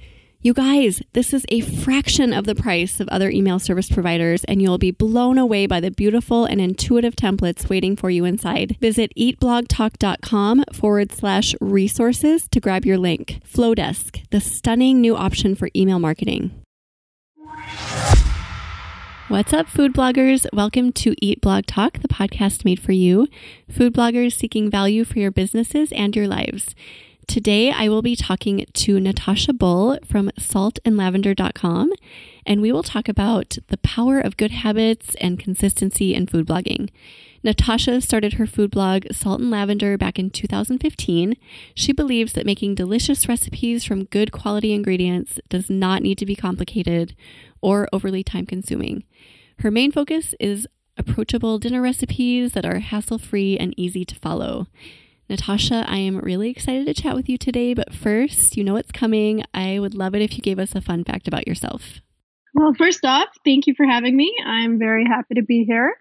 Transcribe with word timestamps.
You 0.42 0.56
guys, 0.56 1.04
this 1.14 1.32
is 1.32 1.46
a 1.50 1.62
fraction 1.62 2.34
of 2.34 2.46
the 2.46 2.56
price 2.56 3.00
of 3.00 3.08
other 3.10 3.30
email 3.30 3.60
service 3.60 3.88
providers, 3.88 4.44
and 4.46 4.64
you'll 4.64 4.80
be 4.80 4.90
blown 4.90 5.38
away 5.38 5.68
by 5.68 5.80
the 5.80 5.92
beautiful 5.92 6.46
and 6.46 6.60
intuitive 6.60 7.16
templates 7.16 7.70
waiting 7.70 7.96
for 7.96 8.10
you 8.10 8.26
inside. 8.26 8.78
Visit 8.82 9.12
eatblogtalk.com 9.16 10.64
forward 10.74 11.12
slash 11.12 11.54
resources 11.62 12.48
to 12.48 12.60
grab 12.60 12.84
your 12.84 12.98
link. 12.98 13.42
Flodesk, 13.48 14.28
the 14.32 14.42
stunning 14.42 15.02
new 15.02 15.16
option 15.16 15.54
for 15.54 15.70
email 15.76 16.00
marketing. 16.00 16.50
What's 19.28 19.54
up, 19.54 19.68
food 19.68 19.92
bloggers? 19.92 20.46
Welcome 20.54 20.92
to 20.94 21.16
Eat 21.20 21.42
Blog 21.42 21.66
Talk, 21.66 21.98
the 21.98 22.08
podcast 22.08 22.64
made 22.64 22.80
for 22.80 22.92
you, 22.92 23.28
food 23.68 23.92
bloggers 23.92 24.34
seeking 24.34 24.70
value 24.70 25.04
for 25.04 25.18
your 25.18 25.32
businesses 25.32 25.92
and 25.94 26.16
your 26.16 26.28
lives. 26.28 26.76
Today, 27.28 27.72
I 27.72 27.90
will 27.90 28.04
be 28.04 28.16
talking 28.16 28.68
to 28.72 29.00
Natasha 29.00 29.52
Bull 29.52 29.98
from 30.06 30.30
saltandlavender.com, 30.40 31.92
and 32.46 32.62
we 32.62 32.72
will 32.72 32.84
talk 32.84 33.10
about 33.10 33.58
the 33.70 33.78
power 33.78 34.20
of 34.20 34.38
good 34.38 34.52
habits 34.52 35.16
and 35.16 35.40
consistency 35.40 36.14
in 36.14 36.28
food 36.28 36.46
blogging. 36.46 36.92
Natasha 37.46 38.02
started 38.02 38.34
her 38.34 38.48
food 38.48 38.72
blog, 38.72 39.06
Salt 39.12 39.40
and 39.40 39.52
Lavender, 39.52 40.00
back 40.00 40.18
in 40.18 40.32
2015. 40.32 41.36
She 41.76 41.94
believes 41.94 42.34
that 42.34 42.44
making 42.44 42.74
delicious 42.74 43.30
recipes 43.30 43.84
from 43.84 44.06
good 44.06 44.32
quality 44.32 44.74
ingredients 44.74 45.40
does 45.48 45.70
not 45.70 46.02
need 46.02 46.18
to 46.18 46.26
be 46.26 46.36
complicated 46.36 47.16
or 47.62 47.88
overly 47.94 48.24
time 48.24 48.48
consuming. 48.48 49.04
Her 49.60 49.70
main 49.70 49.92
focus 49.92 50.34
is 50.40 50.68
approachable 50.98 51.60
dinner 51.60 51.84
recipes 51.84 52.54
that 52.54 52.66
are 52.66 52.80
hassle 52.80 53.20
free 53.20 53.60
and 53.60 53.76
easy 53.78 54.04
to 54.06 54.16
follow. 54.16 54.66
Natasha, 55.30 55.86
I 55.88 55.98
am 55.98 56.18
really 56.18 56.50
excited 56.50 56.88
to 56.88 56.96
chat 56.96 57.16
with 57.16 57.30
you 57.30 57.38
today, 57.38 57.76
but 57.76 57.94
first, 57.94 58.58
you 58.58 58.64
know 58.64 58.74
what's 58.74 58.92
coming. 58.92 59.44
I 59.54 59.78
would 59.78 59.94
love 59.94 60.16
it 60.16 60.24
if 60.24 60.36
you 60.36 60.42
gave 60.42 60.58
us 60.58 60.74
a 60.74 60.82
fun 60.82 61.04
fact 61.04 61.28
about 61.28 61.48
yourself. 61.48 62.02
Well, 62.56 62.74
first 62.76 63.06
off, 63.06 63.28
thank 63.46 63.68
you 63.68 63.76
for 63.78 63.86
having 63.86 64.18
me. 64.18 64.34
I'm 64.44 64.80
very 64.80 65.06
happy 65.06 65.36
to 65.36 65.44
be 65.44 65.64
here. 65.64 65.94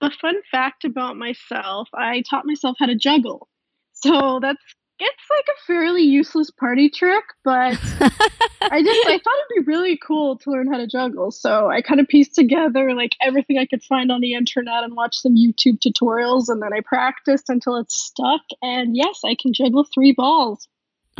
A 0.00 0.10
fun 0.10 0.36
fact 0.50 0.84
about 0.84 1.16
myself 1.16 1.88
I 1.94 2.22
taught 2.28 2.46
myself 2.46 2.76
how 2.78 2.86
to 2.86 2.96
juggle. 2.96 3.48
So 3.92 4.38
that's 4.40 4.62
it's 5.00 5.30
like 5.30 5.46
a 5.48 5.60
fairly 5.66 6.02
useless 6.02 6.50
party 6.50 6.90
trick, 6.90 7.24
but 7.42 7.78
I 8.62 8.82
just 8.82 9.08
I 9.08 9.18
thought 9.18 9.34
it'd 9.50 9.64
be 9.64 9.72
really 9.72 9.96
cool 9.96 10.36
to 10.38 10.50
learn 10.50 10.70
how 10.70 10.76
to 10.76 10.86
juggle. 10.86 11.30
So 11.30 11.70
I 11.70 11.80
kind 11.80 12.00
of 12.00 12.08
pieced 12.08 12.34
together 12.34 12.94
like 12.94 13.12
everything 13.22 13.58
I 13.58 13.64
could 13.64 13.82
find 13.82 14.12
on 14.12 14.20
the 14.20 14.34
internet 14.34 14.84
and 14.84 14.94
watched 14.94 15.22
some 15.22 15.36
YouTube 15.36 15.78
tutorials 15.80 16.48
and 16.48 16.62
then 16.62 16.72
I 16.74 16.80
practiced 16.84 17.48
until 17.48 17.76
it's 17.76 17.96
stuck 17.96 18.42
and 18.60 18.94
yes, 18.94 19.20
I 19.24 19.36
can 19.40 19.54
juggle 19.54 19.84
three 19.84 20.12
balls. 20.12 20.68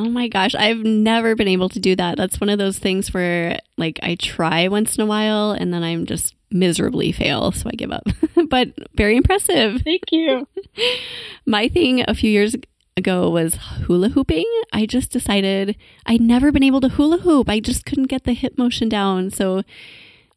Oh 0.00 0.08
my 0.08 0.28
gosh, 0.28 0.54
I've 0.54 0.78
never 0.78 1.34
been 1.34 1.46
able 1.46 1.68
to 1.68 1.78
do 1.78 1.94
that. 1.96 2.16
That's 2.16 2.40
one 2.40 2.48
of 2.48 2.58
those 2.58 2.78
things 2.78 3.12
where 3.12 3.58
like 3.76 4.00
I 4.02 4.14
try 4.14 4.66
once 4.68 4.96
in 4.96 5.02
a 5.02 5.06
while 5.06 5.50
and 5.50 5.74
then 5.74 5.82
I'm 5.82 6.06
just 6.06 6.34
miserably 6.50 7.12
fail, 7.12 7.52
so 7.52 7.68
I 7.68 7.72
give 7.76 7.92
up. 7.92 8.04
but 8.48 8.68
very 8.94 9.14
impressive. 9.14 9.82
Thank 9.82 10.04
you. 10.10 10.48
My 11.46 11.68
thing 11.68 12.02
a 12.08 12.14
few 12.14 12.30
years 12.30 12.56
ago 12.96 13.28
was 13.28 13.56
hula 13.84 14.08
hooping. 14.08 14.46
I 14.72 14.86
just 14.86 15.10
decided 15.10 15.76
I'd 16.06 16.22
never 16.22 16.50
been 16.50 16.62
able 16.62 16.80
to 16.80 16.88
hula 16.88 17.18
hoop. 17.18 17.50
I 17.50 17.60
just 17.60 17.84
couldn't 17.84 18.06
get 18.06 18.24
the 18.24 18.32
hip 18.32 18.56
motion 18.56 18.88
down. 18.88 19.28
So 19.28 19.64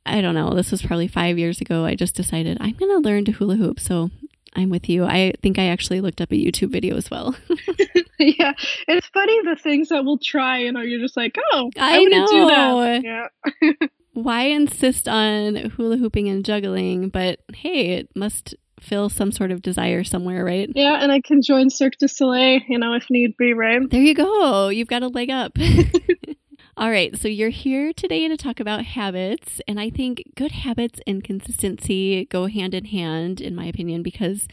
I 0.06 0.20
don't 0.20 0.36
know. 0.36 0.54
This 0.54 0.72
was 0.72 0.82
probably 0.82 1.08
five 1.08 1.40
years 1.40 1.62
ago. 1.62 1.86
I 1.86 1.96
just 1.96 2.16
decided 2.16 2.58
I'm 2.60 2.74
going 2.74 2.92
to 2.92 3.08
learn 3.08 3.24
to 3.26 3.32
hula 3.32 3.56
hoop. 3.56 3.80
So 3.80 4.12
I'm 4.56 4.70
with 4.70 4.90
you. 4.90 5.06
I 5.06 5.34
think 5.42 5.58
I 5.58 5.66
actually 5.66 6.02
looked 6.02 6.22
up 6.22 6.32
a 6.32 6.36
YouTube 6.36 6.72
video 6.72 6.96
as 6.96 7.10
well. 7.10 7.36
yeah, 8.20 8.54
it's 8.88 9.08
funny 9.08 9.42
the 9.44 9.58
things 9.62 9.90
that 9.90 10.06
we'll 10.06 10.20
try, 10.20 10.60
you 10.60 10.72
know, 10.72 10.82
you're 10.82 11.02
just 11.02 11.18
like, 11.18 11.36
oh, 11.52 11.72
I, 11.78 11.98
I 11.98 12.04
know. 12.04 12.28
do 12.28 12.46
that. 12.48 13.02
Yeah. 13.04 13.88
Why 14.14 14.44
insist 14.44 15.08
on 15.08 15.56
hula 15.56 15.98
hooping 15.98 16.30
and 16.30 16.46
juggling? 16.46 17.10
But 17.10 17.40
hey, 17.56 17.98
it 17.98 18.10
must 18.16 18.54
fill 18.80 19.10
some 19.10 19.32
sort 19.32 19.52
of 19.52 19.62
desire 19.62 20.04
somewhere, 20.04 20.46
right? 20.46 20.70
Yeah, 20.76 21.02
and 21.02 21.12
I 21.12 21.22
can 21.22 21.42
join 21.42 21.70
Cirque 21.70 21.98
du 22.00 22.08
Soleil, 22.08 22.60
you 22.68 22.78
know, 22.78 22.94
if 22.94 23.10
need 23.10 23.36
be, 23.38 23.54
right? 23.54 23.82
There 23.90 24.02
you 24.02 24.14
go. 24.14 24.70
You've 24.70 24.88
got 24.88 25.02
a 25.02 25.08
leg 25.08 25.32
up. 25.32 25.58
All 26.76 26.90
right, 26.90 27.16
so 27.16 27.28
you're 27.28 27.50
here 27.50 27.94
today 27.94 28.28
to 28.28 28.36
talk 28.36 28.60
about 28.60 28.84
habits, 28.84 29.62
and 29.68 29.80
I 29.80 29.92
think 29.92 30.24
good 30.36 30.52
habits 30.52 31.00
and 31.06 31.24
consistency 31.24 32.26
go 32.26 32.48
hand 32.48 32.74
in 32.74 32.86
hand, 32.86 33.40
in 33.40 33.54
my 33.54 33.66
opinion, 33.66 34.02
because 34.02 34.48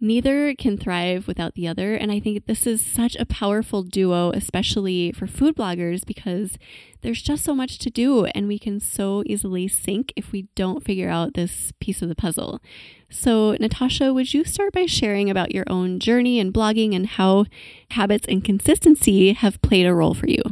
neither 0.00 0.56
can 0.56 0.76
thrive 0.76 1.28
without 1.28 1.54
the 1.54 1.68
other. 1.68 1.94
And 1.94 2.10
I 2.10 2.18
think 2.18 2.46
this 2.46 2.66
is 2.66 2.84
such 2.84 3.14
a 3.14 3.24
powerful 3.24 3.84
duo, 3.84 4.32
especially 4.32 5.12
for 5.12 5.28
food 5.28 5.54
bloggers, 5.54 6.04
because 6.04 6.58
there's 7.02 7.22
just 7.22 7.44
so 7.44 7.54
much 7.54 7.78
to 7.78 7.90
do, 7.90 8.24
and 8.26 8.48
we 8.48 8.58
can 8.58 8.80
so 8.80 9.22
easily 9.24 9.68
sink 9.68 10.12
if 10.16 10.32
we 10.32 10.48
don't 10.56 10.84
figure 10.84 11.10
out 11.10 11.34
this 11.34 11.72
piece 11.78 12.02
of 12.02 12.08
the 12.08 12.16
puzzle. 12.16 12.60
So, 13.08 13.52
Natasha, 13.60 14.12
would 14.12 14.34
you 14.34 14.42
start 14.42 14.72
by 14.72 14.86
sharing 14.86 15.30
about 15.30 15.54
your 15.54 15.64
own 15.68 16.00
journey 16.00 16.40
in 16.40 16.52
blogging 16.52 16.92
and 16.92 17.06
how 17.06 17.46
habits 17.92 18.26
and 18.28 18.44
consistency 18.44 19.32
have 19.32 19.62
played 19.62 19.86
a 19.86 19.94
role 19.94 20.12
for 20.12 20.28
you? 20.28 20.42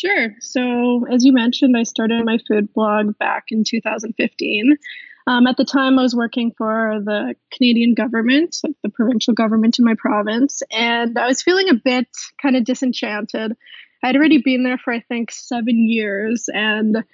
Sure. 0.00 0.34
So, 0.40 1.06
as 1.12 1.24
you 1.24 1.32
mentioned, 1.32 1.76
I 1.76 1.82
started 1.82 2.24
my 2.24 2.38
food 2.48 2.72
blog 2.72 3.18
back 3.18 3.44
in 3.50 3.64
2015. 3.64 4.76
Um, 5.26 5.46
at 5.46 5.56
the 5.56 5.64
time, 5.64 5.98
I 5.98 6.02
was 6.02 6.14
working 6.14 6.52
for 6.56 7.00
the 7.04 7.34
Canadian 7.52 7.94
government, 7.94 8.56
like 8.64 8.76
the 8.82 8.88
provincial 8.88 9.34
government 9.34 9.78
in 9.78 9.84
my 9.84 9.94
province, 9.98 10.62
and 10.70 11.18
I 11.18 11.26
was 11.26 11.42
feeling 11.42 11.68
a 11.68 11.74
bit 11.74 12.08
kind 12.40 12.56
of 12.56 12.64
disenchanted 12.64 13.56
I'd 14.02 14.16
already 14.16 14.38
been 14.38 14.62
there 14.62 14.78
for 14.78 14.92
I 14.92 15.00
think 15.00 15.30
seven 15.30 15.88
years, 15.88 16.48
and 16.52 17.04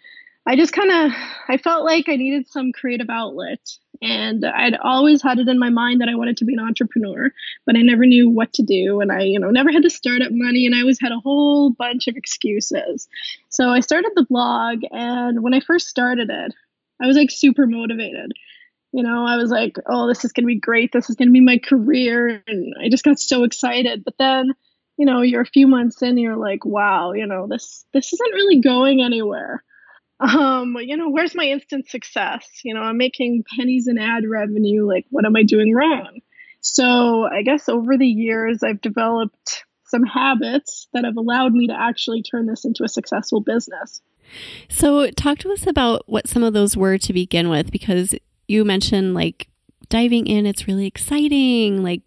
I 0.47 0.57
just 0.57 0.73
kind 0.73 0.91
of 0.91 1.13
I 1.49 1.57
felt 1.57 1.85
like 1.85 2.09
I 2.09 2.17
needed 2.17 2.49
some 2.49 2.73
creative 2.73 3.11
outlet 3.11 3.61
and 4.03 4.45
I'd 4.45 4.77
always 4.77 5.23
had 5.23 5.39
it 5.39 5.49
in 5.49 5.59
my 5.59 5.71
mind 5.71 6.01
that 6.01 6.09
I 6.09 6.15
wanted 6.15 6.37
to 6.39 6.45
be 6.45 6.55
an 6.55 6.61
entrepreneur 6.61 7.33
but 7.65 7.77
I 7.77 7.83
never 7.83 8.07
knew 8.07 8.29
what 8.29 8.53
to 8.55 8.63
do 8.63 9.01
and 9.01 9.13
I 9.13 9.23
you 9.23 9.39
know 9.39 9.51
never 9.51 9.73
had 9.73 9.83
the 9.83 9.91
startup 9.91 10.33
money 10.33 10.67
and 10.67 10.75
I 10.75 10.81
always 10.81 11.01
had 11.01 11.13
a 11.13 11.21
whole 11.21 11.71
bunch 11.71 12.09
of 12.09 12.17
excuses. 12.17 13.09
So 13.49 13.71
I 13.71 13.81
started 13.81 14.13
the 14.15 14.25
blog 14.25 14.81
and 14.91 15.43
when 15.43 15.55
I 15.55 15.61
first 15.61 15.89
started 15.89 16.31
it 16.31 16.55
I 17.01 17.07
was 17.07 17.17
like 17.17 17.31
super 17.31 17.67
motivated. 17.67 18.33
You 18.93 19.03
know, 19.03 19.27
I 19.27 19.37
was 19.37 19.51
like, 19.51 19.77
"Oh, 19.87 20.07
this 20.07 20.25
is 20.25 20.33
going 20.33 20.45
to 20.45 20.47
be 20.47 20.59
great. 20.59 20.91
This 20.91 21.11
is 21.11 21.17
going 21.17 21.29
to 21.29 21.33
be 21.33 21.43
my 21.43 21.59
career." 21.59 22.43
And 22.47 22.75
I 22.83 22.89
just 22.89 23.05
got 23.05 23.19
so 23.19 23.45
excited. 23.45 24.05
But 24.05 24.15
then 24.19 24.55
you 24.97 25.05
know 25.05 25.23
you're 25.23 25.43
a 25.43 25.47
few 25.47 25.67
months 25.67 26.03
in 26.03 26.19
you're 26.19 26.37
like 26.37 26.65
wow 26.65 27.13
you 27.13 27.27
know 27.27 27.47
this 27.47 27.85
this 27.93 28.13
isn't 28.13 28.35
really 28.35 28.61
going 28.61 29.03
anywhere 29.03 29.63
um 30.21 30.77
you 30.81 30.97
know 30.97 31.11
where's 31.11 31.35
my 31.35 31.45
instant 31.45 31.89
success? 31.89 32.49
You 32.65 32.75
know 32.75 32.81
i'm 32.81 32.97
making 32.97 33.45
pennies 33.57 33.87
in 33.89 33.99
ad 33.99 34.25
revenue 34.29 34.87
like 34.87 35.07
what 35.11 35.25
am 35.25 35.37
i 35.37 35.43
doing 35.43 35.75
wrong? 35.75 36.21
So 36.61 37.27
i 37.27 37.43
guess 37.43 37.69
over 37.69 37.97
the 37.97 38.07
years 38.07 38.63
i've 38.63 38.81
developed 38.81 39.65
some 39.87 40.03
habits 40.03 40.89
that 40.93 41.05
have 41.05 41.17
allowed 41.17 41.53
me 41.53 41.69
to 41.69 41.75
actually 41.75 42.23
turn 42.23 42.47
this 42.47 42.65
into 42.65 42.85
a 42.85 42.89
successful 42.89 43.41
business. 43.41 44.03
So 44.69 45.11
talk 45.11 45.39
to 45.39 45.53
us 45.53 45.67
about 45.67 46.03
what 46.07 46.29
some 46.29 46.43
of 46.43 46.53
those 46.53 46.77
were 46.77 46.99
to 46.99 47.13
begin 47.13 47.49
with 47.49 47.71
because 47.71 48.15
you 48.49 48.65
mentioned 48.65 49.15
like 49.15 49.49
diving 49.89 50.27
in 50.27 50.47
it's 50.47 50.67
really 50.67 50.87
exciting 50.87 51.83
like 51.83 52.03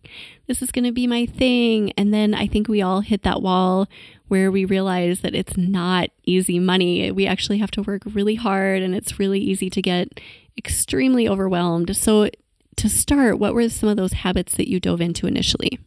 this 0.48 0.62
is 0.62 0.72
going 0.72 0.84
to 0.84 0.92
be 0.92 1.08
my 1.08 1.26
thing 1.26 1.92
and 1.94 2.14
then 2.14 2.34
i 2.34 2.46
think 2.46 2.68
we 2.68 2.82
all 2.82 3.02
hit 3.02 3.24
that 3.24 3.42
wall 3.42 3.88
where 4.30 4.52
we 4.52 4.64
realize 4.64 5.20
that 5.22 5.36
it's 5.36 5.58
not 5.58 6.10
easy 6.24 6.60
money. 6.60 7.12
We 7.12 7.28
actually 7.28 7.58
have 7.58 7.72
to 7.72 7.82
work 7.82 8.04
really 8.06 8.36
hard 8.36 8.82
and 8.82 8.96
it's 8.96 9.20
really 9.20 9.40
easy 9.40 9.70
to 9.72 9.82
get 9.82 10.22
extremely 10.58 11.28
overwhelmed. 11.28 11.96
So, 11.98 12.30
to 12.78 12.88
start, 12.88 13.40
what 13.40 13.54
were 13.54 13.68
some 13.68 13.90
of 13.90 13.98
those 13.98 14.14
habits 14.14 14.56
that 14.56 14.70
you 14.70 14.80
dove 14.80 15.02
into 15.02 15.28
initially? 15.28 15.80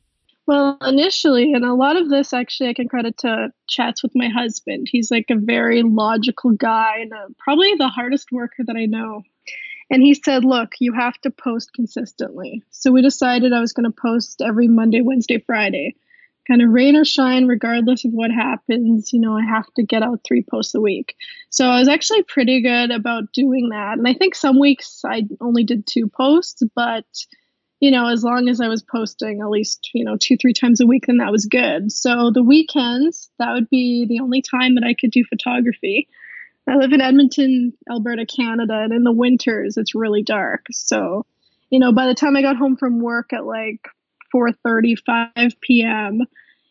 Well, 0.47 0.77
initially, 0.83 1.55
and 1.55 1.65
a 1.65 1.73
lot 1.73 1.97
of 1.97 2.11
this 2.11 2.35
actually 2.35 2.69
I 2.69 2.75
can 2.75 2.89
credit 2.89 3.17
to 3.19 3.51
chats 3.67 4.03
with 4.03 4.13
my 4.15 4.29
husband. 4.29 4.89
He's 4.91 5.11
like 5.11 5.27
a 5.31 5.37
very 5.37 5.83
logical 5.83 6.51
guy 6.51 6.99
and 7.01 7.13
uh, 7.13 7.29
probably 7.39 7.73
the 7.79 7.89
hardest 7.89 8.31
worker 8.31 8.65
that 8.67 8.77
I 8.77 8.85
know. 8.85 9.23
And 9.91 10.03
he 10.03 10.15
said, 10.15 10.45
Look, 10.45 10.73
you 10.81 10.93
have 10.93 11.19
to 11.23 11.31
post 11.31 11.73
consistently. 11.75 12.63
So 12.71 12.93
we 12.93 13.03
decided 13.03 13.53
I 13.53 13.61
was 13.61 13.73
going 13.73 13.91
to 13.91 14.01
post 14.01 14.41
every 14.41 14.69
Monday, 14.69 15.01
Wednesday, 15.03 15.39
Friday 15.39 15.95
kind 16.47 16.63
of 16.63 16.71
rain 16.71 16.97
or 16.97 17.05
shine, 17.05 17.47
regardless 17.47 18.05
of 18.05 18.13
what 18.13 18.31
happens, 18.31 19.13
you 19.13 19.21
know, 19.21 19.37
I 19.37 19.45
have 19.45 19.73
to 19.75 19.83
get 19.83 20.03
out 20.03 20.21
three 20.25 20.43
posts 20.43 20.75
a 20.75 20.81
week. 20.81 21.15
So 21.51 21.67
I 21.67 21.79
was 21.79 21.89
actually 21.89 22.23
pretty 22.25 22.63
good 22.63 22.91
about 22.91 23.33
doing 23.33 23.69
that. 23.71 23.99
And 23.99 24.09
I 24.09 24.15
think 24.15 24.35
some 24.35 24.59
weeks 24.59 25.03
I 25.05 25.25
only 25.41 25.65
did 25.65 25.87
two 25.87 26.09
posts, 26.09 26.63
but, 26.75 27.05
you 27.81 27.91
know, 27.91 28.09
as 28.09 28.25
long 28.25 28.49
as 28.49 28.61
I 28.61 28.69
was 28.69 28.83
posting 28.83 29.41
at 29.41 29.51
least, 29.51 29.91
you 29.95 30.05
know, 30.05 30.17
two, 30.17 30.37
three 30.37 30.53
times 30.53 30.81
a 30.81 30.87
week, 30.87 31.07
then 31.07 31.19
that 31.19 31.33
was 31.33 31.47
good. 31.47 31.93
So 31.93 32.31
the 32.33 32.43
weekends, 32.43 33.31
that 33.39 33.53
would 33.53 33.71
be 33.71 34.07
the 34.09 34.21
only 34.21 34.43
time 34.43 34.75
that 34.75 34.85
I 34.85 34.95
could 34.95 35.11
do 35.11 35.25
photography. 35.25 36.09
I 36.69 36.77
live 36.77 36.93
in 36.93 37.01
Edmonton, 37.01 37.73
Alberta, 37.91 38.25
Canada, 38.25 38.75
and 38.75 38.93
in 38.93 39.03
the 39.03 39.13
winters 39.13 39.77
it's 39.77 39.95
really 39.95 40.23
dark. 40.23 40.67
So, 40.71 41.27
you 41.71 41.79
know, 41.79 41.93
by 41.93 42.07
the 42.07 42.15
time 42.15 42.37
I 42.37 42.43
got 42.43 42.57
home 42.57 42.77
from 42.77 43.01
work 43.01 43.33
at 43.33 43.45
like 43.47 43.89
4:30, 44.35 44.97
5 45.05 45.61
p.m. 45.61 46.23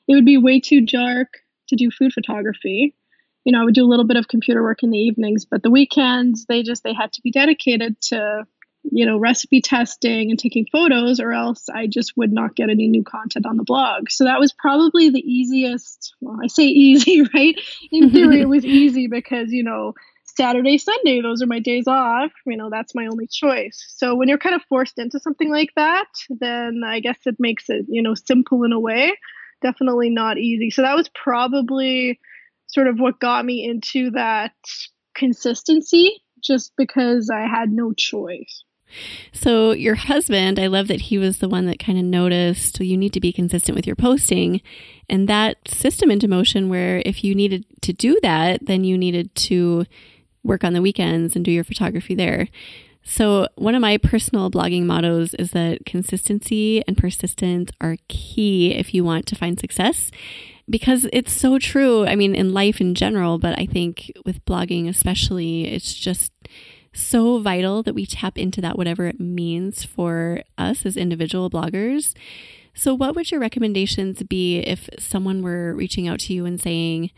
It 0.07 0.15
would 0.15 0.25
be 0.25 0.37
way 0.37 0.59
too 0.59 0.81
dark 0.81 1.39
to 1.67 1.75
do 1.75 1.91
food 1.91 2.13
photography. 2.13 2.95
You 3.43 3.51
know, 3.51 3.61
I 3.61 3.65
would 3.65 3.73
do 3.73 3.85
a 3.85 3.89
little 3.89 4.05
bit 4.05 4.17
of 4.17 4.27
computer 4.27 4.61
work 4.61 4.83
in 4.83 4.91
the 4.91 4.97
evenings, 4.97 5.45
but 5.45 5.63
the 5.63 5.71
weekends 5.71 6.45
they 6.45 6.63
just 6.63 6.83
they 6.83 6.93
had 6.93 7.11
to 7.13 7.21
be 7.21 7.31
dedicated 7.31 7.99
to 8.01 8.45
you 8.83 9.05
know 9.05 9.17
recipe 9.17 9.61
testing 9.61 10.31
and 10.31 10.39
taking 10.39 10.65
photos 10.71 11.19
or 11.19 11.31
else 11.31 11.69
i 11.69 11.85
just 11.85 12.17
would 12.17 12.31
not 12.31 12.55
get 12.55 12.69
any 12.69 12.87
new 12.87 13.03
content 13.03 13.45
on 13.45 13.57
the 13.57 13.63
blog 13.63 14.09
so 14.09 14.23
that 14.23 14.39
was 14.39 14.53
probably 14.53 15.09
the 15.09 15.19
easiest 15.19 16.15
well 16.19 16.37
i 16.43 16.47
say 16.47 16.63
easy 16.65 17.21
right 17.33 17.59
in 17.91 18.09
theory 18.09 18.41
it 18.41 18.49
was 18.49 18.65
easy 18.81 19.07
because 19.07 19.51
you 19.51 19.63
know 19.63 19.93
Saturday, 20.35 20.77
Sunday, 20.77 21.21
those 21.21 21.41
are 21.41 21.47
my 21.47 21.59
days 21.59 21.87
off. 21.87 22.31
You 22.45 22.55
know, 22.55 22.69
that's 22.69 22.95
my 22.95 23.05
only 23.07 23.27
choice. 23.27 23.85
So 23.89 24.15
when 24.15 24.29
you're 24.29 24.37
kind 24.37 24.55
of 24.55 24.61
forced 24.69 24.97
into 24.97 25.19
something 25.19 25.51
like 25.51 25.71
that, 25.75 26.07
then 26.29 26.81
I 26.85 26.99
guess 26.99 27.17
it 27.25 27.35
makes 27.37 27.69
it, 27.69 27.85
you 27.89 28.01
know, 28.01 28.15
simple 28.15 28.63
in 28.63 28.71
a 28.71 28.79
way. 28.79 29.13
Definitely 29.61 30.09
not 30.09 30.37
easy. 30.37 30.69
So 30.69 30.83
that 30.83 30.95
was 30.95 31.09
probably 31.09 32.19
sort 32.67 32.87
of 32.87 32.99
what 32.99 33.19
got 33.19 33.43
me 33.43 33.65
into 33.65 34.11
that 34.11 34.53
consistency 35.13 36.23
just 36.41 36.73
because 36.77 37.29
I 37.29 37.41
had 37.41 37.71
no 37.71 37.93
choice. 37.93 38.63
So, 39.31 39.71
your 39.71 39.95
husband, 39.95 40.59
I 40.59 40.67
love 40.67 40.87
that 40.87 41.01
he 41.01 41.17
was 41.17 41.39
the 41.39 41.49
one 41.49 41.65
that 41.65 41.79
kind 41.79 41.97
of 41.97 42.05
noticed 42.05 42.79
you 42.79 42.97
need 42.97 43.13
to 43.13 43.19
be 43.19 43.31
consistent 43.31 43.75
with 43.75 43.87
your 43.87 43.95
posting 43.95 44.61
and 45.09 45.27
that 45.27 45.57
system 45.67 46.09
into 46.09 46.27
motion 46.27 46.69
where 46.69 47.01
if 47.05 47.23
you 47.23 47.35
needed 47.35 47.65
to 47.81 47.93
do 47.93 48.19
that, 48.21 48.65
then 48.65 48.83
you 48.83 48.97
needed 48.97 49.33
to 49.35 49.85
work 50.43 50.63
on 50.63 50.73
the 50.73 50.81
weekends 50.81 51.35
and 51.35 51.45
do 51.45 51.51
your 51.51 51.63
photography 51.63 52.15
there. 52.15 52.47
So, 53.03 53.47
one 53.55 53.75
of 53.75 53.81
my 53.81 53.97
personal 53.97 54.51
blogging 54.51 54.83
mottos 54.83 55.33
is 55.35 55.51
that 55.51 55.85
consistency 55.85 56.83
and 56.87 56.97
persistence 56.97 57.71
are 57.81 57.97
key 58.07 58.73
if 58.73 58.93
you 58.93 59.03
want 59.03 59.25
to 59.27 59.35
find 59.35 59.59
success 59.59 60.11
because 60.69 61.07
it's 61.11 61.33
so 61.33 61.59
true. 61.59 62.05
I 62.05 62.15
mean, 62.15 62.35
in 62.35 62.53
life 62.53 62.79
in 62.79 62.95
general, 62.95 63.37
but 63.39 63.57
I 63.59 63.65
think 63.65 64.11
with 64.25 64.43
blogging 64.45 64.87
especially, 64.87 65.67
it's 65.67 65.93
just 65.93 66.31
so 66.93 67.39
vital 67.39 67.83
that 67.83 67.95
we 67.95 68.05
tap 68.05 68.37
into 68.37 68.61
that, 68.61 68.77
whatever 68.77 69.07
it 69.07 69.19
means 69.19 69.83
for 69.83 70.41
us 70.57 70.85
as 70.85 70.97
individual 70.97 71.49
bloggers. 71.49 72.13
So, 72.73 72.93
what 72.93 73.15
would 73.15 73.31
your 73.31 73.39
recommendations 73.39 74.23
be 74.23 74.59
if 74.59 74.89
someone 74.97 75.41
were 75.41 75.73
reaching 75.73 76.07
out 76.07 76.19
to 76.21 76.33
you 76.33 76.45
and 76.45 76.59
saying, 76.59 77.11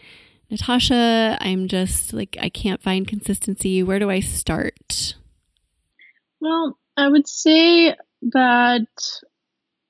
Natasha, 0.49 1.37
I'm 1.41 1.67
just 1.67 2.13
like, 2.13 2.37
I 2.39 2.49
can't 2.49 2.81
find 2.81 3.07
consistency. 3.07 3.81
Where 3.81 3.99
do 3.99 4.09
I 4.09 4.19
start? 4.19 5.15
Well, 6.39 6.77
I 6.97 7.07
would 7.07 7.27
say 7.27 7.95
that, 8.33 8.87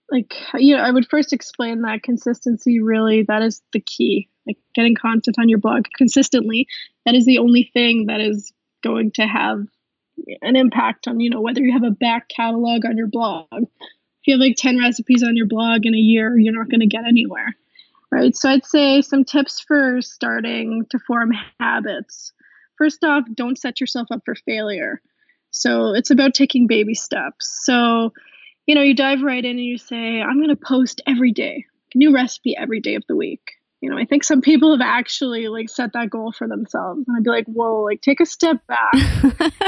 like, 0.10 0.34
you 0.56 0.76
know, 0.76 0.84
I 0.84 0.92
would 0.92 1.10
first 1.10 1.34
explain 1.34 1.82
that 1.82 2.04
consistency 2.04 2.82
really, 2.82 3.24
that 3.24 3.42
is 3.42 3.62
the 3.74 3.82
key. 3.82 4.30
Like, 4.46 4.58
getting 4.76 4.96
content 4.96 5.38
on 5.40 5.50
your 5.50 5.60
blog 5.60 5.86
consistently, 5.98 6.68
that 7.06 7.16
is 7.16 7.26
the 7.26 7.40
only 7.40 7.70
thing 7.74 8.06
that 8.08 8.22
is 8.22 8.54
going 8.84 9.12
to 9.12 9.24
have 9.24 9.66
an 10.42 10.56
impact 10.56 11.08
on, 11.08 11.20
you 11.20 11.30
know, 11.30 11.42
whether 11.42 11.62
you 11.62 11.74
have 11.74 11.84
a 11.84 11.92
back 11.92 12.30
catalog 12.30 12.86
on 12.86 12.98
your 12.98 13.08
blog. 13.08 13.48
If 13.52 14.28
you 14.28 14.34
have 14.36 14.42
like 14.42 14.56
10 14.58 14.80
recipes 14.80 15.24
on 15.24 15.36
your 15.36 15.48
blog 15.48 15.86
in 15.86 15.94
a 15.94 15.98
year, 15.98 16.38
you're 16.38 16.54
not 16.54 16.70
going 16.70 16.80
to 16.80 16.88
get 16.88 17.06
anywhere 17.06 17.56
right? 18.14 18.36
So 18.36 18.50
I'd 18.50 18.66
say 18.66 19.02
some 19.02 19.24
tips 19.24 19.60
for 19.60 20.02
starting 20.02 20.86
to 20.92 21.00
form 21.00 21.32
habits. 21.60 22.32
First 22.78 23.04
off, 23.04 23.24
don't 23.34 23.58
set 23.58 23.82
yourself 23.82 24.08
up 24.12 24.22
for 24.24 24.36
failure. 24.36 25.02
So 25.50 25.94
it's 25.94 26.12
about 26.12 26.36
taking 26.36 26.68
baby 26.68 26.94
steps. 26.94 27.62
So, 27.64 28.14
you 28.68 28.76
know, 28.76 28.82
you 28.82 28.96
dive 28.96 29.22
right 29.24 29.44
in 29.44 29.58
and 29.58 29.66
you 29.66 29.78
say, 29.78 30.22
I'm 30.22 30.38
going 30.38 30.50
to 30.50 30.56
post 30.56 31.02
every 31.08 31.32
day, 31.32 31.66
new 31.96 32.14
recipe 32.14 32.56
every 32.56 32.80
day 32.80 32.96
of 32.96 33.04
the 33.08 33.16
week. 33.16 33.54
You 33.84 33.90
know, 33.90 33.98
I 33.98 34.06
think 34.06 34.24
some 34.24 34.42
people 34.42 34.72
have 34.72 34.82
actually 34.82 35.48
like 35.50 35.70
set 35.70 35.92
that 35.94 36.10
goal 36.10 36.32
for 36.32 36.48
themselves. 36.48 37.04
And 37.08 37.18
I'd 37.18 37.24
be 37.24 37.30
like, 37.30 37.46
whoa, 37.48 37.84
like 37.84 38.02
take 38.02 38.22
a 38.22 38.26
step 38.26 38.58
back. 38.66 38.94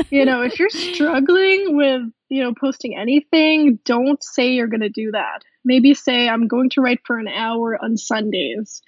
you 0.09 0.25
know, 0.25 0.41
if 0.41 0.57
you're 0.57 0.69
struggling 0.69 1.75
with, 1.75 2.01
you 2.29 2.41
know, 2.41 2.53
posting 2.59 2.97
anything, 2.97 3.79
don't 3.85 4.23
say 4.23 4.53
you're 4.53 4.67
going 4.67 4.81
to 4.81 4.89
do 4.89 5.11
that 5.11 5.43
maybe 5.65 5.93
say 5.93 6.29
I'm 6.29 6.47
going 6.47 6.69
to 6.71 6.81
write 6.81 7.01
for 7.03 7.17
an 7.17 7.27
hour 7.27 7.77
on 7.83 7.97
Sundays, 7.97 8.81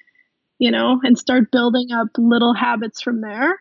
you 0.60 0.72
know, 0.72 1.02
and 1.04 1.18
start 1.18 1.52
building 1.52 1.92
up 1.92 2.08
little 2.18 2.54
habits 2.54 3.02
from 3.02 3.20
there. 3.20 3.60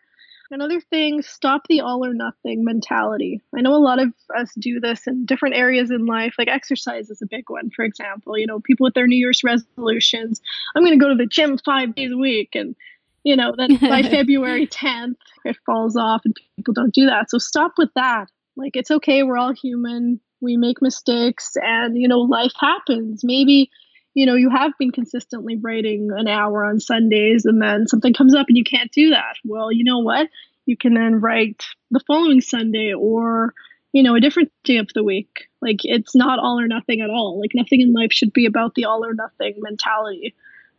Another 0.49 0.79
thing, 0.79 1.21
stop 1.21 1.67
the 1.67 1.81
all 1.81 2.05
or 2.05 2.13
nothing 2.13 2.63
mentality. 2.63 3.41
I 3.55 3.61
know 3.61 3.73
a 3.73 3.77
lot 3.77 3.99
of 3.99 4.13
us 4.35 4.53
do 4.57 4.79
this 4.79 5.05
in 5.05 5.25
different 5.25 5.55
areas 5.55 5.91
in 5.91 6.05
life, 6.05 6.35
like 6.37 6.47
exercise 6.47 7.09
is 7.09 7.21
a 7.21 7.27
big 7.27 7.49
one, 7.49 7.69
for 7.69 7.83
example. 7.83 8.37
You 8.37 8.47
know, 8.47 8.59
people 8.59 8.85
with 8.85 8.93
their 8.93 9.07
New 9.07 9.17
Year's 9.17 9.43
resolutions, 9.43 10.41
I'm 10.75 10.83
going 10.83 10.97
to 10.97 11.03
go 11.03 11.09
to 11.09 11.15
the 11.15 11.25
gym 11.25 11.57
five 11.57 11.95
days 11.95 12.11
a 12.11 12.17
week. 12.17 12.51
And, 12.53 12.75
you 13.23 13.35
know, 13.35 13.53
then 13.57 13.77
by 13.81 14.03
February 14.03 14.67
10th, 14.67 15.15
it 15.43 15.57
falls 15.65 15.97
off 15.97 16.21
and 16.23 16.35
people 16.55 16.73
don't 16.73 16.93
do 16.93 17.05
that. 17.07 17.29
So 17.29 17.37
stop 17.37 17.73
with 17.77 17.93
that. 17.95 18.29
Like, 18.55 18.75
it's 18.75 18.91
okay. 18.91 19.23
We're 19.23 19.37
all 19.37 19.53
human 19.53 20.19
we 20.39 20.55
make 20.55 20.81
mistakes 20.81 21.53
and 21.55 21.97
you 21.97 22.07
know 22.07 22.19
life 22.19 22.53
happens 22.59 23.23
maybe 23.23 23.69
you 24.17 24.25
know 24.25 24.33
you 24.33 24.49
have 24.49 24.71
been 24.79 24.91
consistently 24.91 25.57
writing 25.57 26.09
an 26.11 26.27
hour 26.27 26.65
on 26.65 26.79
sundays 26.79 27.45
and 27.45 27.61
then 27.61 27.87
something 27.87 28.15
comes 28.15 28.33
up 28.33 28.47
and 28.47 28.57
you 28.57 28.63
can't 28.63 28.91
do 28.91 29.11
that. 29.11 29.35
Well 29.45 29.71
you 29.71 29.83
know 29.83 29.99
what? 29.99 30.27
You 30.65 30.75
can 30.75 30.95
then 30.95 31.21
write 31.21 31.63
the 31.91 32.01
following 32.07 32.41
sunday 32.41 32.93
or 32.93 33.53
you 33.91 34.01
know 34.01 34.15
a 34.15 34.19
different 34.19 34.51
day 34.63 34.77
of 34.77 34.89
the 34.95 35.03
week. 35.03 35.49
Like 35.61 35.81
it's 35.83 36.15
not 36.15 36.39
all 36.39 36.59
or 36.59 36.67
nothing 36.67 37.01
at 37.01 37.11
all. 37.11 37.39
Like 37.39 37.51
nothing 37.53 37.79
in 37.81 37.93
life 37.93 38.11
should 38.11 38.33
be 38.33 38.47
about 38.47 38.73
the 38.73 38.85
all 38.85 39.05
or 39.05 39.13
nothing 39.13 39.53
mentality. 39.59 40.33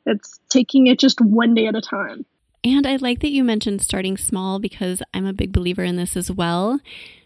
It's 0.05 0.41
taking 0.49 0.89
it 0.89 0.99
just 0.99 1.21
one 1.21 1.55
day 1.55 1.69
at 1.69 1.77
a 1.77 1.81
time. 1.81 2.27
And 2.65 2.89
I 2.89 2.97
like 2.97 3.21
that 3.21 3.31
you 3.31 3.45
mentioned 3.45 3.83
starting 3.83 4.17
small 4.17 4.59
because 4.59 5.01
I'm 5.15 5.27
a 5.27 5.33
big 5.33 5.53
believer 5.53 5.85
in 5.85 5.95
this 5.95 6.17
as 6.17 6.29
well. 6.29 6.81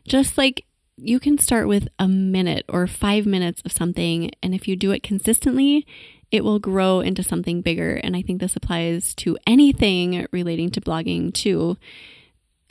Just 0.05 0.37
like 0.37 0.67
you 0.97 1.19
can 1.19 1.39
start 1.39 1.69
with 1.69 1.89
a 1.99 2.09
minute 2.09 2.65
or 2.69 2.87
five 2.87 3.27
minutes 3.27 3.63
of 3.65 3.73
something, 3.73 4.31
and 4.43 4.55
if 4.55 4.69
you 4.69 4.77
do 4.77 4.93
it 4.93 5.03
consistently, 5.03 5.87
it 6.31 6.45
will 6.45 6.59
grow 6.59 7.01
into 7.01 7.23
something 7.23 7.61
bigger. 7.61 7.97
And 7.97 8.17
I 8.17 8.23
think 8.23 8.41
this 8.41 8.57
applies 8.57 9.15
to 9.17 9.37
anything 9.47 10.27
relating 10.33 10.71
to 10.71 10.81
blogging 10.81 11.33
too. 11.33 11.77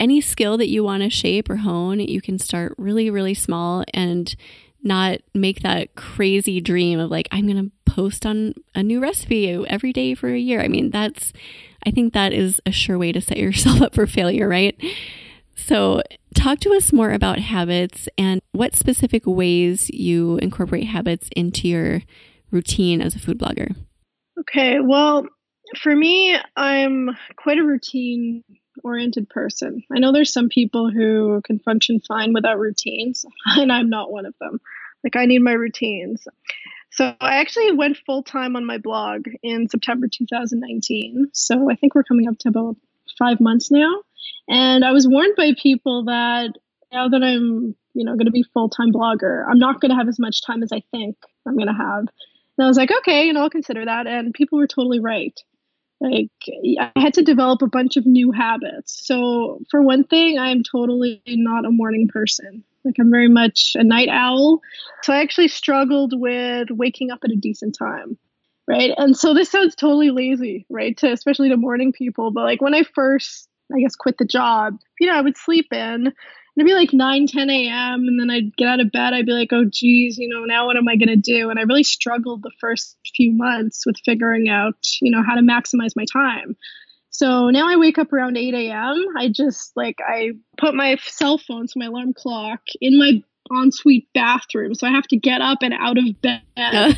Any 0.00 0.20
skill 0.20 0.56
that 0.58 0.68
you 0.68 0.82
want 0.82 1.04
to 1.04 1.10
shape 1.10 1.48
or 1.48 1.56
hone, 1.56 2.00
you 2.00 2.20
can 2.20 2.38
start 2.38 2.74
really, 2.76 3.08
really 3.08 3.34
small 3.34 3.84
and 3.94 4.34
not 4.82 5.18
make 5.32 5.62
that 5.62 5.94
crazy 5.94 6.60
dream 6.60 6.98
of 6.98 7.08
like, 7.08 7.28
I'm 7.30 7.46
going 7.46 7.70
to 7.70 7.92
post 7.92 8.26
on 8.26 8.54
a 8.74 8.82
new 8.82 9.00
recipe 9.00 9.48
every 9.48 9.92
day 9.92 10.14
for 10.14 10.28
a 10.28 10.38
year. 10.38 10.60
I 10.60 10.66
mean, 10.66 10.90
that's, 10.90 11.32
I 11.86 11.92
think 11.92 12.14
that 12.14 12.32
is 12.32 12.60
a 12.66 12.72
sure 12.72 12.98
way 12.98 13.12
to 13.12 13.20
set 13.20 13.36
yourself 13.36 13.80
up 13.82 13.94
for 13.94 14.08
failure, 14.08 14.48
right? 14.48 14.76
So, 15.54 16.02
talk 16.34 16.60
to 16.60 16.72
us 16.74 16.92
more 16.92 17.12
about 17.12 17.38
habits 17.38 18.08
and 18.16 18.40
what 18.52 18.74
specific 18.74 19.26
ways 19.26 19.90
you 19.90 20.38
incorporate 20.38 20.84
habits 20.84 21.28
into 21.36 21.68
your 21.68 22.02
routine 22.50 23.00
as 23.00 23.14
a 23.14 23.18
food 23.18 23.38
blogger? 23.38 23.74
Okay, 24.38 24.78
well, 24.80 25.26
for 25.80 25.94
me, 25.94 26.36
I'm 26.56 27.10
quite 27.36 27.58
a 27.58 27.64
routine 27.64 28.44
oriented 28.82 29.28
person. 29.28 29.82
I 29.92 29.98
know 29.98 30.12
there's 30.12 30.32
some 30.32 30.48
people 30.48 30.90
who 30.90 31.40
can 31.44 31.58
function 31.58 32.00
fine 32.00 32.32
without 32.32 32.58
routines, 32.58 33.24
and 33.46 33.70
I'm 33.72 33.90
not 33.90 34.10
one 34.10 34.26
of 34.26 34.34
them. 34.40 34.60
Like, 35.04 35.16
I 35.16 35.26
need 35.26 35.40
my 35.40 35.52
routines. 35.52 36.26
So, 36.90 37.14
I 37.20 37.36
actually 37.36 37.72
went 37.72 37.98
full 38.04 38.22
time 38.22 38.56
on 38.56 38.64
my 38.64 38.78
blog 38.78 39.26
in 39.42 39.68
September 39.68 40.08
2019. 40.12 41.28
So, 41.32 41.70
I 41.70 41.76
think 41.76 41.94
we're 41.94 42.04
coming 42.04 42.28
up 42.28 42.38
to 42.40 42.48
about 42.48 42.76
five 43.18 43.40
months 43.40 43.70
now. 43.70 44.02
And 44.48 44.84
I 44.84 44.92
was 44.92 45.06
warned 45.06 45.36
by 45.36 45.52
people 45.60 46.04
that 46.04 46.50
now 46.92 47.08
that 47.08 47.22
I'm, 47.22 47.74
you 47.94 48.04
know, 48.04 48.12
going 48.12 48.26
to 48.26 48.32
be 48.32 48.44
full 48.54 48.68
time 48.68 48.92
blogger, 48.92 49.44
I'm 49.48 49.58
not 49.58 49.80
going 49.80 49.90
to 49.90 49.96
have 49.96 50.08
as 50.08 50.18
much 50.18 50.44
time 50.44 50.62
as 50.62 50.72
I 50.72 50.82
think 50.90 51.16
I'm 51.46 51.56
going 51.56 51.68
to 51.68 51.74
have. 51.74 52.06
And 52.58 52.64
I 52.64 52.66
was 52.66 52.76
like, 52.76 52.90
okay, 52.90 53.26
you 53.26 53.32
know, 53.32 53.42
I'll 53.42 53.50
consider 53.50 53.84
that. 53.84 54.06
And 54.06 54.34
people 54.34 54.58
were 54.58 54.66
totally 54.66 55.00
right. 55.00 55.38
Like, 56.00 56.30
I 56.80 56.90
had 56.96 57.14
to 57.14 57.22
develop 57.22 57.62
a 57.62 57.68
bunch 57.68 57.96
of 57.96 58.06
new 58.06 58.32
habits. 58.32 59.06
So, 59.06 59.60
for 59.70 59.80
one 59.80 60.02
thing, 60.02 60.36
I'm 60.36 60.64
totally 60.64 61.22
not 61.28 61.64
a 61.64 61.70
morning 61.70 62.08
person. 62.08 62.64
Like, 62.84 62.96
I'm 62.98 63.10
very 63.10 63.28
much 63.28 63.76
a 63.76 63.84
night 63.84 64.08
owl. 64.10 64.60
So, 65.02 65.12
I 65.12 65.20
actually 65.20 65.46
struggled 65.46 66.12
with 66.18 66.68
waking 66.70 67.12
up 67.12 67.20
at 67.24 67.30
a 67.30 67.36
decent 67.36 67.76
time. 67.78 68.18
Right. 68.66 68.92
And 68.96 69.16
so, 69.16 69.32
this 69.32 69.50
sounds 69.50 69.76
totally 69.76 70.10
lazy, 70.10 70.66
right? 70.68 70.96
To 70.98 71.12
especially 71.12 71.50
to 71.50 71.56
morning 71.56 71.92
people. 71.92 72.32
But, 72.32 72.42
like, 72.42 72.60
when 72.60 72.74
I 72.74 72.82
first, 72.82 73.48
I 73.74 73.80
guess, 73.80 73.96
quit 73.96 74.18
the 74.18 74.24
job, 74.24 74.78
you 75.00 75.06
know, 75.06 75.14
I 75.14 75.20
would 75.20 75.36
sleep 75.36 75.72
in. 75.72 76.12
And 76.54 76.66
it'd 76.66 76.66
be 76.66 76.74
like 76.74 76.92
9 76.92 77.26
10 77.26 77.48
a.m 77.48 78.06
and 78.08 78.20
then 78.20 78.30
i'd 78.30 78.54
get 78.56 78.68
out 78.68 78.80
of 78.80 78.92
bed 78.92 79.14
i'd 79.14 79.24
be 79.24 79.32
like 79.32 79.52
oh 79.52 79.64
geez 79.64 80.18
you 80.18 80.28
know 80.28 80.44
now 80.44 80.66
what 80.66 80.76
am 80.76 80.86
i 80.86 80.96
going 80.96 81.08
to 81.08 81.16
do? 81.16 81.48
And 81.48 81.58
i 81.58 81.62
really 81.62 81.82
struggled 81.82 82.42
the 82.42 82.50
first 82.60 82.98
few 83.16 83.32
months 83.32 83.86
with 83.86 83.96
figuring 84.04 84.48
out 84.48 84.76
you 85.00 85.10
know 85.10 85.22
how 85.26 85.34
to 85.34 85.40
maximize 85.40 85.92
my 85.96 86.04
time. 86.12 86.56
So 87.10 87.50
now 87.50 87.68
i 87.68 87.76
wake 87.76 87.98
up 87.98 88.12
around 88.12 88.36
8 88.36 88.54
a.m 88.54 89.06
i 89.16 89.28
just 89.28 89.72
like 89.76 89.96
i 90.06 90.32
put 90.58 90.74
my 90.74 90.96
cell 91.02 91.38
phone 91.38 91.68
so 91.68 91.78
my 91.78 91.86
alarm 91.86 92.12
clock 92.12 92.60
in 92.80 92.98
my 92.98 93.22
ensuite 93.50 94.08
bathroom 94.14 94.74
so 94.74 94.86
i 94.86 94.90
have 94.90 95.06
to 95.08 95.16
get 95.16 95.42
up 95.42 95.58
and 95.62 95.74
out 95.74 95.98
of 95.98 96.04
bed 96.22 96.42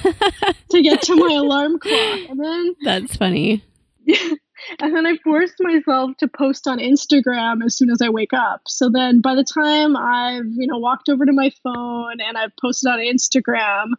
to 0.70 0.82
get 0.82 1.02
to 1.02 1.16
my 1.16 1.34
alarm 1.34 1.78
clock. 1.78 2.18
And 2.28 2.40
then 2.40 2.76
that's 2.82 3.16
funny 3.16 3.64
and 4.80 4.94
then 4.94 5.06
I 5.06 5.16
forced 5.18 5.56
myself 5.60 6.16
to 6.18 6.28
post 6.28 6.66
on 6.66 6.78
Instagram 6.78 7.64
as 7.64 7.76
soon 7.76 7.90
as 7.90 8.00
I 8.00 8.08
wake 8.08 8.32
up. 8.32 8.62
So 8.66 8.88
then 8.88 9.20
by 9.20 9.34
the 9.34 9.44
time 9.44 9.96
I've, 9.96 10.46
you 10.46 10.66
know, 10.66 10.78
walked 10.78 11.08
over 11.08 11.24
to 11.24 11.32
my 11.32 11.50
phone 11.62 12.20
and 12.20 12.36
I've 12.36 12.56
posted 12.60 12.90
on 12.90 12.98
Instagram, 12.98 13.92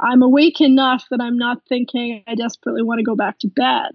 I'm 0.00 0.22
awake 0.22 0.60
enough 0.60 1.06
that 1.10 1.20
I'm 1.20 1.38
not 1.38 1.62
thinking 1.68 2.24
I 2.26 2.34
desperately 2.34 2.82
want 2.82 2.98
to 2.98 3.04
go 3.04 3.14
back 3.14 3.38
to 3.40 3.48
bed. 3.48 3.92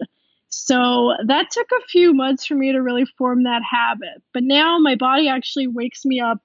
So 0.49 1.13
that 1.25 1.51
took 1.51 1.67
a 1.71 1.87
few 1.87 2.13
months 2.13 2.45
for 2.45 2.55
me 2.55 2.71
to 2.71 2.81
really 2.81 3.05
form 3.17 3.43
that 3.43 3.61
habit. 3.69 4.23
But 4.33 4.43
now 4.43 4.79
my 4.79 4.95
body 4.95 5.27
actually 5.27 5.67
wakes 5.67 6.05
me 6.05 6.21
up 6.21 6.39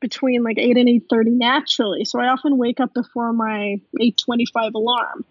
between 0.00 0.42
like 0.42 0.58
8 0.58 0.76
and 0.76 0.88
8:30 0.88 1.30
naturally. 1.32 2.04
So 2.04 2.18
I 2.20 2.28
often 2.28 2.56
wake 2.56 2.80
up 2.80 2.94
before 2.94 3.32
my 3.32 3.76
8:25 4.00 4.74
alarm. 4.74 5.24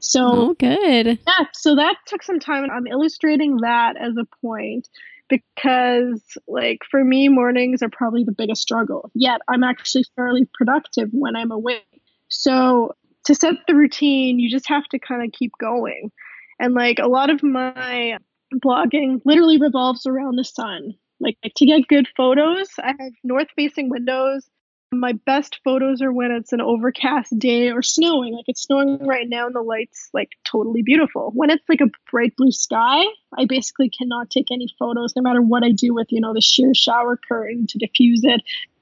So 0.00 0.26
oh, 0.26 0.54
good. 0.54 1.18
Yeah, 1.26 1.46
so 1.54 1.74
that 1.74 1.96
took 2.06 2.22
some 2.22 2.38
time. 2.38 2.62
and 2.62 2.72
I'm 2.72 2.86
illustrating 2.86 3.58
that 3.62 3.96
as 3.96 4.16
a 4.16 4.26
point 4.40 4.88
because 5.28 6.22
like 6.46 6.78
for 6.90 7.04
me 7.04 7.28
mornings 7.28 7.82
are 7.82 7.90
probably 7.90 8.24
the 8.24 8.32
biggest 8.32 8.62
struggle. 8.62 9.10
Yet 9.14 9.40
I'm 9.48 9.62
actually 9.62 10.04
fairly 10.16 10.48
productive 10.54 11.08
when 11.12 11.36
I'm 11.36 11.50
awake. 11.50 11.84
So 12.28 12.94
to 13.26 13.34
set 13.34 13.54
the 13.66 13.74
routine, 13.74 14.38
you 14.38 14.50
just 14.50 14.68
have 14.68 14.84
to 14.88 14.98
kind 14.98 15.22
of 15.24 15.32
keep 15.32 15.52
going. 15.60 16.10
And 16.58 16.74
like 16.74 16.98
a 16.98 17.08
lot 17.08 17.30
of 17.30 17.42
my 17.42 18.18
blogging 18.54 19.20
literally 19.24 19.58
revolves 19.58 20.06
around 20.06 20.36
the 20.36 20.44
sun. 20.44 20.94
Like 21.20 21.36
to 21.56 21.66
get 21.66 21.88
good 21.88 22.08
photos, 22.16 22.68
I 22.78 22.94
have 22.98 23.12
north 23.24 23.48
facing 23.56 23.90
windows 23.90 24.48
my 24.92 25.12
best 25.12 25.60
photos 25.64 26.00
are 26.00 26.12
when 26.12 26.30
it's 26.30 26.52
an 26.52 26.60
overcast 26.60 27.38
day 27.38 27.70
or 27.70 27.82
snowing. 27.82 28.34
Like 28.34 28.46
it's 28.48 28.62
snowing 28.62 28.98
right 29.06 29.28
now 29.28 29.46
and 29.46 29.54
the 29.54 29.60
light's 29.60 30.08
like 30.14 30.30
totally 30.44 30.82
beautiful. 30.82 31.30
When 31.34 31.50
it's 31.50 31.68
like 31.68 31.80
a 31.80 31.90
bright 32.10 32.34
blue 32.36 32.52
sky, 32.52 33.02
I 33.36 33.44
basically 33.46 33.90
cannot 33.90 34.30
take 34.30 34.46
any 34.50 34.68
photos 34.78 35.14
no 35.14 35.22
matter 35.22 35.42
what 35.42 35.62
I 35.62 35.72
do 35.72 35.94
with, 35.94 36.10
you 36.10 36.20
know, 36.20 36.32
the 36.32 36.40
sheer 36.40 36.74
shower 36.74 37.18
curtain 37.28 37.66
to 37.68 37.78
diffuse 37.78 38.22
it. 38.24 38.40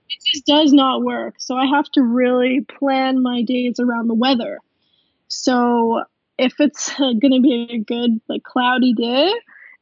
It 0.09 0.25
just 0.25 0.47
does 0.47 0.73
not 0.73 1.03
work. 1.03 1.35
So 1.39 1.57
I 1.57 1.67
have 1.67 1.91
to 1.93 2.03
really 2.03 2.61
plan 2.61 3.23
my 3.23 3.43
days 3.43 3.81
around 3.81 4.07
the 4.07 4.15
weather. 4.15 4.61
So 5.27 6.05
if 6.39 6.55
it's 6.61 6.93
going 6.99 7.33
to 7.33 7.41
be 7.41 7.69
a 7.73 7.79
good 7.79 8.21
like 8.29 8.45
cloudy 8.45 8.93
day, 8.93 9.33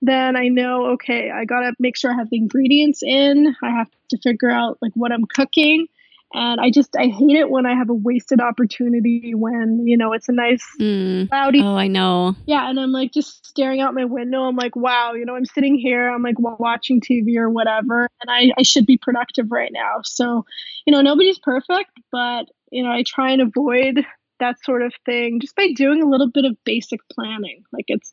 then 0.00 0.36
I 0.36 0.48
know 0.48 0.86
okay, 0.92 1.30
I 1.30 1.44
got 1.44 1.60
to 1.60 1.72
make 1.78 1.98
sure 1.98 2.10
I 2.10 2.16
have 2.16 2.30
the 2.30 2.38
ingredients 2.38 3.02
in. 3.02 3.54
I 3.62 3.70
have 3.70 3.90
to 4.10 4.18
figure 4.18 4.50
out 4.50 4.78
like 4.80 4.92
what 4.94 5.12
I'm 5.12 5.26
cooking 5.26 5.86
and 6.34 6.60
I 6.60 6.70
just 6.70 6.96
I 6.96 7.06
hate 7.06 7.36
it 7.36 7.48
when 7.48 7.64
I 7.64 7.74
have 7.74 7.88
a 7.88 7.94
wasted 7.94 8.40
opportunity 8.40 9.32
when 9.34 9.86
you 9.86 9.96
know 9.96 10.12
it's 10.12 10.28
a 10.28 10.32
nice 10.32 10.66
mm. 10.80 11.28
cloudy. 11.28 11.60
Oh, 11.62 11.76
I 11.76 11.86
know. 11.86 12.34
Yeah, 12.46 12.68
and 12.68 12.78
I'm 12.78 12.90
like 12.90 13.12
just 13.12 13.46
staring 13.46 13.80
out 13.80 13.94
my 13.94 14.04
window. 14.04 14.42
I'm 14.42 14.56
like, 14.56 14.74
wow, 14.74 15.12
you 15.12 15.24
know, 15.24 15.36
I'm 15.36 15.44
sitting 15.44 15.78
here. 15.78 16.10
I'm 16.10 16.22
like 16.22 16.38
watching 16.38 17.00
TV 17.00 17.36
or 17.36 17.48
whatever, 17.48 18.08
and 18.20 18.30
I 18.30 18.50
I 18.58 18.62
should 18.62 18.84
be 18.84 18.98
productive 18.98 19.50
right 19.50 19.70
now. 19.72 20.00
So, 20.02 20.44
you 20.84 20.92
know, 20.92 21.02
nobody's 21.02 21.38
perfect, 21.38 21.90
but 22.10 22.46
you 22.70 22.82
know, 22.82 22.90
I 22.90 23.04
try 23.06 23.30
and 23.30 23.40
avoid 23.40 24.04
that 24.40 24.62
sort 24.64 24.82
of 24.82 24.92
thing 25.06 25.38
just 25.40 25.54
by 25.54 25.68
doing 25.76 26.02
a 26.02 26.08
little 26.08 26.28
bit 26.28 26.44
of 26.44 26.56
basic 26.64 27.00
planning. 27.08 27.62
Like 27.72 27.84
it's 27.88 28.12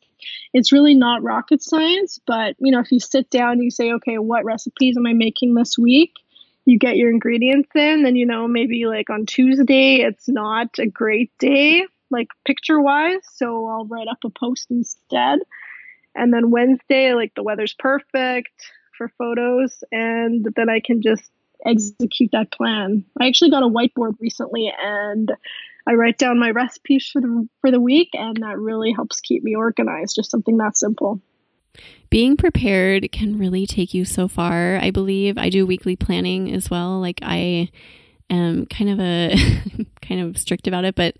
it's 0.52 0.72
really 0.72 0.94
not 0.94 1.24
rocket 1.24 1.62
science, 1.62 2.20
but 2.24 2.54
you 2.60 2.70
know, 2.70 2.78
if 2.78 2.92
you 2.92 3.00
sit 3.00 3.30
down 3.30 3.54
and 3.54 3.64
you 3.64 3.70
say, 3.72 3.92
okay, 3.94 4.18
what 4.18 4.44
recipes 4.44 4.96
am 4.96 5.06
I 5.06 5.12
making 5.12 5.54
this 5.54 5.76
week? 5.76 6.12
You 6.64 6.78
get 6.78 6.96
your 6.96 7.10
ingredients 7.10 7.70
in, 7.74 8.02
then 8.02 8.16
you 8.16 8.26
know 8.26 8.46
maybe 8.46 8.86
like 8.86 9.10
on 9.10 9.26
Tuesday 9.26 9.96
it's 9.96 10.28
not 10.28 10.78
a 10.78 10.86
great 10.86 11.32
day, 11.38 11.84
like 12.10 12.28
picture 12.44 12.80
wise, 12.80 13.20
so 13.34 13.66
I'll 13.66 13.86
write 13.86 14.08
up 14.08 14.18
a 14.24 14.30
post 14.30 14.68
instead. 14.70 15.40
And 16.14 16.32
then 16.32 16.50
Wednesday, 16.50 17.14
like 17.14 17.34
the 17.34 17.42
weather's 17.42 17.74
perfect 17.74 18.52
for 18.96 19.08
photos, 19.18 19.82
and 19.90 20.46
then 20.56 20.68
I 20.68 20.80
can 20.80 21.02
just 21.02 21.30
execute 21.64 22.30
that 22.32 22.52
plan. 22.52 23.04
I 23.20 23.26
actually 23.26 23.50
got 23.50 23.62
a 23.62 23.68
whiteboard 23.68 24.16
recently 24.20 24.72
and 24.82 25.32
I 25.86 25.94
write 25.94 26.18
down 26.18 26.38
my 26.38 26.50
recipes 26.50 27.08
for 27.12 27.20
the 27.20 27.48
for 27.60 27.70
the 27.70 27.80
week 27.80 28.10
and 28.14 28.36
that 28.42 28.58
really 28.58 28.92
helps 28.92 29.20
keep 29.20 29.42
me 29.42 29.54
organized. 29.56 30.16
Just 30.16 30.30
something 30.30 30.56
that 30.58 30.76
simple 30.76 31.20
being 32.10 32.36
prepared 32.36 33.10
can 33.12 33.38
really 33.38 33.66
take 33.66 33.94
you 33.94 34.04
so 34.04 34.28
far. 34.28 34.76
I 34.76 34.90
believe 34.90 35.38
I 35.38 35.48
do 35.48 35.66
weekly 35.66 35.96
planning 35.96 36.52
as 36.52 36.70
well. 36.70 37.00
Like 37.00 37.20
I 37.22 37.70
am 38.28 38.66
kind 38.66 38.90
of 38.90 39.00
a 39.00 39.36
kind 40.02 40.20
of 40.20 40.38
strict 40.38 40.66
about 40.66 40.84
it, 40.84 40.94
but 40.94 41.16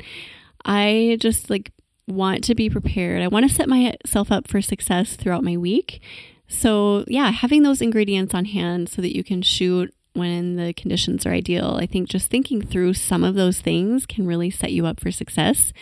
I 0.65 1.17
just 1.21 1.51
like 1.51 1.73
want 2.07 2.45
to 2.45 2.55
be 2.55 2.69
prepared. 2.69 3.23
I 3.23 3.29
want 3.29 3.49
to 3.49 3.55
set 3.55 3.69
myself 3.69 4.31
up 4.31 4.49
for 4.49 4.61
success 4.61 5.17
throughout 5.17 5.45
my 5.45 5.57
week. 5.57 6.01
So, 6.49 7.05
yeah, 7.09 7.31
having 7.31 7.63
those 7.63 7.81
ingredients 7.81 8.35
on 8.35 8.45
hand 8.45 8.89
so 8.89 9.01
that 9.01 9.17
you 9.17 9.25
can 9.25 9.41
shoot 9.41 9.95
when 10.13 10.57
the 10.57 10.75
conditions 10.75 11.25
are 11.25 11.33
ideal. 11.33 11.79
I 11.81 11.87
think 11.87 12.09
just 12.09 12.31
thinking 12.31 12.61
through 12.61 12.95
some 12.95 13.25
of 13.25 13.35
those 13.35 13.61
things 13.61 14.05
can 14.05 14.27
really 14.27 14.51
set 14.51 14.73
you 14.73 14.87
up 14.87 15.01
for 15.01 15.11
success. 15.11 15.73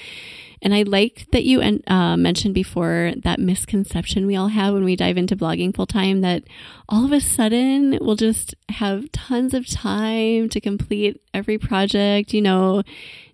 And 0.63 0.75
I 0.75 0.83
liked 0.83 1.33
that 1.33 1.45
you 1.45 1.61
uh, 1.87 2.17
mentioned 2.17 2.55
before 2.55 3.13
that 3.17 3.41
misconception 3.41 4.27
we 4.27 4.37
all 4.37 4.49
have 4.49 4.75
when 4.75 4.85
we 4.85 4.95
dive 4.95 5.17
into 5.17 5.37
blogging 5.37 5.75
full 5.75 5.87
time 5.87 6.21
that 6.21 6.45
all 6.89 7.05
of 7.05 7.13
a 7.13 7.21
sudden 7.21 7.99
we'll 8.01 8.17
just 8.17 8.55
have 8.69 9.11
tons 9.13 9.55
of 9.55 9.67
time 9.67 10.49
to 10.51 10.61
complete 10.61 11.21
every 11.33 11.57
project, 11.57 12.35
you 12.35 12.43
know, 12.43 12.83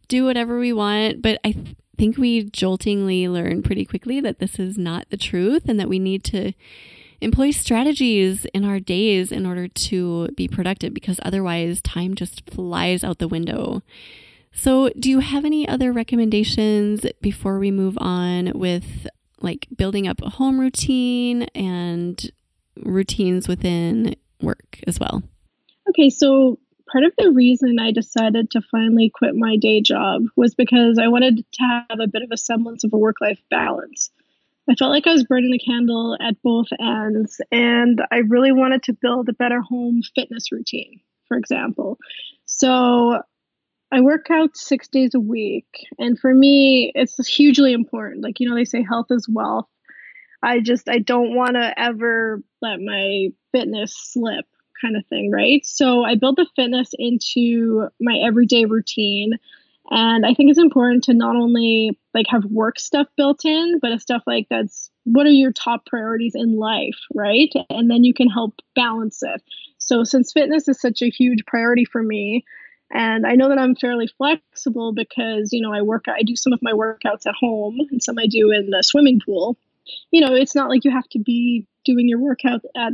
do 0.09 0.25
whatever 0.25 0.59
we 0.59 0.73
want. 0.73 1.21
But 1.21 1.41
I 1.45 1.53
th- 1.53 1.77
think 1.99 2.17
we 2.17 2.45
joltingly 2.45 3.29
learn 3.29 3.63
pretty 3.63 3.85
quickly 3.85 4.21
that 4.21 4.39
this 4.39 4.59
is 4.59 4.79
not 4.79 5.11
the 5.11 5.17
truth 5.17 5.69
and 5.69 5.81
that 5.81 5.89
we 5.89 5.99
need 5.99 6.23
to 6.25 6.53
employ 7.21 7.51
strategies 7.51 8.45
in 8.47 8.65
our 8.65 8.79
days 8.79 9.33
in 9.33 9.47
order 9.47 9.67
to 9.67 10.29
be 10.37 10.47
productive 10.47 10.93
because 10.93 11.19
otherwise 11.23 11.81
time 11.81 12.15
just 12.15 12.49
flies 12.51 13.03
out 13.03 13.19
the 13.19 13.29
window. 13.29 13.83
So, 14.57 14.89
do 14.99 15.11
you 15.11 15.21
have 15.21 15.45
any 15.45 15.69
other 15.69 15.93
recommendations 15.93 17.05
before 17.21 17.59
we 17.59 17.71
move 17.71 17.99
on 18.01 18.53
with 18.55 19.07
like 19.43 19.69
building 19.77 20.09
up 20.09 20.23
a 20.23 20.31
home 20.31 20.59
routine 20.59 21.43
and 21.55 22.33
routines 22.83 23.49
within 23.49 24.17
work 24.41 24.81
as 24.87 24.99
well? 24.99 25.23
Okay, 25.91 26.09
so 26.09 26.59
part 26.91 27.05
of 27.05 27.13
the 27.19 27.31
reason 27.33 27.79
I 27.79 27.93
decided 27.93 28.51
to 28.53 28.63
finally 28.63 29.13
quit 29.15 29.35
my 29.35 29.59
day 29.59 29.83
job 29.83 30.23
was 30.37 30.55
because 30.55 30.99
I 30.99 31.09
wanted 31.09 31.37
to 31.37 31.63
have 31.91 32.01
a 32.01 32.09
bit 32.09 32.23
of 32.23 32.31
a 32.33 32.39
semblance 32.39 32.83
of 32.83 32.95
a 32.95 32.99
work 32.99 33.17
life 33.21 33.41
balance. 33.51 34.11
I 34.71 34.75
felt 34.75 34.91
like 34.91 35.07
I 35.07 35.13
was 35.13 35.25
burning 35.25 35.53
the 35.53 35.59
candle 35.59 36.17
at 36.19 36.41
both 36.43 36.69
ends, 36.81 37.43
and 37.53 38.01
I 38.11 38.19
really 38.29 38.53
wanted 38.53 38.85
to 38.85 38.95
build 38.95 39.29
a 39.29 39.35
better 39.35 39.61
home 39.61 40.01
fitness 40.15 40.51
routine, 40.51 41.01
for 41.29 41.37
example. 41.37 41.99
So 42.47 43.21
I 43.93 44.01
work 44.01 44.27
out 44.31 44.57
six 44.57 44.89
days 44.89 45.15
a 45.15 45.21
week, 45.21 45.67
and 45.99 46.19
for 46.19 46.35
me, 46.35 46.93
it's 46.95 47.25
hugely 47.27 47.73
important. 47.73 48.23
Like, 48.23 48.41
you 48.41 48.49
know, 48.49 48.57
they 48.57 48.65
say 48.65 48.83
health 48.83 49.07
is 49.11 49.29
wealth. 49.29 49.69
I 50.43 50.61
just, 50.61 50.89
I 50.89 50.99
don't 50.99 51.35
want 51.35 51.55
to 51.55 51.73
ever 51.79 52.43
let 52.61 52.81
my 52.81 53.29
fitness 53.53 53.95
slip 53.97 54.45
kind 54.81 54.97
of 54.97 55.07
thing, 55.07 55.31
right? 55.31 55.65
So 55.65 56.05
I 56.05 56.15
built 56.17 56.37
the 56.37 56.47
fitness 56.57 56.91
into 56.99 57.89
my 58.01 58.19
everyday 58.25 58.65
routine. 58.65 59.35
And 59.91 60.27
I 60.27 60.35
think 60.35 60.51
it's 60.51 60.59
important 60.59 61.05
to 61.05 61.15
not 61.15 61.37
only 61.37 61.99
like 62.13 62.27
have 62.29 62.45
work 62.47 62.79
stuff 62.79 63.07
built 63.17 63.45
in, 63.45 63.79
but 63.81 63.93
a 63.93 64.01
stuff 64.01 64.23
like 64.27 64.47
that's 64.51 64.91
what 65.05 65.27
are 65.27 65.31
your 65.31 65.53
top 65.53 65.87
priorities 65.87 66.35
in 66.35 66.59
life, 66.59 66.99
right? 67.15 67.53
And 67.71 67.89
then 67.89 68.03
you 68.03 68.13
can 68.13 68.29
help 68.29 68.57
balance 68.75 69.21
it. 69.23 69.43
So 69.79 70.03
since 70.03 70.33
fitness 70.33 70.67
is 70.67 70.81
such 70.81 71.03
a 71.03 71.11
huge 71.11 71.45
priority 71.47 71.85
for 71.85 72.03
me, 72.03 72.45
and 72.91 73.27
I 73.27 73.35
know 73.35 73.49
that 73.49 73.59
I'm 73.59 73.75
fairly 73.75 74.07
flexible 74.07 74.93
because, 74.93 75.53
you 75.53 75.61
know, 75.61 75.73
I 75.73 75.83
work, 75.83 76.07
I 76.09 76.23
do 76.23 76.37
some 76.37 76.53
of 76.53 76.61
my 76.63 76.73
workouts 76.73 77.27
at 77.27 77.35
home 77.35 77.79
and 77.91 78.03
some 78.03 78.19
I 78.19 78.27
do 78.27 78.51
in 78.53 78.71
the 78.71 78.83
swimming 78.83 79.21
pool. 79.25 79.57
You 80.11 80.21
know, 80.21 80.35
it's 80.35 80.55
not 80.55 80.69
like 80.69 80.85
you 80.85 80.91
have 80.91 81.09
to 81.11 81.19
be 81.19 81.67
doing 81.85 82.09
your 82.09 82.19
workout 82.19 82.63
at 82.77 82.93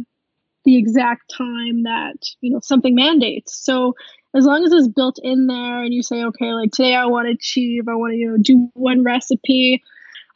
the 0.65 0.77
exact 0.77 1.33
time 1.37 1.85
that 1.85 2.15
you 2.41 2.53
know 2.53 2.61
something 2.63 2.95
mandates 2.95 3.55
so 3.55 3.95
as 4.35 4.45
long 4.45 4.65
as 4.65 4.73
it's 4.73 4.89
built 4.89 5.19
in 5.23 5.47
there 5.47 5.83
and 5.83 5.93
you 5.93 6.03
say 6.03 6.23
okay 6.23 6.53
like 6.53 6.71
today 6.71 6.95
i 6.95 7.07
want 7.07 7.27
to 7.27 7.33
achieve 7.33 7.89
i 7.89 7.95
want 7.95 8.13
to 8.13 8.17
you 8.17 8.31
know 8.31 8.37
do 8.37 8.71
one 8.75 9.03
recipe 9.03 9.83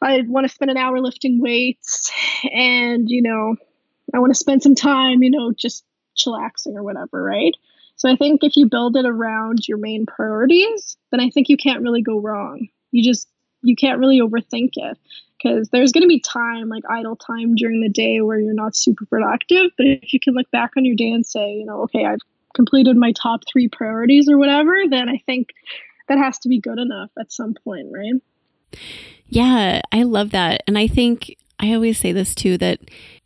i 0.02 0.22
want 0.26 0.46
to 0.46 0.52
spend 0.52 0.70
an 0.70 0.76
hour 0.76 0.98
lifting 1.00 1.40
weights 1.40 2.10
and 2.52 3.08
you 3.08 3.22
know 3.22 3.54
i 4.14 4.18
want 4.18 4.30
to 4.30 4.38
spend 4.38 4.62
some 4.62 4.74
time 4.74 5.22
you 5.22 5.30
know 5.30 5.52
just 5.52 5.84
chillaxing 6.16 6.74
or 6.74 6.82
whatever 6.82 7.22
right 7.22 7.54
so 7.96 8.10
i 8.10 8.16
think 8.16 8.44
if 8.44 8.56
you 8.56 8.66
build 8.66 8.96
it 8.96 9.06
around 9.06 9.66
your 9.66 9.78
main 9.78 10.06
priorities 10.06 10.96
then 11.10 11.20
i 11.20 11.30
think 11.30 11.48
you 11.48 11.56
can't 11.56 11.82
really 11.82 12.02
go 12.02 12.20
wrong. 12.20 12.68
You 12.92 13.02
just 13.02 13.28
you 13.62 13.76
can't 13.76 13.98
really 13.98 14.20
overthink 14.20 14.70
it 14.76 14.98
because 15.42 15.68
there's 15.70 15.92
going 15.92 16.02
to 16.02 16.08
be 16.08 16.20
time 16.20 16.68
like 16.68 16.84
idle 16.88 17.16
time 17.16 17.54
during 17.54 17.80
the 17.80 17.88
day 17.88 18.20
where 18.20 18.38
you're 18.38 18.54
not 18.54 18.76
super 18.76 19.04
productive 19.06 19.70
but 19.76 19.86
if 19.86 20.12
you 20.12 20.20
can 20.20 20.34
look 20.34 20.50
back 20.50 20.72
on 20.76 20.84
your 20.84 20.96
day 20.96 21.10
and 21.10 21.26
say 21.26 21.54
you 21.54 21.66
know 21.66 21.82
okay 21.82 22.04
i've 22.04 22.20
completed 22.54 22.96
my 22.96 23.12
top 23.12 23.42
three 23.50 23.68
priorities 23.68 24.28
or 24.30 24.38
whatever 24.38 24.74
then 24.88 25.08
i 25.08 25.20
think 25.26 25.48
that 26.08 26.18
has 26.18 26.38
to 26.38 26.48
be 26.48 26.60
good 26.60 26.78
enough 26.78 27.10
at 27.18 27.32
some 27.32 27.54
point 27.64 27.88
right? 27.92 28.14
Yeah 29.28 29.82
i 29.92 30.02
love 30.04 30.30
that. 30.30 30.62
And 30.66 30.78
i 30.78 30.86
think 30.86 31.36
i 31.58 31.74
always 31.74 31.98
say 31.98 32.12
this 32.12 32.34
too 32.34 32.56
that 32.58 32.80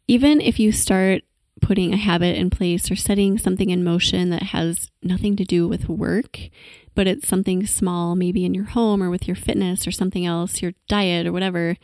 even 0.09 0.41
if 0.41 0.59
you 0.59 0.73
start 0.73 1.23
putting 1.61 1.93
a 1.93 1.99
habit 1.99 2.37
in 2.37 2.51
place 2.51 2.91
or 2.91 2.97
setting 2.97 3.39
something 3.39 3.71
in 3.71 3.85
motion 3.85 4.31
that 4.31 4.45
has 4.45 4.91
nothing 5.03 5.37
to 5.37 5.45
do 5.45 5.69
with 5.69 5.89
work 5.89 6.51
but 6.95 7.07
it's 7.07 7.29
something 7.29 7.67
small, 7.67 8.15
maybe 8.15 8.45
in 8.45 8.55
your 8.55 8.65
home 8.65 9.03
or 9.03 9.11
with 9.11 9.27
your 9.27 9.37
fitness 9.37 9.87
or 9.87 9.91
something 9.91 10.27
else, 10.27 10.61
your 10.61 10.73
diet 10.89 11.27
or 11.27 11.33
whatever, 11.33 11.77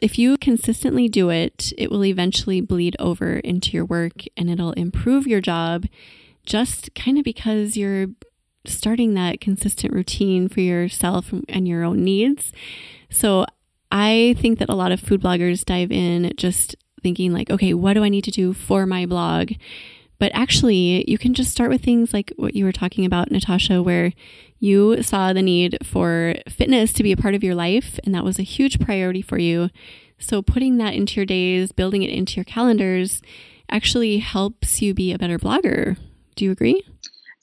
if 0.00 0.18
you 0.18 0.36
consistently 0.36 1.08
do 1.08 1.30
it, 1.30 1.72
it 1.78 1.90
will 1.90 2.04
eventually 2.04 2.60
bleed 2.60 2.96
over 2.98 3.36
into 3.36 3.72
your 3.72 3.84
work 3.84 4.24
and 4.36 4.50
it'll 4.50 4.72
improve 4.72 5.26
your 5.26 5.40
job 5.40 5.86
just 6.44 6.94
kind 6.94 7.18
of 7.18 7.24
because 7.24 7.76
you're 7.76 8.08
starting 8.64 9.14
that 9.14 9.40
consistent 9.40 9.92
routine 9.92 10.48
for 10.48 10.60
yourself 10.60 11.32
and 11.48 11.68
your 11.68 11.84
own 11.84 12.02
needs. 12.02 12.52
So 13.10 13.46
I 13.90 14.34
think 14.38 14.58
that 14.58 14.68
a 14.68 14.74
lot 14.74 14.92
of 14.92 15.00
food 15.00 15.22
bloggers 15.22 15.64
dive 15.64 15.92
in 15.92 16.32
just 16.36 16.74
thinking 17.02 17.32
like, 17.32 17.50
okay, 17.50 17.74
what 17.74 17.94
do 17.94 18.04
I 18.04 18.08
need 18.08 18.24
to 18.24 18.30
do 18.30 18.52
for 18.52 18.86
my 18.86 19.06
blog? 19.06 19.52
But 20.18 20.30
actually, 20.34 21.04
you 21.10 21.18
can 21.18 21.34
just 21.34 21.50
start 21.50 21.68
with 21.68 21.82
things 21.82 22.14
like 22.14 22.32
what 22.36 22.54
you 22.54 22.64
were 22.64 22.70
talking 22.70 23.04
about, 23.04 23.32
Natasha, 23.32 23.82
where 23.82 24.12
you 24.60 25.02
saw 25.02 25.32
the 25.32 25.42
need 25.42 25.78
for 25.82 26.36
fitness 26.48 26.92
to 26.92 27.02
be 27.02 27.10
a 27.10 27.16
part 27.16 27.34
of 27.34 27.42
your 27.42 27.56
life, 27.56 27.98
and 28.04 28.14
that 28.14 28.22
was 28.22 28.38
a 28.38 28.44
huge 28.44 28.78
priority 28.78 29.20
for 29.20 29.36
you. 29.36 29.68
So, 30.18 30.40
putting 30.40 30.76
that 30.76 30.94
into 30.94 31.16
your 31.16 31.26
days, 31.26 31.72
building 31.72 32.04
it 32.04 32.10
into 32.10 32.36
your 32.36 32.44
calendars, 32.44 33.20
actually 33.68 34.18
helps 34.18 34.80
you 34.80 34.94
be 34.94 35.12
a 35.12 35.18
better 35.18 35.40
blogger. 35.40 35.98
Do 36.36 36.44
you 36.44 36.52
agree? 36.52 36.84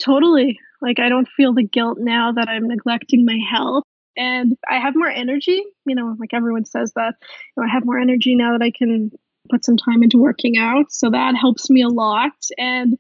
Totally. 0.02 0.58
Like, 0.82 1.00
I 1.00 1.10
don't 1.10 1.28
feel 1.36 1.54
the 1.54 1.68
guilt 1.68 1.98
now 2.00 2.32
that 2.32 2.48
I'm 2.48 2.68
neglecting 2.70 3.26
my 3.26 3.40
health. 3.52 3.84
And 4.16 4.58
I 4.70 4.80
have 4.80 4.96
more 4.96 5.10
energy, 5.10 5.62
you 5.86 5.96
know, 5.96 6.16
like 6.18 6.34
everyone 6.34 6.64
says 6.64 6.94
that. 6.96 7.16
You 7.58 7.64
know, 7.64 7.68
I 7.70 7.74
have 7.74 7.86
more 7.86 8.00
energy 8.00 8.36
now 8.36 8.58
that 8.58 8.64
I 8.64 8.72
can 8.72 9.12
put 9.50 9.66
some 9.66 9.78
time 9.78 10.04
into 10.04 10.18
working 10.18 10.58
out. 10.58 10.92
So 10.92 11.10
that 11.10 11.36
helps 11.36 11.70
me 11.70 11.82
a 11.82 11.90
lot. 11.90 12.34
And, 12.58 12.98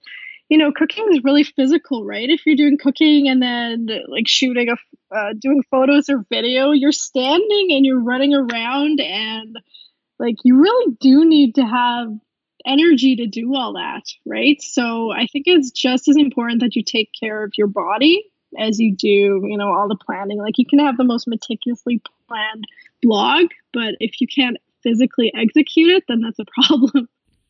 you 0.49 0.57
know, 0.57 0.71
cooking 0.71 1.05
is 1.11 1.23
really 1.23 1.43
physical, 1.43 2.05
right? 2.05 2.29
If 2.29 2.45
you're 2.45 2.55
doing 2.55 2.77
cooking 2.77 3.27
and 3.29 3.41
then 3.41 3.87
like 4.07 4.27
shooting 4.27 4.69
a, 4.69 5.15
uh, 5.15 5.33
doing 5.39 5.63
photos 5.69 6.09
or 6.09 6.25
video, 6.29 6.71
you're 6.71 6.91
standing 6.91 7.67
and 7.71 7.85
you're 7.85 8.01
running 8.01 8.33
around 8.33 8.99
and 8.99 9.57
like 10.19 10.35
you 10.43 10.59
really 10.59 10.97
do 10.99 11.25
need 11.25 11.55
to 11.55 11.65
have 11.65 12.09
energy 12.65 13.15
to 13.15 13.25
do 13.25 13.55
all 13.55 13.73
that, 13.73 14.03
right? 14.25 14.61
So 14.61 15.11
I 15.11 15.27
think 15.27 15.45
it's 15.47 15.71
just 15.71 16.07
as 16.07 16.17
important 16.17 16.61
that 16.61 16.75
you 16.75 16.83
take 16.83 17.09
care 17.19 17.43
of 17.43 17.53
your 17.57 17.67
body 17.67 18.25
as 18.57 18.79
you 18.79 18.95
do, 18.95 19.07
you 19.45 19.57
know, 19.57 19.71
all 19.71 19.87
the 19.87 19.95
planning. 19.95 20.39
Like 20.39 20.57
you 20.57 20.65
can 20.65 20.79
have 20.79 20.97
the 20.97 21.03
most 21.03 21.27
meticulously 21.27 22.01
planned 22.27 22.65
blog, 23.01 23.47
but 23.73 23.95
if 23.99 24.19
you 24.19 24.27
can't 24.27 24.57
physically 24.83 25.31
execute 25.35 25.89
it, 25.89 26.03
then 26.07 26.21
that's 26.21 26.39
a 26.39 26.45
problem. 26.63 27.09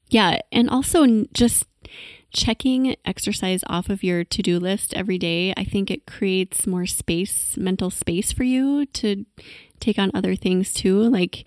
Yeah. 0.09 0.39
And 0.51 0.69
also 0.69 1.25
just 1.33 1.65
checking 2.31 2.95
exercise 3.05 3.63
off 3.67 3.89
of 3.89 4.03
your 4.03 4.23
to 4.23 4.41
do 4.41 4.59
list 4.59 4.93
every 4.93 5.17
day, 5.17 5.53
I 5.57 5.63
think 5.63 5.89
it 5.89 6.05
creates 6.05 6.67
more 6.67 6.85
space, 6.85 7.57
mental 7.57 7.89
space 7.89 8.31
for 8.31 8.43
you 8.43 8.85
to 8.87 9.25
take 9.79 9.97
on 9.97 10.11
other 10.13 10.35
things 10.35 10.73
too. 10.73 11.01
Like 11.01 11.45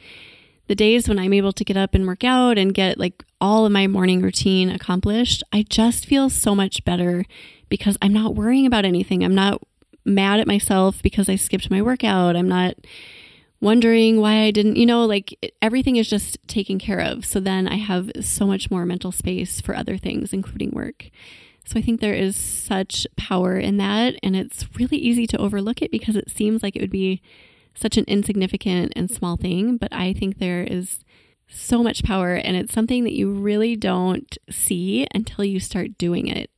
the 0.67 0.75
days 0.75 1.09
when 1.09 1.19
I'm 1.19 1.33
able 1.33 1.53
to 1.53 1.65
get 1.65 1.77
up 1.77 1.95
and 1.95 2.07
work 2.07 2.25
out 2.25 2.59
and 2.59 2.75
get 2.75 2.99
like 2.99 3.25
all 3.41 3.67
of 3.67 3.73
my 3.73 3.87
morning 3.87 4.23
routine 4.23 4.71
accomplished, 4.71 5.43
I 5.53 5.65
just 5.69 6.07
feel 6.07 6.31
so 6.31 6.55
much 6.55 6.85
better 6.85 7.25
because 7.69 7.97
I'm 8.03 8.13
not 8.13 8.35
worrying 8.35 8.67
about 8.67 8.85
anything. 8.85 9.25
I'm 9.25 9.35
not 9.35 9.63
mad 10.05 10.41
at 10.41 10.47
myself 10.47 11.03
because 11.03 11.29
I 11.29 11.37
skipped 11.37 11.71
my 11.71 11.83
workout. 11.83 12.37
I'm 12.37 12.49
not 12.49 12.75
wondering 13.63 14.21
why 14.21 14.43
I 14.43 14.51
didn't, 14.51 14.77
you 14.77 14.85
know, 14.85 15.07
like 15.07 15.55
everything 15.63 15.97
is 15.97 16.11
just 16.11 16.37
taken 16.49 16.79
care 16.79 17.01
of. 17.01 17.25
So 17.25 17.41
then 17.41 17.67
I 17.69 17.77
have 17.77 18.11
so 18.21 18.47
much 18.47 18.71
more 18.71 18.85
mental 18.85 19.13
space 19.13 19.61
for 19.61 19.75
other 19.75 19.97
things, 19.97 20.33
including 20.33 20.73
work. 20.73 21.09
So 21.65 21.79
I 21.79 21.83
think 21.83 22.01
there 22.01 22.13
is 22.13 22.37
such 22.37 23.07
power 23.17 23.57
in 23.57 23.77
that. 23.77 24.17
And 24.23 24.35
it's 24.35 24.67
really 24.77 24.99
easy 24.99 25.27
to 25.29 25.39
overlook 25.39 25.81
it 25.81 25.93
because 25.93 26.17
it 26.17 26.29
seems 26.29 26.63
like 26.63 26.75
it 26.75 26.83
would 26.83 26.91
be 26.91 27.23
such 27.75 27.97
an 27.97 28.05
insignificant 28.09 28.93
and 28.97 29.11
small 29.11 29.37
thing. 29.37 29.77
But 29.77 29.93
I 29.93 30.13
think 30.13 30.39
there 30.39 30.65
is 30.65 31.05
so 31.55 31.83
much 31.83 32.03
power, 32.03 32.35
and 32.35 32.57
it's 32.57 32.73
something 32.73 33.05
that 33.05 33.13
you 33.13 33.31
really 33.31 33.77
don't 33.77 34.39
see 34.51 35.07
until 35.15 35.45
you 35.45 35.61
start 35.61 35.99
doing 35.99 36.27
it. 36.27 36.51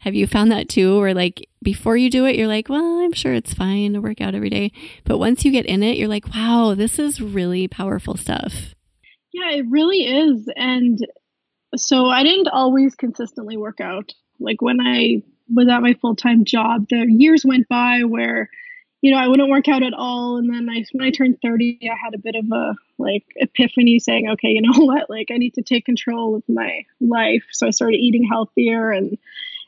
Have 0.00 0.14
you 0.14 0.26
found 0.26 0.52
that 0.52 0.68
too? 0.68 1.00
Where 1.00 1.14
like 1.14 1.48
before 1.62 1.96
you 1.96 2.10
do 2.10 2.26
it, 2.26 2.36
you're 2.36 2.46
like, 2.46 2.68
well, 2.68 3.00
I'm 3.00 3.12
sure 3.12 3.34
it's 3.34 3.54
fine 3.54 3.94
to 3.94 4.00
work 4.00 4.20
out 4.20 4.34
every 4.34 4.50
day. 4.50 4.72
But 5.04 5.18
once 5.18 5.44
you 5.44 5.50
get 5.50 5.66
in 5.66 5.82
it, 5.82 5.96
you're 5.96 6.08
like, 6.08 6.32
wow, 6.34 6.74
this 6.76 6.98
is 6.98 7.20
really 7.20 7.66
powerful 7.66 8.16
stuff. 8.16 8.74
Yeah, 9.32 9.50
it 9.50 9.66
really 9.68 10.06
is. 10.06 10.48
And 10.56 10.98
so 11.74 12.06
I 12.06 12.22
didn't 12.22 12.48
always 12.48 12.94
consistently 12.94 13.56
work 13.56 13.80
out. 13.80 14.12
Like 14.38 14.62
when 14.62 14.80
I 14.80 15.22
was 15.52 15.68
at 15.68 15.82
my 15.82 15.94
full 15.94 16.16
time 16.16 16.44
job, 16.44 16.86
the 16.88 17.04
years 17.08 17.44
went 17.44 17.68
by 17.68 18.04
where, 18.04 18.48
you 19.02 19.10
know, 19.10 19.18
I 19.18 19.28
wouldn't 19.28 19.50
work 19.50 19.68
out 19.68 19.82
at 19.82 19.92
all. 19.92 20.36
And 20.36 20.48
then 20.52 20.68
I, 20.70 20.84
when 20.92 21.06
I 21.06 21.10
turned 21.10 21.38
30, 21.42 21.80
I 21.82 21.96
had 22.02 22.14
a 22.14 22.18
bit 22.18 22.34
of 22.34 22.46
a 22.52 22.74
like 22.98 23.24
epiphany 23.36 23.98
saying, 23.98 24.28
okay, 24.30 24.48
you 24.48 24.62
know 24.62 24.72
what? 24.84 25.10
Like 25.10 25.28
I 25.30 25.36
need 25.36 25.54
to 25.54 25.62
take 25.62 25.84
control 25.84 26.36
of 26.36 26.42
my 26.48 26.84
life. 27.00 27.44
So 27.50 27.66
I 27.66 27.70
started 27.70 27.98
eating 27.98 28.26
healthier 28.28 28.90
and, 28.90 29.18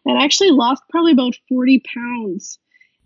and 0.04 0.18
I 0.18 0.24
actually 0.24 0.50
lost 0.50 0.82
probably 0.90 1.12
about 1.12 1.36
40 1.48 1.82
pounds. 1.94 2.58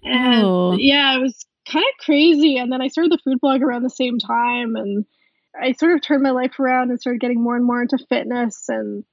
And 0.05 0.44
oh. 0.44 0.76
yeah, 0.76 1.16
it 1.16 1.20
was 1.20 1.46
kind 1.70 1.85
of 1.85 2.05
crazy. 2.05 2.57
And 2.57 2.72
then 2.72 2.83
I 2.83 2.88
started 2.88 3.12
the 3.12 3.22
food 3.24 3.40
blog 3.40 3.62
around 3.62 3.83
the 3.83 3.90
same 3.90 4.18
time, 4.18 4.76
and 4.76 5.05
I 5.61 5.72
sort 5.72 5.92
of 5.92 6.02
turned 6.02 6.22
my 6.22 6.31
life 6.31 6.59
around 6.59 6.90
and 6.90 7.00
started 7.00 7.20
getting 7.20 7.42
more 7.42 7.57
and 7.57 7.64
more 7.64 7.83
into 7.83 7.98
fitness. 8.09 8.68
And 8.68 9.05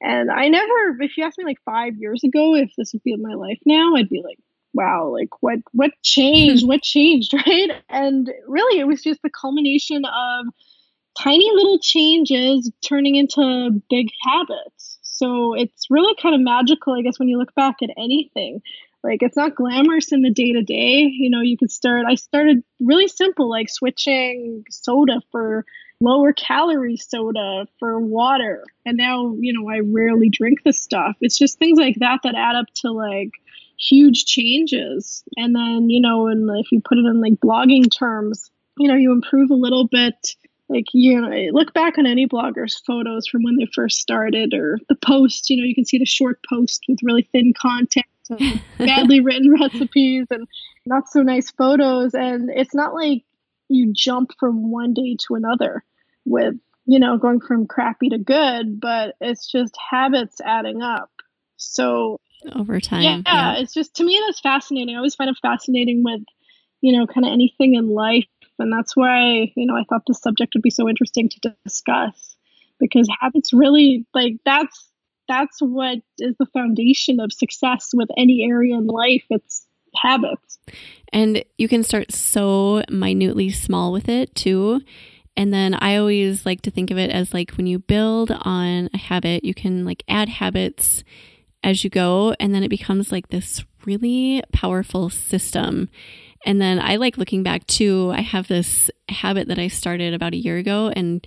and 0.00 0.30
I 0.30 0.48
never, 0.48 0.96
if 1.00 1.16
you 1.16 1.24
asked 1.24 1.38
me 1.38 1.44
like 1.44 1.58
five 1.64 1.96
years 1.96 2.22
ago 2.22 2.54
if 2.54 2.70
this 2.76 2.92
would 2.92 3.02
be 3.02 3.16
my 3.16 3.34
life 3.34 3.58
now, 3.66 3.96
I'd 3.96 4.08
be 4.08 4.22
like, 4.24 4.38
wow, 4.72 5.08
like 5.08 5.28
what 5.40 5.58
what 5.72 5.90
changed? 6.02 6.66
what 6.68 6.82
changed, 6.82 7.32
right? 7.46 7.70
And 7.88 8.30
really, 8.46 8.80
it 8.80 8.86
was 8.86 9.02
just 9.02 9.22
the 9.22 9.30
culmination 9.30 10.04
of 10.04 10.46
tiny 11.18 11.50
little 11.52 11.78
changes 11.80 12.70
turning 12.86 13.16
into 13.16 13.82
big 13.90 14.08
habits. 14.22 14.97
So 15.18 15.54
it's 15.54 15.86
really 15.90 16.14
kind 16.22 16.34
of 16.34 16.40
magical, 16.40 16.94
I 16.94 17.02
guess, 17.02 17.18
when 17.18 17.28
you 17.28 17.38
look 17.38 17.52
back 17.54 17.76
at 17.82 17.90
anything. 17.98 18.62
Like 19.02 19.22
it's 19.22 19.36
not 19.36 19.56
glamorous 19.56 20.12
in 20.12 20.22
the 20.22 20.30
day 20.30 20.52
to 20.52 20.62
day. 20.62 21.10
You 21.12 21.28
know, 21.28 21.40
you 21.40 21.56
could 21.56 21.72
start, 21.72 22.04
I 22.08 22.14
started 22.14 22.62
really 22.80 23.08
simple, 23.08 23.50
like 23.50 23.68
switching 23.68 24.64
soda 24.70 25.20
for 25.32 25.64
lower 26.00 26.32
calorie 26.32 26.96
soda 26.96 27.66
for 27.80 27.98
water. 27.98 28.62
And 28.86 28.96
now, 28.96 29.34
you 29.40 29.52
know, 29.52 29.68
I 29.68 29.80
rarely 29.80 30.28
drink 30.28 30.60
the 30.64 30.72
stuff. 30.72 31.16
It's 31.20 31.38
just 31.38 31.58
things 31.58 31.78
like 31.78 31.96
that 31.98 32.20
that 32.22 32.36
add 32.36 32.54
up 32.54 32.66
to 32.82 32.92
like 32.92 33.30
huge 33.76 34.24
changes. 34.24 35.24
And 35.36 35.54
then, 35.54 35.90
you 35.90 36.00
know, 36.00 36.28
and 36.28 36.48
if 36.60 36.70
you 36.70 36.80
put 36.80 36.98
it 36.98 37.06
in 37.06 37.20
like 37.20 37.34
blogging 37.34 37.86
terms, 37.92 38.50
you 38.78 38.86
know, 38.86 38.94
you 38.94 39.10
improve 39.10 39.50
a 39.50 39.54
little 39.54 39.88
bit 39.88 40.36
like 40.68 40.86
you 40.92 41.20
know 41.20 41.28
look 41.52 41.72
back 41.72 41.98
on 41.98 42.06
any 42.06 42.26
blogger's 42.26 42.80
photos 42.86 43.26
from 43.26 43.42
when 43.42 43.56
they 43.56 43.66
first 43.74 43.98
started 43.98 44.52
or 44.52 44.78
the 44.88 44.94
post 44.96 45.48
you 45.48 45.56
know 45.56 45.64
you 45.64 45.74
can 45.74 45.84
see 45.84 45.98
the 45.98 46.04
short 46.04 46.40
post 46.48 46.82
with 46.88 46.98
really 47.02 47.28
thin 47.32 47.52
content 47.60 48.06
badly 48.78 49.20
written 49.20 49.54
recipes 49.60 50.26
and 50.30 50.46
not 50.86 51.08
so 51.08 51.22
nice 51.22 51.50
photos. 51.50 52.14
And 52.14 52.50
it's 52.50 52.74
not 52.74 52.94
like 52.94 53.22
you 53.68 53.92
jump 53.94 54.32
from 54.38 54.70
one 54.70 54.94
day 54.94 55.16
to 55.26 55.34
another 55.34 55.84
with 56.24 56.54
you 56.86 56.98
know 56.98 57.18
going 57.18 57.40
from 57.40 57.66
crappy 57.66 58.08
to 58.08 58.18
good 58.18 58.80
but 58.80 59.14
it's 59.20 59.50
just 59.50 59.76
habits 59.90 60.40
adding 60.44 60.82
up. 60.82 61.10
So 61.56 62.20
over 62.54 62.80
time 62.80 63.02
yeah, 63.02 63.20
yeah. 63.26 63.54
it's 63.58 63.74
just 63.74 63.96
to 63.96 64.04
me 64.04 64.20
that's 64.26 64.40
fascinating. 64.40 64.94
I 64.94 64.98
always 64.98 65.14
find 65.14 65.30
it 65.30 65.36
fascinating 65.40 66.02
with 66.02 66.22
you 66.80 66.96
know 66.96 67.06
kind 67.06 67.26
of 67.26 67.32
anything 67.32 67.74
in 67.74 67.88
life 67.88 68.26
and 68.58 68.72
that's 68.72 68.96
why, 68.96 69.52
you 69.56 69.66
know, 69.66 69.76
I 69.76 69.84
thought 69.88 70.02
this 70.06 70.20
subject 70.20 70.54
would 70.54 70.62
be 70.62 70.70
so 70.70 70.88
interesting 70.88 71.28
to 71.28 71.54
discuss 71.64 72.36
because 72.78 73.08
habits 73.20 73.52
really 73.52 74.06
like 74.14 74.34
that's 74.44 74.88
that's 75.28 75.60
what 75.60 75.98
is 76.18 76.34
the 76.38 76.46
foundation 76.46 77.20
of 77.20 77.32
success 77.32 77.90
with 77.92 78.08
any 78.16 78.44
area 78.44 78.76
in 78.76 78.86
life. 78.86 79.24
It's 79.30 79.66
habits. 79.94 80.58
And 81.12 81.44
you 81.56 81.68
can 81.68 81.82
start 81.82 82.12
so 82.12 82.82
minutely 82.90 83.50
small 83.50 83.92
with 83.92 84.08
it 84.08 84.34
too. 84.34 84.80
And 85.36 85.52
then 85.52 85.74
I 85.74 85.96
always 85.96 86.44
like 86.44 86.62
to 86.62 86.70
think 86.70 86.90
of 86.90 86.98
it 86.98 87.10
as 87.10 87.32
like 87.32 87.52
when 87.52 87.66
you 87.66 87.78
build 87.78 88.32
on 88.42 88.90
a 88.92 88.98
habit, 88.98 89.44
you 89.44 89.54
can 89.54 89.84
like 89.84 90.02
add 90.08 90.28
habits 90.28 91.04
as 91.62 91.84
you 91.84 91.90
go. 91.90 92.34
And 92.40 92.54
then 92.54 92.62
it 92.62 92.68
becomes 92.68 93.12
like 93.12 93.28
this 93.28 93.64
really 93.84 94.42
powerful 94.52 95.10
system. 95.10 95.88
And 96.44 96.60
then 96.60 96.80
I 96.80 96.96
like 96.96 97.18
looking 97.18 97.42
back 97.42 97.66
too. 97.66 98.12
I 98.14 98.20
have 98.20 98.48
this 98.48 98.90
habit 99.08 99.48
that 99.48 99.58
I 99.58 99.68
started 99.68 100.14
about 100.14 100.34
a 100.34 100.38
year 100.38 100.56
ago, 100.56 100.92
and 100.94 101.26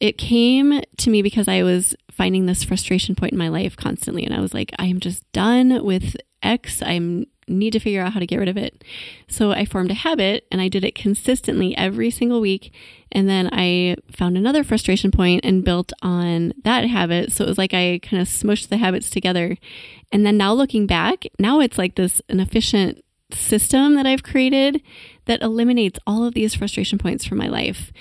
it 0.00 0.16
came 0.16 0.80
to 0.96 1.10
me 1.10 1.22
because 1.22 1.46
I 1.46 1.62
was 1.62 1.94
finding 2.10 2.46
this 2.46 2.64
frustration 2.64 3.14
point 3.14 3.32
in 3.32 3.38
my 3.38 3.48
life 3.48 3.76
constantly. 3.76 4.24
And 4.24 4.34
I 4.34 4.40
was 4.40 4.54
like, 4.54 4.72
I 4.78 4.86
am 4.86 4.98
just 4.98 5.30
done 5.32 5.84
with 5.84 6.16
X. 6.42 6.82
I 6.82 7.26
need 7.50 7.72
to 7.72 7.80
figure 7.80 8.02
out 8.02 8.12
how 8.12 8.20
to 8.20 8.26
get 8.26 8.38
rid 8.38 8.48
of 8.48 8.56
it. 8.56 8.82
So 9.28 9.50
I 9.50 9.64
formed 9.64 9.90
a 9.90 9.94
habit 9.94 10.46
and 10.50 10.60
I 10.60 10.68
did 10.68 10.84
it 10.84 10.94
consistently 10.94 11.76
every 11.76 12.10
single 12.10 12.40
week. 12.40 12.72
And 13.12 13.28
then 13.28 13.50
I 13.52 13.96
found 14.10 14.36
another 14.36 14.64
frustration 14.64 15.10
point 15.10 15.44
and 15.44 15.64
built 15.64 15.92
on 16.00 16.52
that 16.64 16.86
habit. 16.86 17.32
So 17.32 17.44
it 17.44 17.48
was 17.48 17.58
like 17.58 17.74
I 17.74 18.00
kind 18.02 18.22
of 18.22 18.28
smushed 18.28 18.68
the 18.68 18.78
habits 18.78 19.10
together. 19.10 19.56
And 20.12 20.24
then 20.24 20.36
now 20.36 20.52
looking 20.54 20.86
back, 20.86 21.24
now 21.38 21.60
it's 21.60 21.76
like 21.76 21.96
this 21.96 22.22
an 22.28 22.40
efficient 22.40 23.02
system 23.34 23.94
that 23.94 24.06
I've 24.06 24.22
created 24.22 24.82
that 25.26 25.42
eliminates 25.42 25.98
all 26.06 26.24
of 26.24 26.34
these 26.34 26.54
frustration 26.54 26.98
points 26.98 27.24
from 27.24 27.38
my 27.38 27.48
life. 27.48 27.92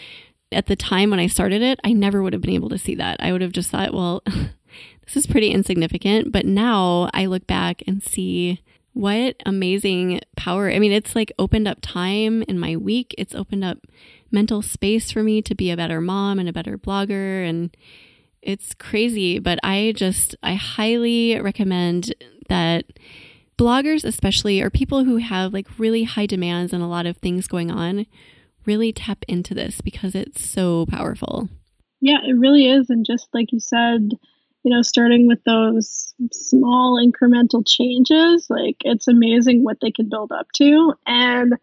At 0.51 0.65
the 0.65 0.75
time 0.75 1.09
when 1.11 1.19
I 1.19 1.27
started 1.27 1.61
it, 1.61 1.79
I 1.83 1.93
never 1.93 2.23
would 2.23 2.33
have 2.33 2.41
been 2.41 2.49
able 2.51 2.69
to 2.69 2.77
see 2.77 2.95
that. 2.95 3.17
I 3.21 3.31
would 3.31 3.41
have 3.41 3.51
just 3.51 3.69
thought, 3.69 3.93
well, 3.93 4.23
this 4.25 5.15
is 5.15 5.27
pretty 5.27 5.51
insignificant. 5.51 6.31
But 6.31 6.45
now 6.45 7.09
I 7.13 7.25
look 7.25 7.45
back 7.47 7.83
and 7.87 8.01
see 8.03 8.61
what 8.93 9.35
amazing 9.45 10.21
power. 10.35 10.71
I 10.71 10.79
mean, 10.79 10.91
it's 10.91 11.15
like 11.15 11.31
opened 11.37 11.67
up 11.67 11.79
time 11.81 12.43
in 12.43 12.59
my 12.59 12.75
week, 12.75 13.13
it's 13.17 13.35
opened 13.35 13.63
up 13.63 13.77
mental 14.31 14.61
space 14.61 15.11
for 15.11 15.23
me 15.23 15.41
to 15.41 15.55
be 15.55 15.71
a 15.71 15.77
better 15.77 16.01
mom 16.01 16.39
and 16.39 16.49
a 16.49 16.53
better 16.53 16.77
blogger. 16.77 17.47
And 17.47 17.75
it's 18.41 18.73
crazy, 18.73 19.39
but 19.39 19.59
I 19.63 19.93
just, 19.95 20.35
I 20.41 20.55
highly 20.55 21.39
recommend 21.39 22.13
that 22.49 22.85
bloggers, 23.59 24.05
especially, 24.05 24.61
or 24.61 24.69
people 24.69 25.03
who 25.03 25.17
have 25.17 25.53
like 25.53 25.67
really 25.77 26.05
high 26.05 26.25
demands 26.25 26.71
and 26.71 26.81
a 26.81 26.87
lot 26.87 27.05
of 27.05 27.17
things 27.17 27.47
going 27.47 27.69
on, 27.69 28.05
really 28.65 28.93
tap 28.93 29.25
into 29.27 29.53
this 29.53 29.81
because 29.81 30.15
it's 30.15 30.49
so 30.49 30.85
powerful. 30.85 31.49
Yeah, 31.99 32.19
it 32.25 32.37
really 32.37 32.69
is. 32.69 32.89
And 32.89 33.05
just 33.05 33.27
like 33.33 33.51
you 33.51 33.59
said, 33.59 34.11
you 34.63 34.73
know, 34.73 34.81
starting 34.81 35.27
with 35.27 35.43
those 35.43 36.13
small 36.31 36.97
incremental 36.97 37.63
changes, 37.67 38.47
like 38.49 38.77
it's 38.85 39.09
amazing 39.09 39.63
what 39.63 39.77
they 39.81 39.91
can 39.91 40.07
build 40.07 40.31
up 40.31 40.47
to. 40.55 40.93
And 41.05 41.55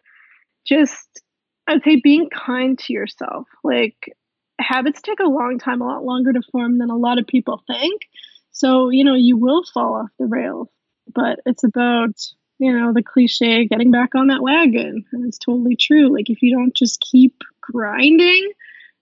just, 0.67 1.21
I'd 1.67 1.83
say 1.83 1.99
being 2.03 2.29
kind 2.29 2.77
to 2.77 2.93
yourself. 2.93 3.47
Like 3.63 4.13
habits 4.59 5.01
take 5.01 5.19
a 5.19 5.29
long 5.29 5.57
time, 5.57 5.81
a 5.81 5.87
lot 5.87 6.03
longer 6.03 6.33
to 6.33 6.41
form 6.51 6.77
than 6.77 6.91
a 6.91 6.97
lot 6.97 7.17
of 7.17 7.25
people 7.25 7.63
think. 7.65 8.03
So, 8.51 8.89
you 8.89 9.03
know, 9.03 9.15
you 9.15 9.37
will 9.37 9.63
fall 9.73 9.95
off 9.95 10.09
the 10.19 10.25
rails 10.25 10.69
but 11.17 11.39
it's 11.47 11.63
about 11.63 12.11
you 12.59 12.71
know 12.71 12.93
the 12.93 13.03
cliche 13.03 13.65
getting 13.65 13.91
back 13.91 14.13
on 14.15 14.27
that 14.27 14.41
wagon. 14.41 15.03
And 15.11 15.27
it's 15.27 15.39
totally 15.39 15.75
true. 15.75 16.13
Like 16.13 16.29
if 16.29 16.41
you 16.41 16.55
don't 16.55 16.75
just 16.75 17.01
keep 17.01 17.41
grinding 17.59 18.51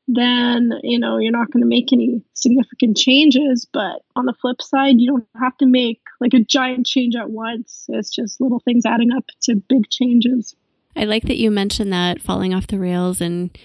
then 0.07 0.71
you 0.83 0.99
know 0.99 1.17
you're 1.17 1.31
not 1.31 1.49
going 1.51 1.63
to 1.63 1.67
make 1.67 1.91
any 1.91 2.21
significant 2.33 2.95
changes. 2.95 3.67
But 3.71 4.01
on 4.15 4.25
the 4.25 4.33
flip 4.33 4.61
side 4.61 4.95
you 4.97 5.11
don't 5.11 5.27
have 5.39 5.57
to 5.57 5.65
make 5.65 5.99
like 6.21 6.33
a 6.33 6.39
giant 6.39 6.87
change 6.87 7.15
at 7.15 7.29
once. 7.29 7.85
It's 7.89 8.09
just 8.09 8.39
little 8.39 8.59
things 8.59 8.85
adding 8.85 9.11
up 9.11 9.25
to 9.43 9.55
big 9.55 9.89
changes. 9.89 10.55
I 10.95 11.03
like 11.03 11.23
that 11.23 11.37
you 11.37 11.51
mentioned 11.51 11.91
that 11.91 12.21
falling 12.21 12.53
off 12.53 12.67
the 12.67 12.79
rails 12.79 13.19
and 13.19 13.55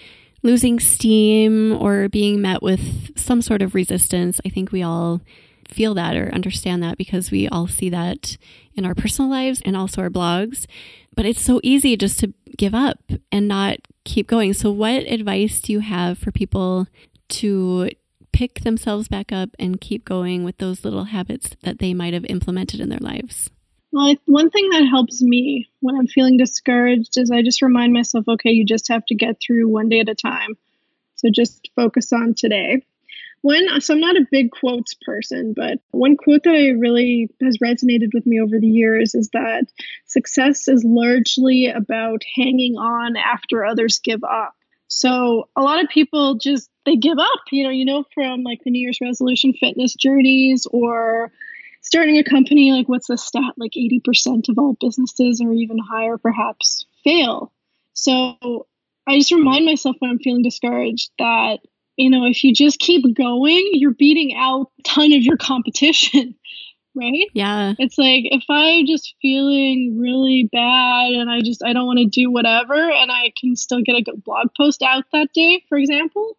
losing 0.42 0.80
steam 0.80 1.76
or 1.80 2.08
being 2.08 2.40
met 2.40 2.62
with 2.62 3.16
some 3.16 3.42
sort 3.42 3.62
of 3.62 3.74
resistance. 3.74 4.40
I 4.44 4.48
think 4.48 4.72
we 4.72 4.82
all 4.82 5.20
feel 5.70 5.94
that 5.94 6.16
or 6.16 6.32
understand 6.34 6.82
that 6.82 6.98
because 6.98 7.30
we 7.30 7.48
all 7.48 7.66
see 7.66 7.88
that 7.90 8.36
in 8.74 8.84
our 8.84 8.94
personal 8.94 9.30
lives 9.30 9.62
and 9.64 9.76
also 9.76 10.02
our 10.02 10.10
blogs. 10.10 10.66
But 11.16 11.26
it's 11.26 11.42
so 11.42 11.60
easy 11.62 11.96
just 11.96 12.18
to 12.20 12.32
give 12.56 12.74
up 12.74 12.98
and 13.32 13.48
not 13.48 13.78
keep 14.04 14.26
going. 14.26 14.52
So, 14.52 14.70
what 14.70 15.02
advice 15.04 15.60
do 15.60 15.72
you 15.72 15.80
have 15.80 16.18
for 16.18 16.30
people 16.30 16.86
to 17.30 17.90
pick 18.32 18.60
themselves 18.60 19.08
back 19.08 19.32
up 19.32 19.50
and 19.58 19.80
keep 19.80 20.04
going 20.04 20.44
with 20.44 20.58
those 20.58 20.84
little 20.84 21.04
habits 21.04 21.50
that 21.62 21.78
they 21.78 21.94
might 21.94 22.14
have 22.14 22.24
implemented 22.26 22.80
in 22.80 22.88
their 22.88 23.00
lives? 23.00 23.50
Well, 23.92 24.14
one 24.26 24.50
thing 24.50 24.68
that 24.70 24.86
helps 24.88 25.20
me 25.20 25.68
when 25.80 25.96
I'm 25.96 26.06
feeling 26.06 26.36
discouraged 26.36 27.18
is 27.18 27.30
I 27.30 27.42
just 27.42 27.60
remind 27.60 27.92
myself, 27.92 28.24
okay, 28.28 28.50
you 28.50 28.64
just 28.64 28.88
have 28.88 29.04
to 29.06 29.16
get 29.16 29.38
through 29.44 29.68
one 29.68 29.88
day 29.88 29.98
at 30.00 30.08
a 30.08 30.14
time. 30.14 30.56
So 31.16 31.28
just 31.28 31.68
focus 31.74 32.12
on 32.12 32.34
today. 32.34 32.84
One, 33.42 33.68
uh, 33.70 33.80
so 33.80 33.94
I'm 33.94 34.00
not 34.00 34.16
a 34.16 34.26
big 34.30 34.50
quotes 34.50 34.94
person, 34.94 35.54
but 35.56 35.78
one 35.92 36.16
quote 36.16 36.42
that 36.44 36.54
I 36.54 36.70
really 36.70 37.30
has 37.40 37.56
resonated 37.58 38.12
with 38.12 38.26
me 38.26 38.40
over 38.40 38.58
the 38.58 38.68
years 38.68 39.14
is 39.14 39.30
that 39.32 39.66
success 40.06 40.68
is 40.68 40.84
largely 40.84 41.66
about 41.66 42.22
hanging 42.36 42.76
on 42.76 43.16
after 43.16 43.64
others 43.64 43.98
give 43.98 44.22
up. 44.24 44.54
So 44.88 45.48
a 45.56 45.62
lot 45.62 45.82
of 45.82 45.88
people 45.88 46.34
just 46.34 46.68
they 46.84 46.96
give 46.96 47.18
up, 47.18 47.40
you 47.50 47.64
know, 47.64 47.70
you 47.70 47.84
know 47.84 48.04
from 48.12 48.42
like 48.42 48.60
the 48.64 48.70
New 48.70 48.80
Year's 48.80 48.98
resolution 49.00 49.54
fitness 49.54 49.94
journeys 49.94 50.66
or 50.70 51.32
starting 51.82 52.18
a 52.18 52.24
company 52.24 52.72
like 52.72 52.88
what's 52.88 53.06
the 53.06 53.16
stat 53.16 53.54
like 53.56 53.72
80% 53.72 54.48
of 54.48 54.58
all 54.58 54.76
businesses 54.80 55.40
or 55.40 55.52
even 55.52 55.78
higher 55.78 56.18
perhaps 56.18 56.84
fail. 57.04 57.52
So 57.94 58.66
I 59.06 59.18
just 59.18 59.32
remind 59.32 59.64
myself 59.64 59.96
when 59.98 60.10
I'm 60.10 60.18
feeling 60.18 60.42
discouraged 60.42 61.10
that 61.18 61.58
you 62.00 62.10
know, 62.10 62.24
if 62.26 62.42
you 62.42 62.54
just 62.54 62.78
keep 62.78 63.04
going, 63.14 63.70
you're 63.74 63.94
beating 63.94 64.36
out 64.36 64.70
a 64.78 64.82
ton 64.82 65.12
of 65.12 65.22
your 65.22 65.36
competition, 65.36 66.34
right? 66.94 67.26
Yeah. 67.34 67.74
It's 67.78 67.98
like 67.98 68.24
if 68.24 68.44
I'm 68.48 68.86
just 68.86 69.14
feeling 69.20 69.98
really 70.00 70.48
bad 70.50 71.12
and 71.12 71.30
I 71.30 71.40
just 71.42 71.62
I 71.64 71.72
don't 71.72 71.86
want 71.86 71.98
to 71.98 72.06
do 72.06 72.30
whatever 72.30 72.74
and 72.74 73.12
I 73.12 73.32
can 73.40 73.54
still 73.56 73.82
get 73.82 73.96
a 73.96 74.02
good 74.02 74.24
blog 74.24 74.48
post 74.56 74.82
out 74.82 75.04
that 75.12 75.28
day, 75.34 75.62
for 75.68 75.78
example, 75.78 76.36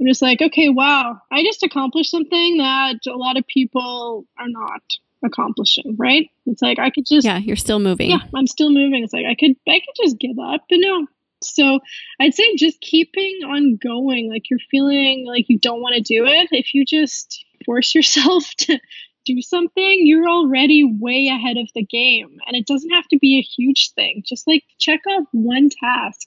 I'm 0.00 0.06
just 0.06 0.22
like, 0.22 0.40
okay, 0.40 0.68
wow, 0.70 1.20
I 1.30 1.42
just 1.42 1.62
accomplished 1.62 2.10
something 2.10 2.58
that 2.58 3.00
a 3.06 3.16
lot 3.16 3.36
of 3.36 3.46
people 3.46 4.24
are 4.38 4.48
not. 4.48 4.82
accomplishing, 5.22 5.96
right? 5.98 6.30
It's 6.46 6.62
like 6.62 6.78
I 6.78 6.88
could 6.88 7.04
just 7.06 7.26
Yeah, 7.26 7.36
you're 7.38 7.56
still 7.56 7.78
moving. 7.78 8.08
Yeah, 8.10 8.20
I'm 8.34 8.46
still 8.46 8.70
moving. 8.70 9.04
It's 9.04 9.12
like 9.12 9.26
I 9.26 9.34
could 9.34 9.54
I 9.68 9.80
could 9.80 9.94
just 10.02 10.18
give 10.18 10.38
up, 10.38 10.62
but 10.70 10.78
no. 10.80 11.06
So 11.42 11.80
I'd 12.18 12.34
say 12.34 12.56
just 12.56 12.80
keeping 12.80 13.40
on 13.46 13.76
going. 13.76 14.30
Like 14.30 14.50
you're 14.50 14.58
feeling 14.70 15.24
like 15.26 15.46
you 15.48 15.58
don't 15.58 15.80
want 15.80 15.96
to 15.96 16.02
do 16.02 16.26
it. 16.26 16.48
If 16.52 16.74
you 16.74 16.84
just 16.84 17.44
force 17.64 17.94
yourself 17.94 18.50
to 18.58 18.78
do 19.24 19.40
something, 19.42 19.98
you're 20.06 20.28
already 20.28 20.84
way 20.84 21.28
ahead 21.28 21.56
of 21.56 21.68
the 21.74 21.84
game. 21.84 22.38
And 22.46 22.56
it 22.56 22.66
doesn't 22.66 22.90
have 22.90 23.08
to 23.08 23.18
be 23.18 23.38
a 23.38 23.42
huge 23.42 23.92
thing. 23.94 24.22
Just 24.26 24.46
like 24.46 24.64
check 24.78 25.00
off 25.06 25.26
one 25.32 25.70
task 25.70 26.26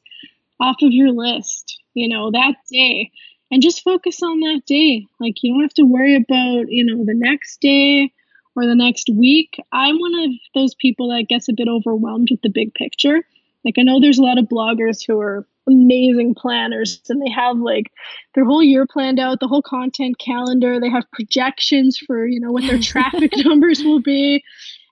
off 0.60 0.78
of 0.82 0.92
your 0.92 1.12
list, 1.12 1.82
you 1.94 2.08
know, 2.08 2.32
that 2.32 2.56
day. 2.72 3.12
And 3.52 3.62
just 3.62 3.84
focus 3.84 4.24
on 4.24 4.40
that 4.40 4.62
day. 4.66 5.06
Like 5.20 5.36
you 5.44 5.54
don't 5.54 5.62
have 5.62 5.74
to 5.76 5.84
worry 5.84 6.16
about, 6.16 6.70
you 6.70 6.86
know, 6.86 7.06
the 7.06 7.14
next 7.14 7.62
day 7.62 8.12
or 8.56 8.66
the 8.66 8.76
next 8.76 9.10
week. 9.14 9.58
I'm 9.72 10.00
one 10.00 10.16
of 10.24 10.32
those 10.56 10.74
people 10.76 11.10
that 11.10 11.28
gets 11.28 11.50
a 11.50 11.54
bit 11.54 11.68
overwhelmed 11.68 12.30
with 12.32 12.42
the 12.42 12.50
big 12.50 12.74
picture. 12.74 13.24
Like 13.66 13.76
I 13.78 13.84
know 13.84 14.00
there's 14.00 14.20
a 14.20 14.24
lot 14.24 14.38
of 14.38 14.46
bloggers 14.46 15.06
who 15.06 15.20
are 15.20 15.48
amazing 15.68 16.36
planners 16.36 17.02
and 17.10 17.22
they 17.22 17.32
have 17.32 17.58
like 17.58 17.92
their 18.36 18.46
whole 18.46 18.64
year 18.64 18.86
planned 18.86 19.20
out, 19.20 19.40
the 19.40 19.48
whole 19.48 19.62
content 19.62 20.18
calendar, 20.20 20.80
they 20.80 20.90
have 20.90 21.10
projections 21.12 21.98
for, 21.98 22.26
you 22.26 22.40
know, 22.40 22.52
what 22.52 22.64
their 22.64 22.80
traffic 22.82 23.32
numbers 23.38 23.84
will 23.84 24.02
be 24.02 24.44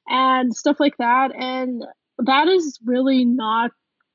and 0.07 0.55
stuff 0.55 0.79
like 0.79 0.97
that. 0.97 1.31
And 1.35 1.83
that 2.19 2.47
is 2.47 2.79
really 2.85 3.25
not 3.25 3.71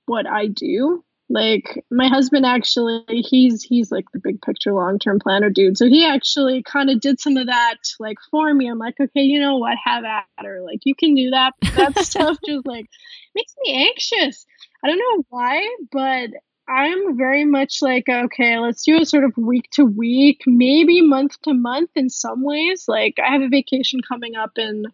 what 0.07 0.27
I 0.27 0.47
do. 0.47 1.05
Like 1.29 1.85
my 1.91 2.07
husband 2.07 2.47
actually 2.47 3.05
he's 3.09 3.63
he's 3.63 3.91
like 3.91 4.05
the 4.13 4.21
big 4.21 4.41
picture 4.43 4.73
long-term 4.73 5.19
planner 5.19 5.51
dude. 5.51 5.77
So 5.77 5.87
he 5.87 6.07
actually 6.07 6.63
kind 6.63 6.89
of 6.89 7.01
did 7.01 7.21
some 7.21 7.37
of 7.37 7.47
that 7.47 7.79
like 7.99 8.19
for 8.31 8.53
me. 8.55 8.69
I'm 8.69 8.79
like, 8.79 8.95
okay, 9.01 9.23
you 9.23 9.41
know 9.41 9.57
what? 9.57 9.77
Have 9.85 10.05
at 10.05 10.25
her. 10.45 10.63
Like 10.63 10.81
you 10.85 10.95
can 10.95 11.15
do 11.15 11.31
that. 11.31 11.55
That 11.75 11.99
stuff 12.05 12.39
just 12.47 12.67
like 12.67 12.87
makes 13.35 13.55
me 13.65 13.89
anxious. 13.89 14.47
I 14.85 14.89
don't 14.89 14.99
know 14.99 15.25
why, 15.31 15.69
but 15.91 16.31
I'm 16.69 17.17
very 17.17 17.45
much 17.45 17.79
like, 17.81 18.09
okay, 18.09 18.59
let's 18.59 18.85
do 18.85 18.97
it 18.97 19.09
sort 19.09 19.25
of 19.25 19.37
week 19.37 19.69
to 19.73 19.85
week, 19.85 20.43
maybe 20.47 21.01
month 21.01 21.41
to 21.43 21.55
month 21.55 21.91
in 21.95 22.11
some 22.11 22.43
ways. 22.43 22.87
Like 22.89 23.19
I 23.25 23.33
have 23.33 23.43
a 23.43 23.49
vacation 23.49 24.01
coming 24.07 24.37
up 24.37 24.53
in 24.57 24.85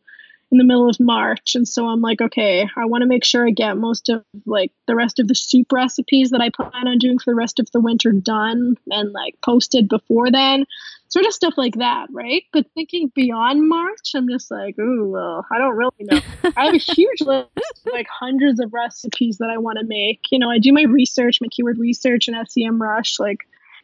in 0.53 0.59
the 0.59 0.65
middle 0.65 0.89
of 0.89 1.01
March. 1.01 1.55
And 1.55 1.67
so 1.67 1.87
I'm 1.87 2.03
like, 2.03 2.21
okay, 2.21 2.69
I 2.77 2.85
want 2.85 3.01
to 3.01 3.09
make 3.09 3.25
sure 3.25 3.47
I 3.47 3.51
get 3.51 3.79
most 3.79 4.11
of 4.11 4.23
like 4.45 4.71
the 4.87 4.95
rest 4.95 5.19
of 5.19 5.27
the 5.27 5.35
soup 5.35 5.73
recipes 5.73 6.31
that 6.31 6.43
I 6.43 6.51
plan 6.51 6.87
on 6.87 6.99
doing 6.99 7.19
for 7.19 7.31
the 7.31 7.35
rest 7.35 7.59
of 7.59 7.71
the 7.73 7.81
winter 7.81 8.13
done 8.13 8.77
and 8.91 9.13
like 9.13 9.35
posted 9.43 9.89
before 9.89 10.31
then. 10.31 10.67
Sort 11.09 11.27
of 11.27 11.33
stuff 11.33 11.55
like 11.57 11.77
that, 11.77 12.09
right? 12.11 12.43
But 12.53 12.67
thinking 12.75 13.11
beyond 13.15 13.67
March, 13.67 14.13
I'm 14.15 14.29
just 14.29 14.51
like, 14.51 14.79
ooh, 14.79 15.11
well, 15.11 15.47
I 15.51 15.59
don't 15.59 15.77
really 15.77 15.91
know. 16.01 16.21
I 16.57 16.67
have 16.67 16.75
a 16.75 16.79
huge 16.79 17.23
list, 17.23 17.49
like 17.91 18.07
hundreds 18.09 18.61
of 18.61 18.73
recipes 18.73 19.39
that 19.39 19.51
I 19.51 19.59
want 19.59 19.79
to 19.79 19.87
make. 19.87 20.21
You 20.31 20.39
know, 20.39 20.51
I 20.51 20.59
do 20.59 20.73
my 20.73 20.85
research, 20.85 21.39
my 21.41 21.49
keyword 21.51 21.79
research 21.79 22.29
and 22.29 22.37
SEMrush, 22.37 23.19
like, 23.19 23.41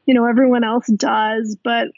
you 0.07 0.15
know, 0.15 0.27
everyone 0.27 0.65
else 0.65 0.87
does. 0.87 1.57
But 1.63 1.89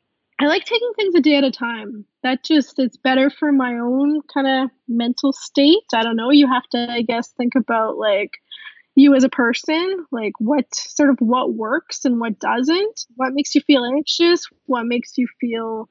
I 0.41 0.47
like 0.47 0.65
taking 0.65 0.91
things 0.97 1.15
a 1.15 1.21
day 1.21 1.37
at 1.37 1.45
a 1.45 1.51
time. 1.51 2.07
That 2.23 2.43
just 2.43 2.79
it's 2.79 2.97
better 2.97 3.29
for 3.29 3.53
my 3.53 3.75
own 3.75 4.23
kind 4.33 4.47
of 4.47 4.71
mental 4.89 5.35
state. 5.35 5.85
I 5.95 6.03
don't 6.03 6.17
know. 6.17 6.31
You 6.31 6.49
have 6.49 6.67
to, 6.71 6.91
I 6.91 7.03
guess, 7.03 7.29
think 7.33 7.53
about 7.57 7.99
like 7.99 8.39
you 8.95 9.15
as 9.15 9.23
a 9.23 9.29
person, 9.29 10.07
like 10.11 10.33
what 10.39 10.65
sort 10.75 11.11
of 11.11 11.19
what 11.19 11.53
works 11.53 12.07
and 12.07 12.19
what 12.21 12.39
doesn't. 12.39 13.05
What 13.17 13.35
makes 13.35 13.55
you 13.55 13.61
feel 13.61 13.85
anxious? 13.85 14.47
What 14.65 14.87
makes 14.87 15.19
you 15.19 15.27
feel 15.39 15.91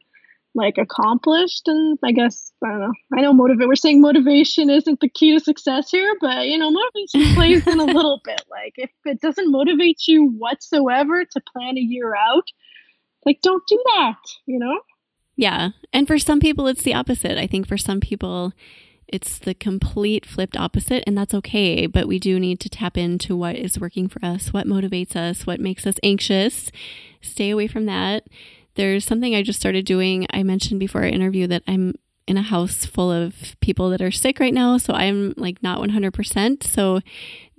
like 0.56 0.80
accomplished? 0.80 1.68
And 1.68 2.00
I 2.04 2.12
guess 2.12 2.52
I 2.64 2.70
don't 2.70 2.80
know. 2.80 2.94
I 3.16 3.22
know 3.22 3.34
motivate. 3.34 3.68
We're 3.68 3.76
saying 3.76 4.02
motivation 4.02 4.72
isn't 4.72 5.00
the 5.00 5.10
key 5.10 5.38
to 5.38 5.40
success 5.40 5.92
here, 5.92 6.16
but 6.20 6.48
you 6.48 6.58
know, 6.58 6.72
motivation 6.72 7.36
plays 7.36 7.68
in 7.68 7.80
a 7.80 7.86
little 7.86 8.20
bit. 8.26 8.42
Like 8.50 8.74
if 8.78 8.90
it 9.06 9.22
doesn't 9.22 9.52
motivate 9.52 10.08
you 10.08 10.26
whatsoever 10.26 11.24
to 11.24 11.42
plan 11.54 11.78
a 11.78 11.82
year 11.82 12.16
out 12.16 12.48
like 13.26 13.42
don't 13.42 13.66
do 13.68 13.82
that 13.86 14.18
you 14.46 14.60
know? 14.60 14.80
Yeah. 15.36 15.70
And 15.94 16.06
for 16.06 16.20
some 16.20 16.40
people 16.40 16.68
it's 16.68 16.84
the 16.84 16.94
opposite. 16.94 17.38
I 17.38 17.48
think 17.48 17.68
for 17.68 17.78
some 17.78 18.00
people 18.00 18.54
it's 19.08 19.40
the 19.40 19.54
complete 19.54 20.26
flipped 20.26 20.56
opposite 20.58 21.04
and 21.08 21.18
that's 21.18 21.34
okay 21.34 21.88
but 21.88 22.08
we 22.08 22.20
do 22.20 22.40
need 22.40 22.60
to 22.60 22.70
tap 22.70 22.96
into 22.96 23.36
what 23.36 23.56
is 23.56 23.80
working 23.80 24.08
for 24.08 24.24
us 24.24 24.54
what 24.54 24.68
motivates 24.68 25.16
us 25.16 25.48
what 25.48 25.60
makes 25.60 25.88
us 25.88 25.96
anxious. 26.04 26.72
Stay 27.22 27.50
away 27.50 27.68
from 27.68 27.86
that. 27.86 28.28
There's 28.76 29.06
something 29.06 29.36
i 29.36 29.42
just 29.42 29.60
started 29.60 29.86
doing. 29.86 30.28
I 30.32 30.44
mentioned 30.44 30.80
before 30.80 31.02
our 31.02 31.08
interview 31.08 31.48
that 31.48 31.64
i'm 31.68 31.96
in 32.28 32.38
a 32.38 32.44
house 32.44 32.86
full 32.86 33.12
of 33.12 33.60
people 33.60 33.90
that 33.90 34.02
are 34.02 34.12
sick 34.12 34.40
right 34.40 34.54
now 34.54 34.78
so 34.78 34.94
i'm 34.94 35.34
like 35.36 35.64
not 35.64 35.82
100% 35.82 36.64
so 36.64 37.02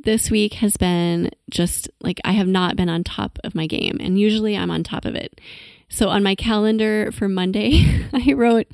this 0.05 0.31
week 0.31 0.55
has 0.55 0.77
been 0.77 1.31
just 1.51 1.91
like 2.01 2.21
I 2.25 2.33
have 2.33 2.49
not 2.49 2.77
been 2.77 2.89
on 2.89 3.05
top 3.05 3.39
of 3.45 3.55
my 3.55 3.67
game, 3.67 3.97
and 4.01 4.19
usually 4.19 4.57
I'm 4.57 4.71
on 4.71 4.83
top 4.83 5.05
of 5.05 5.15
it. 5.15 5.41
So 5.89 6.09
on 6.09 6.23
my 6.23 6.35
calendar 6.35 7.11
for 7.13 7.29
Monday, 7.29 8.07
I 8.13 8.33
wrote, 8.33 8.67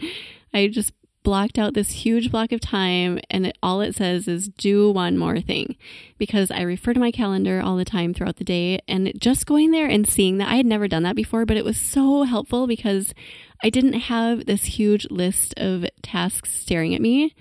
I 0.52 0.68
just 0.68 0.92
blocked 1.22 1.58
out 1.58 1.74
this 1.74 1.90
huge 1.90 2.30
block 2.30 2.52
of 2.52 2.60
time, 2.60 3.18
and 3.28 3.46
it, 3.46 3.58
all 3.60 3.80
it 3.80 3.96
says 3.96 4.28
is 4.28 4.48
do 4.48 4.90
one 4.90 5.18
more 5.18 5.40
thing 5.40 5.74
because 6.18 6.52
I 6.52 6.60
refer 6.60 6.94
to 6.94 7.00
my 7.00 7.10
calendar 7.10 7.60
all 7.60 7.76
the 7.76 7.84
time 7.84 8.14
throughout 8.14 8.36
the 8.36 8.44
day. 8.44 8.78
And 8.86 9.12
just 9.18 9.44
going 9.44 9.72
there 9.72 9.88
and 9.88 10.08
seeing 10.08 10.38
that, 10.38 10.48
I 10.48 10.54
had 10.54 10.66
never 10.66 10.86
done 10.86 11.02
that 11.02 11.16
before, 11.16 11.44
but 11.44 11.56
it 11.56 11.64
was 11.64 11.80
so 11.80 12.22
helpful 12.22 12.68
because 12.68 13.12
I 13.60 13.70
didn't 13.70 13.94
have 13.94 14.46
this 14.46 14.64
huge 14.64 15.10
list 15.10 15.52
of 15.56 15.84
tasks 16.00 16.52
staring 16.52 16.94
at 16.94 17.00
me. 17.00 17.34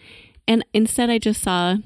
And 0.47 0.65
instead, 0.73 1.11
I 1.11 1.19
just 1.19 1.43
saw 1.43 1.77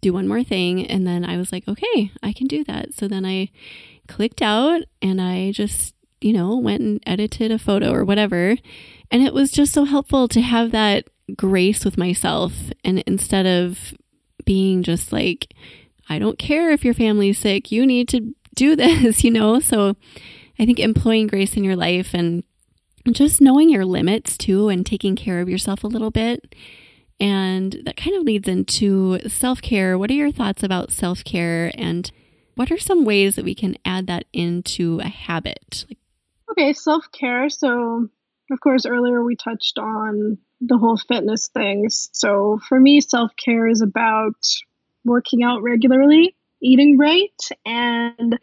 do 0.00 0.12
one 0.12 0.28
more 0.28 0.42
thing. 0.42 0.86
And 0.86 1.06
then 1.06 1.24
I 1.24 1.36
was 1.36 1.52
like, 1.52 1.66
okay, 1.68 2.12
I 2.22 2.32
can 2.32 2.46
do 2.46 2.64
that. 2.64 2.94
So 2.94 3.08
then 3.08 3.24
I 3.24 3.50
clicked 4.08 4.42
out 4.42 4.82
and 5.00 5.20
I 5.20 5.52
just, 5.52 5.94
you 6.20 6.32
know, 6.32 6.56
went 6.56 6.80
and 6.80 7.02
edited 7.06 7.52
a 7.52 7.58
photo 7.58 7.92
or 7.92 8.04
whatever. 8.04 8.56
And 9.10 9.22
it 9.22 9.34
was 9.34 9.50
just 9.50 9.72
so 9.72 9.84
helpful 9.84 10.28
to 10.28 10.40
have 10.40 10.70
that 10.72 11.08
grace 11.36 11.84
with 11.84 11.98
myself. 11.98 12.52
And 12.84 13.00
instead 13.00 13.46
of 13.46 13.94
being 14.44 14.82
just 14.82 15.12
like, 15.12 15.54
I 16.08 16.18
don't 16.18 16.38
care 16.38 16.70
if 16.70 16.84
your 16.84 16.94
family's 16.94 17.38
sick, 17.38 17.70
you 17.70 17.86
need 17.86 18.08
to 18.08 18.34
do 18.54 18.76
this, 18.76 19.24
you 19.24 19.30
know? 19.30 19.60
So 19.60 19.96
I 20.58 20.66
think 20.66 20.78
employing 20.78 21.26
grace 21.26 21.56
in 21.56 21.64
your 21.64 21.76
life 21.76 22.14
and 22.14 22.42
just 23.12 23.40
knowing 23.40 23.70
your 23.70 23.84
limits 23.84 24.36
too 24.36 24.68
and 24.68 24.84
taking 24.84 25.16
care 25.16 25.40
of 25.40 25.48
yourself 25.48 25.82
a 25.82 25.88
little 25.88 26.10
bit 26.10 26.54
and 27.20 27.82
that 27.84 27.96
kind 27.96 28.16
of 28.16 28.22
leads 28.22 28.48
into 28.48 29.18
self 29.28 29.60
care. 29.60 29.98
What 29.98 30.10
are 30.10 30.14
your 30.14 30.32
thoughts 30.32 30.62
about 30.62 30.90
self 30.90 31.22
care? 31.22 31.70
And 31.74 32.10
what 32.54 32.72
are 32.72 32.78
some 32.78 33.04
ways 33.04 33.36
that 33.36 33.44
we 33.44 33.54
can 33.54 33.76
add 33.84 34.06
that 34.06 34.24
into 34.32 35.00
a 35.00 35.08
habit? 35.08 35.84
Okay, 36.50 36.72
self 36.72 37.04
care. 37.12 37.48
So, 37.50 38.08
of 38.50 38.60
course, 38.60 38.86
earlier 38.86 39.22
we 39.22 39.36
touched 39.36 39.78
on 39.78 40.38
the 40.60 40.78
whole 40.78 40.96
fitness 40.96 41.48
things. 41.48 42.08
So, 42.12 42.58
for 42.68 42.80
me, 42.80 43.00
self 43.00 43.32
care 43.36 43.68
is 43.68 43.82
about 43.82 44.36
working 45.04 45.42
out 45.42 45.62
regularly, 45.62 46.34
eating 46.62 46.98
right, 46.98 47.40
and 47.66 48.38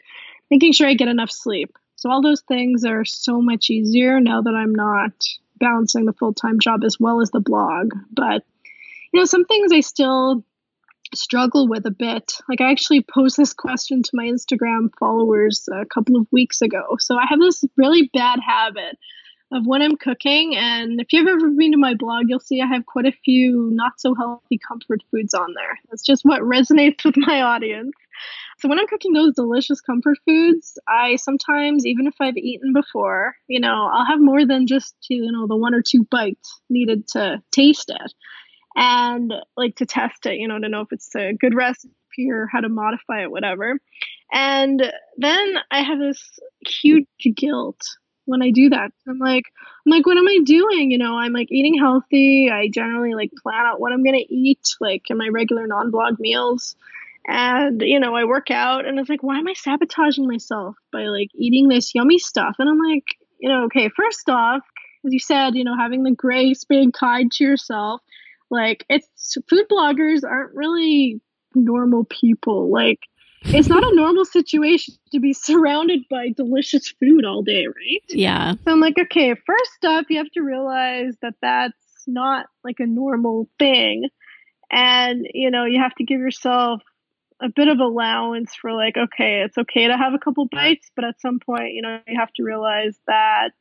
making 0.49 0.73
sure 0.73 0.87
I 0.87 0.93
get 0.93 1.07
enough 1.07 1.31
sleep. 1.31 1.75
So, 1.95 2.11
all 2.11 2.21
those 2.21 2.41
things 2.41 2.85
are 2.85 3.05
so 3.05 3.41
much 3.41 3.71
easier 3.71 4.19
now 4.19 4.41
that 4.43 4.53
I'm 4.53 4.73
not 4.73 5.13
balancing 5.59 6.05
the 6.05 6.13
full 6.13 6.33
time 6.33 6.59
job 6.59 6.83
as 6.83 6.99
well 6.99 7.21
as 7.21 7.31
the 7.31 7.39
blog. 7.39 7.91
But 8.11 8.43
you 9.13 9.19
know, 9.19 9.25
some 9.25 9.45
things 9.45 9.71
I 9.71 9.81
still 9.81 10.43
struggle 11.13 11.67
with 11.67 11.85
a 11.85 11.91
bit. 11.91 12.33
Like 12.49 12.61
I 12.61 12.71
actually 12.71 13.01
posed 13.01 13.37
this 13.37 13.53
question 13.53 14.03
to 14.03 14.11
my 14.13 14.25
Instagram 14.25 14.89
followers 14.99 15.67
a 15.71 15.85
couple 15.85 16.17
of 16.17 16.27
weeks 16.31 16.61
ago. 16.61 16.97
So 16.99 17.17
I 17.17 17.25
have 17.29 17.39
this 17.39 17.63
really 17.77 18.09
bad 18.13 18.39
habit 18.45 18.97
of 19.53 19.65
when 19.65 19.81
I'm 19.81 19.95
cooking 19.95 20.57
and 20.57 20.99
if 20.99 21.13
you've 21.13 21.27
ever 21.27 21.49
been 21.49 21.71
to 21.71 21.77
my 21.77 21.93
blog, 21.93 22.25
you'll 22.27 22.41
see 22.41 22.61
I 22.61 22.67
have 22.67 22.85
quite 22.85 23.05
a 23.05 23.13
few 23.23 23.69
not 23.71 23.93
so 23.97 24.13
healthy 24.13 24.59
comfort 24.67 25.01
foods 25.09 25.33
on 25.33 25.53
there. 25.55 25.79
That's 25.89 26.03
just 26.03 26.25
what 26.25 26.41
resonates 26.41 27.05
with 27.05 27.15
my 27.15 27.41
audience. 27.41 27.93
So 28.59 28.67
when 28.67 28.79
I'm 28.79 28.87
cooking 28.87 29.13
those 29.13 29.35
delicious 29.35 29.79
comfort 29.79 30.17
foods, 30.25 30.77
I 30.87 31.15
sometimes 31.15 31.85
even 31.85 32.07
if 32.07 32.15
I've 32.19 32.35
eaten 32.35 32.73
before, 32.73 33.35
you 33.47 33.59
know, 33.59 33.89
I'll 33.93 34.05
have 34.05 34.19
more 34.19 34.45
than 34.45 34.67
just 34.67 34.95
you 35.09 35.31
know 35.31 35.47
the 35.47 35.55
one 35.55 35.73
or 35.73 35.81
two 35.81 36.05
bites 36.11 36.59
needed 36.69 37.07
to 37.09 37.41
taste 37.51 37.89
it 37.89 38.13
and 38.77 39.33
like 39.57 39.75
to 39.77 39.85
test 39.87 40.27
it, 40.27 40.35
you 40.35 40.47
know, 40.47 40.59
to 40.59 40.69
know 40.69 40.81
if 40.81 40.91
it's 40.91 41.13
a 41.15 41.33
good 41.33 41.55
recipe 41.55 42.29
or 42.29 42.47
how 42.49 42.61
to 42.61 42.69
modify 42.69 43.23
it, 43.23 43.31
whatever. 43.31 43.79
And 44.31 44.93
then 45.17 45.55
I 45.71 45.81
have 45.81 45.97
this 45.97 46.39
huge 46.65 47.07
guilt 47.35 47.81
when 48.25 48.43
I 48.43 48.51
do 48.51 48.69
that. 48.69 48.91
I'm 49.07 49.17
like, 49.17 49.45
I'm 49.85 49.91
like, 49.91 50.05
what 50.05 50.17
am 50.17 50.27
I 50.27 50.39
doing? 50.45 50.91
You 50.91 50.99
know, 50.99 51.17
I'm 51.17 51.33
like 51.33 51.51
eating 51.51 51.79
healthy. 51.79 52.51
I 52.51 52.67
generally 52.67 53.15
like 53.15 53.31
plan 53.41 53.65
out 53.65 53.81
what 53.81 53.93
I'm 53.93 54.03
gonna 54.03 54.19
eat, 54.29 54.75
like 54.79 55.03
in 55.09 55.17
my 55.17 55.29
regular 55.29 55.65
non-blog 55.65 56.19
meals. 56.19 56.75
And 57.27 57.81
you 57.81 57.99
know, 57.99 58.15
I 58.15 58.25
work 58.25 58.51
out, 58.51 58.85
and 58.85 58.99
it's 58.99 59.09
like, 59.09 59.23
why 59.23 59.39
am 59.39 59.47
I 59.47 59.53
sabotaging 59.53 60.27
myself 60.27 60.75
by 60.93 61.05
like 61.05 61.29
eating 61.33 61.67
this 61.67 61.95
yummy 61.95 62.19
stuff? 62.19 62.57
And 62.59 62.69
I'm 62.69 62.79
like, 62.79 63.05
you 63.39 63.49
know, 63.49 63.65
okay, 63.65 63.89
first 63.89 64.29
off, 64.29 64.61
as 65.05 65.13
you 65.13 65.19
said, 65.19 65.55
you 65.55 65.63
know, 65.63 65.75
having 65.75 66.03
the 66.03 66.11
grace, 66.11 66.63
being 66.63 66.91
kind 66.91 67.31
to 67.33 67.43
yourself, 67.43 68.01
Like 68.49 68.85
it's 68.89 69.37
food 69.49 69.65
bloggers 69.69 70.23
aren't 70.23 70.55
really 70.55 71.21
normal 71.53 72.05
people. 72.05 72.71
Like 72.71 72.99
it's 73.43 73.67
not 73.67 73.83
a 73.83 73.95
normal 73.95 74.25
situation 74.25 74.95
to 75.11 75.19
be 75.19 75.33
surrounded 75.33 76.01
by 76.09 76.29
delicious 76.29 76.89
food 76.99 77.25
all 77.25 77.43
day, 77.43 77.65
right? 77.67 78.03
Yeah. 78.09 78.53
So 78.53 78.71
I'm 78.71 78.79
like, 78.79 78.95
okay, 78.99 79.35
first 79.35 79.85
up, 79.85 80.05
you 80.09 80.17
have 80.17 80.31
to 80.31 80.41
realize 80.41 81.13
that 81.21 81.35
that's 81.41 81.75
not 82.07 82.47
like 82.63 82.79
a 82.79 82.85
normal 82.85 83.49
thing. 83.59 84.09
And, 84.69 85.27
you 85.33 85.51
know, 85.51 85.65
you 85.65 85.81
have 85.81 85.95
to 85.95 86.03
give 86.03 86.19
yourself 86.19 86.81
a 87.41 87.49
bit 87.49 87.67
of 87.67 87.79
allowance 87.79 88.53
for 88.55 88.73
like, 88.73 88.97
okay, 88.97 89.43
it's 89.45 89.57
okay 89.57 89.87
to 89.87 89.95
have 89.95 90.13
a 90.13 90.19
couple 90.19 90.47
bites, 90.51 90.89
but 90.95 91.05
at 91.05 91.21
some 91.21 91.39
point, 91.39 91.73
you 91.73 91.81
know, 91.81 91.99
you 92.07 92.19
have 92.19 92.33
to 92.33 92.43
realize 92.43 92.97
that 93.07 93.51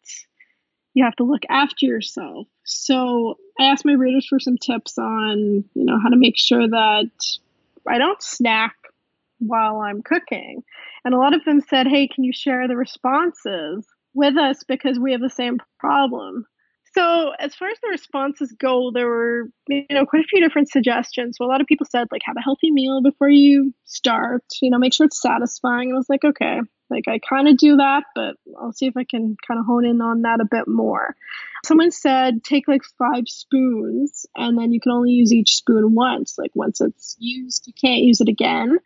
you 0.97 1.05
have 1.05 1.15
to 1.15 1.25
look 1.25 1.43
after 1.51 1.85
yourself. 1.85 2.47
So 2.65 3.37
I 3.61 3.65
asked 3.65 3.85
my 3.85 3.93
readers 3.93 4.27
for 4.27 4.41
some 4.41 4.57
tips 4.57 4.97
on, 4.97 5.63
you 5.75 5.85
know, 5.85 5.99
how 6.03 6.09
to 6.09 6.17
make 6.17 6.39
sure 6.39 6.67
that 6.67 7.11
I 7.87 7.99
don't 7.99 8.23
snack 8.23 8.75
while 9.39 9.83
I'm 9.83 10.03
cooking. 10.03 10.63
And 11.05 11.13
a 11.13 11.19
lot 11.19 11.35
of 11.35 11.45
them 11.45 11.61
said, 11.61 11.87
hey, 11.87 12.09
can 12.09 12.25
you 12.25 12.33
share 12.33 12.67
the 12.67 12.77
responses 12.77 13.87
with 14.15 14.39
us 14.39 14.65
because 14.65 14.99
we 14.99 15.13
have 15.13 15.21
the 15.21 15.29
same 15.29 15.59
problem? 15.79 16.47
So 16.95 17.33
as 17.39 17.55
far 17.55 17.69
as 17.69 17.79
the 17.83 17.91
responses 17.91 18.55
go, 18.59 18.91
there 18.91 19.07
were 19.07 19.51
you 19.69 19.85
know 19.91 20.07
quite 20.07 20.25
a 20.25 20.29
few 20.29 20.41
different 20.41 20.71
suggestions. 20.71 21.37
So 21.37 21.45
a 21.45 21.47
lot 21.47 21.61
of 21.61 21.67
people 21.67 21.85
said 21.85 22.09
like 22.11 22.23
have 22.25 22.39
a 22.39 22.43
healthy 22.43 22.71
meal 22.71 23.03
before 23.03 23.29
you 23.29 23.75
start. 23.85 24.45
You 24.63 24.71
know, 24.71 24.79
make 24.79 24.95
sure 24.95 25.05
it's 25.05 25.21
satisfying. 25.21 25.91
And 25.91 25.97
I 25.97 25.99
was 25.99 26.09
like, 26.09 26.25
okay, 26.25 26.61
like 26.91 27.09
I 27.09 27.19
kind 27.19 27.49
of 27.49 27.57
do 27.57 27.77
that, 27.77 28.05
but 28.15 28.37
I'll 28.61 28.73
see 28.73 28.87
if 28.87 28.97
I 28.97 29.05
can 29.05 29.37
kind 29.47 29.61
of 29.61 29.67
hone 29.67 29.85
in 29.85 30.01
on 30.01 30.23
that 30.23 30.41
a 30.41 30.49
bit 30.49 30.69
more. 30.69 31.15
Someone 31.65 31.91
said 31.91 32.45
take 32.45 32.69
like 32.69 32.83
five 32.99 33.25
spoons, 33.27 34.27
and 34.37 34.59
then 34.59 34.73
you 34.73 34.81
can 34.81 34.93
only 34.93 35.11
use 35.11 35.33
each 35.33 35.57
spoon 35.57 35.95
once. 35.95 36.37
Like 36.39 36.53
once 36.55 36.81
it's 36.81 37.17
used, 37.19 37.67
you 37.67 37.73
can't 37.73 38.03
use 38.03 38.21
it 38.21 38.29
again. 38.29 38.79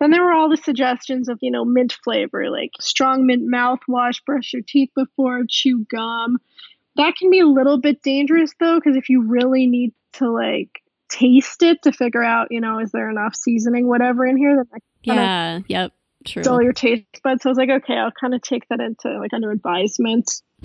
Then 0.00 0.10
there 0.10 0.24
were 0.24 0.32
all 0.32 0.50
the 0.50 0.56
suggestions 0.56 1.28
of, 1.28 1.38
you 1.40 1.50
know, 1.50 1.64
mint 1.64 1.96
flavor, 2.04 2.50
like 2.50 2.72
strong 2.80 3.26
mint 3.26 3.42
mouthwash, 3.42 4.24
brush 4.24 4.52
your 4.52 4.62
teeth 4.66 4.90
before, 4.94 5.42
chew 5.48 5.86
gum. 5.90 6.38
That 6.96 7.14
can 7.16 7.30
be 7.30 7.40
a 7.40 7.46
little 7.46 7.80
bit 7.80 8.02
dangerous 8.02 8.52
though, 8.58 8.80
because 8.80 8.96
if 8.96 9.08
you 9.08 9.22
really 9.22 9.66
need 9.66 9.92
to 10.14 10.30
like 10.30 10.82
taste 11.08 11.62
it 11.62 11.82
to 11.82 11.92
figure 11.92 12.22
out, 12.22 12.48
you 12.50 12.60
know, 12.60 12.80
is 12.80 12.90
there 12.90 13.08
enough 13.08 13.36
seasoning, 13.36 13.86
whatever 13.86 14.26
in 14.26 14.36
here, 14.36 14.56
then 14.56 14.66
that 14.72 14.82
yeah, 15.02 15.60
yep, 15.68 15.92
true. 16.24 16.42
Dull 16.42 16.62
your 16.62 16.72
taste 16.72 17.04
buds. 17.22 17.42
So 17.42 17.48
I 17.48 17.52
was 17.52 17.58
like, 17.58 17.70
okay, 17.70 17.94
I'll 17.94 18.12
kind 18.12 18.34
of 18.34 18.42
take 18.42 18.68
that 18.68 18.80
into 18.80 19.18
like 19.18 19.32
under 19.32 19.50
advisement 19.50 20.30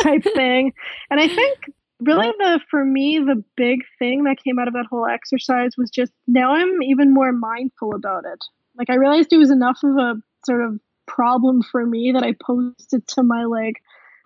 type 0.00 0.22
thing. 0.34 0.72
And 1.10 1.20
I 1.20 1.28
think 1.28 1.58
really 2.00 2.28
the 2.38 2.60
for 2.70 2.84
me 2.84 3.18
the 3.18 3.42
big 3.56 3.80
thing 3.98 4.24
that 4.24 4.36
came 4.42 4.58
out 4.58 4.68
of 4.68 4.74
that 4.74 4.86
whole 4.88 5.06
exercise 5.06 5.72
was 5.76 5.90
just 5.90 6.12
now 6.26 6.54
I'm 6.54 6.82
even 6.82 7.12
more 7.12 7.32
mindful 7.32 7.94
about 7.94 8.24
it. 8.24 8.44
Like 8.76 8.90
I 8.90 8.94
realized 8.94 9.32
it 9.32 9.38
was 9.38 9.50
enough 9.50 9.78
of 9.82 9.96
a 9.96 10.14
sort 10.46 10.62
of 10.62 10.78
problem 11.06 11.62
for 11.62 11.84
me 11.84 12.12
that 12.12 12.22
I 12.22 12.34
posted 12.40 13.06
to 13.08 13.22
my 13.22 13.44
like 13.44 13.82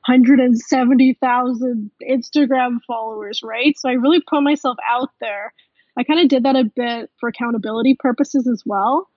170,000 0.06 1.90
Instagram 2.02 2.78
followers, 2.86 3.40
right? 3.42 3.78
So 3.78 3.88
I 3.88 3.92
really 3.92 4.20
put 4.20 4.42
myself 4.42 4.76
out 4.86 5.10
there. 5.20 5.54
I 5.96 6.02
kind 6.02 6.20
of 6.20 6.28
did 6.28 6.42
that 6.44 6.56
a 6.56 6.64
bit 6.64 7.10
for 7.20 7.28
accountability 7.28 7.96
purposes 7.98 8.48
as 8.48 8.62
well. 8.66 9.08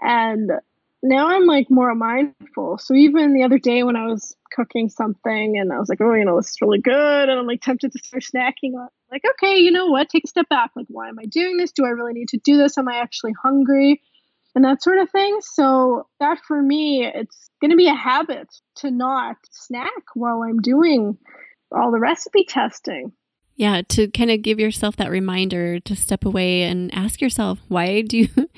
And 0.00 0.50
now 1.02 1.28
I'm 1.28 1.46
like 1.46 1.70
more 1.70 1.94
mindful. 1.94 2.78
So 2.78 2.94
even 2.94 3.34
the 3.34 3.42
other 3.42 3.58
day 3.58 3.82
when 3.82 3.96
I 3.96 4.06
was 4.06 4.34
cooking 4.52 4.88
something 4.88 5.58
and 5.58 5.72
I 5.72 5.78
was 5.78 5.88
like, 5.88 6.00
oh, 6.00 6.14
you 6.14 6.24
know, 6.24 6.36
this 6.36 6.50
is 6.50 6.60
really 6.60 6.80
good. 6.80 7.28
And 7.28 7.38
I'm 7.38 7.46
like 7.46 7.60
tempted 7.60 7.92
to 7.92 7.98
start 7.98 8.24
snacking. 8.24 8.72
Like, 9.10 9.22
okay, 9.32 9.56
you 9.56 9.70
know 9.70 9.86
what? 9.86 10.08
Take 10.08 10.24
a 10.24 10.28
step 10.28 10.48
back. 10.48 10.70
Like, 10.74 10.86
why 10.88 11.08
am 11.08 11.18
I 11.18 11.26
doing 11.26 11.58
this? 11.58 11.72
Do 11.72 11.84
I 11.84 11.90
really 11.90 12.12
need 12.12 12.28
to 12.30 12.38
do 12.38 12.56
this? 12.56 12.78
Am 12.78 12.88
I 12.88 12.96
actually 12.96 13.34
hungry? 13.42 14.00
and 14.56 14.64
that 14.64 14.82
sort 14.82 14.98
of 14.98 15.10
thing. 15.10 15.38
So 15.42 16.08
that 16.18 16.38
for 16.48 16.60
me, 16.60 17.06
it's 17.06 17.50
going 17.60 17.70
to 17.70 17.76
be 17.76 17.88
a 17.88 17.94
habit 17.94 18.48
to 18.76 18.90
not 18.90 19.36
snack 19.52 20.02
while 20.14 20.42
I'm 20.42 20.60
doing 20.60 21.16
all 21.70 21.92
the 21.92 22.00
recipe 22.00 22.44
testing. 22.44 23.12
Yeah, 23.54 23.82
to 23.90 24.08
kind 24.08 24.30
of 24.30 24.42
give 24.42 24.58
yourself 24.58 24.96
that 24.96 25.10
reminder 25.10 25.78
to 25.80 25.94
step 25.94 26.24
away 26.24 26.62
and 26.62 26.92
ask 26.94 27.20
yourself, 27.20 27.58
why 27.68 28.02
do 28.02 28.16
you 28.18 28.28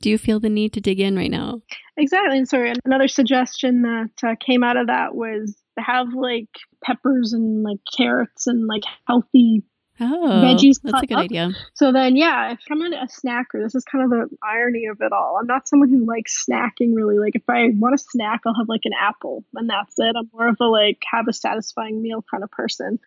do 0.00 0.10
you 0.10 0.18
feel 0.18 0.38
the 0.38 0.50
need 0.50 0.72
to 0.74 0.80
dig 0.80 1.00
in 1.00 1.16
right 1.16 1.30
now? 1.30 1.62
Exactly. 1.96 2.38
And 2.38 2.48
sorry, 2.48 2.72
another 2.84 3.08
suggestion 3.08 3.82
that 3.82 4.10
uh, 4.22 4.34
came 4.38 4.62
out 4.62 4.76
of 4.76 4.88
that 4.88 5.14
was 5.14 5.56
to 5.78 5.84
have 5.84 6.12
like 6.14 6.48
peppers 6.84 7.32
and 7.32 7.62
like 7.62 7.78
carrots 7.96 8.46
and 8.46 8.66
like 8.66 8.82
healthy 9.06 9.62
Oh, 9.98 10.42
veggies. 10.44 10.76
That's 10.82 11.02
a 11.02 11.06
good 11.06 11.16
up. 11.16 11.24
idea. 11.24 11.52
So 11.72 11.90
then, 11.90 12.16
yeah, 12.16 12.52
if 12.52 12.60
I'm 12.70 12.82
a 12.82 13.06
snacker, 13.06 13.62
this 13.62 13.74
is 13.74 13.84
kind 13.84 14.04
of 14.04 14.10
the 14.10 14.28
irony 14.42 14.86
of 14.86 14.98
it 15.00 15.10
all. 15.12 15.38
I'm 15.40 15.46
not 15.46 15.66
someone 15.68 15.88
who 15.88 16.04
likes 16.04 16.44
snacking 16.44 16.94
really. 16.94 17.18
Like, 17.18 17.34
if 17.34 17.48
I 17.48 17.68
want 17.72 17.98
to 17.98 18.04
snack, 18.10 18.40
I'll 18.44 18.54
have 18.54 18.68
like 18.68 18.82
an 18.84 18.92
apple 19.00 19.44
and 19.54 19.70
that's 19.70 19.94
it. 19.98 20.14
I'm 20.14 20.28
more 20.34 20.48
of 20.48 20.56
a 20.60 20.66
like 20.66 21.02
have 21.10 21.28
a 21.28 21.32
satisfying 21.32 22.02
meal 22.02 22.22
kind 22.30 22.44
of 22.44 22.50
person. 22.50 22.98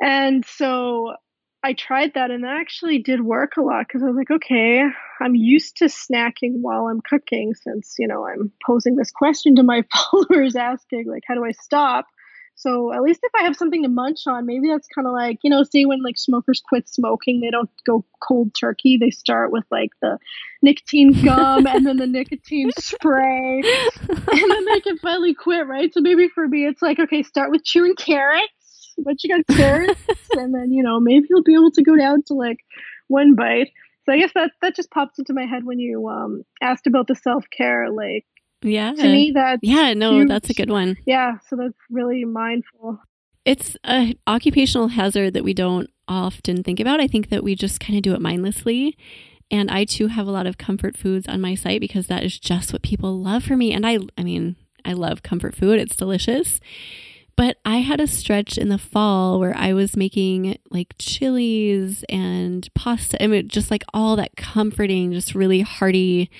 And 0.00 0.44
so 0.46 1.14
I 1.62 1.74
tried 1.74 2.14
that 2.14 2.30
and 2.30 2.44
that 2.44 2.56
actually 2.58 2.98
did 2.98 3.20
work 3.20 3.56
a 3.56 3.62
lot 3.62 3.86
because 3.86 4.02
I 4.02 4.06
was 4.06 4.16
like, 4.16 4.30
okay, 4.30 4.82
I'm 5.20 5.34
used 5.34 5.76
to 5.78 5.86
snacking 5.86 6.60
while 6.62 6.86
I'm 6.86 7.02
cooking 7.02 7.54
since, 7.54 7.96
you 7.98 8.08
know, 8.08 8.26
I'm 8.26 8.50
posing 8.64 8.96
this 8.96 9.10
question 9.10 9.56
to 9.56 9.62
my 9.62 9.84
followers 10.12 10.56
asking, 10.56 11.06
like, 11.06 11.24
how 11.26 11.34
do 11.34 11.44
I 11.44 11.52
stop? 11.52 12.06
So 12.60 12.92
at 12.92 13.00
least 13.00 13.20
if 13.22 13.32
I 13.34 13.44
have 13.44 13.56
something 13.56 13.82
to 13.84 13.88
munch 13.88 14.26
on, 14.26 14.44
maybe 14.44 14.68
that's 14.68 14.86
kind 14.88 15.06
of 15.06 15.14
like, 15.14 15.38
you 15.42 15.48
know, 15.48 15.62
see 15.62 15.86
when 15.86 16.02
like 16.02 16.18
smokers 16.18 16.62
quit 16.66 16.88
smoking, 16.88 17.40
they 17.40 17.50
don't 17.50 17.70
go 17.86 18.04
cold 18.20 18.54
turkey. 18.54 18.98
They 18.98 19.08
start 19.08 19.50
with 19.50 19.64
like 19.70 19.90
the 20.02 20.18
nicotine 20.60 21.24
gum 21.24 21.66
and 21.66 21.86
then 21.86 21.96
the 21.96 22.06
nicotine 22.06 22.70
spray. 22.78 23.62
And 24.10 24.50
then 24.50 24.64
they 24.66 24.80
can 24.80 24.98
finally 24.98 25.32
quit, 25.32 25.66
right? 25.66 25.92
So 25.94 26.02
maybe 26.02 26.28
for 26.28 26.46
me, 26.46 26.66
it's 26.66 26.82
like, 26.82 26.98
okay, 26.98 27.22
start 27.22 27.50
with 27.50 27.64
chewing 27.64 27.94
carrots. 27.94 28.52
But 29.04 29.22
you 29.22 29.36
got 29.36 29.56
carrots. 29.56 30.00
and 30.36 30.54
then, 30.54 30.72
you 30.72 30.82
know, 30.82 31.00
maybe 31.00 31.26
you'll 31.28 31.42
be 31.42 31.54
able 31.54 31.70
to 31.72 31.82
go 31.82 31.96
down 31.96 32.22
to 32.24 32.34
like 32.34 32.58
one 33.08 33.34
bite. 33.34 33.70
So 34.06 34.12
I 34.12 34.18
guess 34.18 34.32
that 34.34 34.52
that 34.62 34.74
just 34.74 34.90
pops 34.90 35.18
into 35.18 35.34
my 35.34 35.46
head 35.46 35.64
when 35.64 35.78
you 35.78 36.08
um, 36.08 36.42
asked 36.62 36.86
about 36.86 37.06
the 37.06 37.14
self 37.14 37.44
care. 37.56 37.90
Like, 37.90 38.24
yeah. 38.62 38.92
To 38.92 39.02
me, 39.02 39.32
that's 39.34 39.60
yeah, 39.62 39.94
no, 39.94 40.12
huge. 40.18 40.28
that's 40.28 40.50
a 40.50 40.54
good 40.54 40.70
one. 40.70 40.96
Yeah, 41.06 41.38
so 41.48 41.56
that's 41.56 41.78
really 41.90 42.24
mindful. 42.24 43.00
It's 43.44 43.76
a 43.86 44.16
occupational 44.26 44.88
hazard 44.88 45.34
that 45.34 45.44
we 45.44 45.54
don't 45.54 45.90
often 46.08 46.62
think 46.62 46.80
about. 46.80 47.00
I 47.00 47.06
think 47.06 47.30
that 47.30 47.42
we 47.42 47.54
just 47.54 47.80
kind 47.80 47.96
of 47.96 48.02
do 48.02 48.14
it 48.14 48.20
mindlessly. 48.20 48.96
And 49.50 49.70
I 49.70 49.84
too 49.84 50.06
have 50.06 50.26
a 50.26 50.30
lot 50.30 50.46
of 50.46 50.58
comfort 50.58 50.96
foods 50.96 51.26
on 51.26 51.40
my 51.40 51.54
site 51.54 51.80
because 51.80 52.06
that 52.06 52.22
is 52.22 52.38
just 52.38 52.72
what 52.72 52.82
people 52.82 53.20
love 53.20 53.42
for 53.42 53.56
me. 53.56 53.72
And 53.72 53.86
I, 53.86 53.98
I 54.16 54.22
mean, 54.22 54.56
I 54.84 54.92
love 54.92 55.22
comfort 55.22 55.56
food. 55.56 55.80
It's 55.80 55.96
delicious. 55.96 56.60
But 57.36 57.58
I 57.64 57.78
had 57.78 58.00
a 58.00 58.06
stretch 58.06 58.58
in 58.58 58.68
the 58.68 58.78
fall 58.78 59.40
where 59.40 59.56
I 59.56 59.72
was 59.72 59.96
making 59.96 60.58
like 60.70 60.94
chilies 60.98 62.04
and 62.08 62.68
pasta. 62.74 63.22
I 63.22 63.26
mean, 63.26 63.48
just 63.48 63.70
like 63.70 63.84
all 63.94 64.16
that 64.16 64.36
comforting, 64.36 65.12
just 65.12 65.34
really 65.34 65.62
hearty 65.62 66.30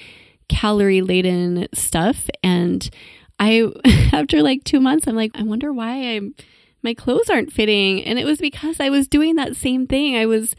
calorie 0.48 1.00
laden 1.00 1.68
stuff. 1.72 2.28
And 2.42 2.90
I, 3.38 3.68
after 4.12 4.42
like 4.42 4.64
two 4.64 4.80
months, 4.80 5.06
I'm 5.06 5.16
like, 5.16 5.30
I 5.34 5.42
wonder 5.42 5.72
why 5.72 5.94
I'm, 5.94 6.34
my 6.82 6.92
clothes 6.92 7.30
aren't 7.30 7.52
fitting. 7.52 8.04
And 8.04 8.18
it 8.18 8.26
was 8.26 8.38
because 8.38 8.80
I 8.80 8.90
was 8.90 9.08
doing 9.08 9.36
that 9.36 9.56
same 9.56 9.86
thing. 9.86 10.16
I 10.16 10.26
was, 10.26 10.54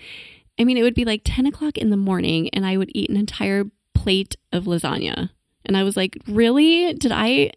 I 0.59 0.63
mean, 0.63 0.77
it 0.77 0.83
would 0.83 0.95
be 0.95 1.05
like 1.05 1.21
10 1.25 1.45
o'clock 1.45 1.77
in 1.77 1.89
the 1.89 1.97
morning 1.97 2.49
and 2.49 2.65
I 2.65 2.77
would 2.77 2.91
eat 2.95 3.09
an 3.09 3.17
entire 3.17 3.65
plate 3.93 4.35
of 4.51 4.63
lasagna. 4.63 5.29
And 5.65 5.77
I 5.77 5.83
was 5.83 5.95
like, 5.95 6.17
really? 6.27 6.93
Did 6.93 7.11
I, 7.11 7.51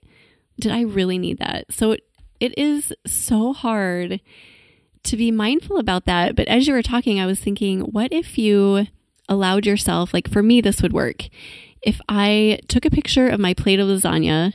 did 0.60 0.72
I 0.72 0.82
really 0.82 1.18
need 1.18 1.38
that? 1.38 1.72
So 1.72 1.96
it, 2.40 2.57
is 2.59 2.92
so 3.07 3.53
hard 3.53 4.20
to 5.05 5.16
be 5.16 5.31
mindful 5.31 5.79
about 5.79 6.07
that. 6.07 6.35
But 6.37 6.49
as 6.49 6.66
you 6.66 6.75
were 6.75 6.83
talking, 6.83 7.20
I 7.20 7.27
was 7.27 7.40
thinking, 7.40 7.81
what 7.81 8.12
if 8.12 8.38
you 8.38 8.87
allowed 9.29 9.66
yourself, 9.66 10.12
like 10.12 10.29
for 10.29 10.42
me, 10.42 10.61
this 10.61 10.83
would 10.83 10.92
work. 10.92 11.29
If 11.83 12.01
I 12.09 12.61
took 12.68 12.85
a 12.85 12.90
picture 12.90 13.29
of 13.29 13.40
my 13.40 13.55
plate 13.55 13.81
of 13.81 13.88
lasagna 13.88 14.55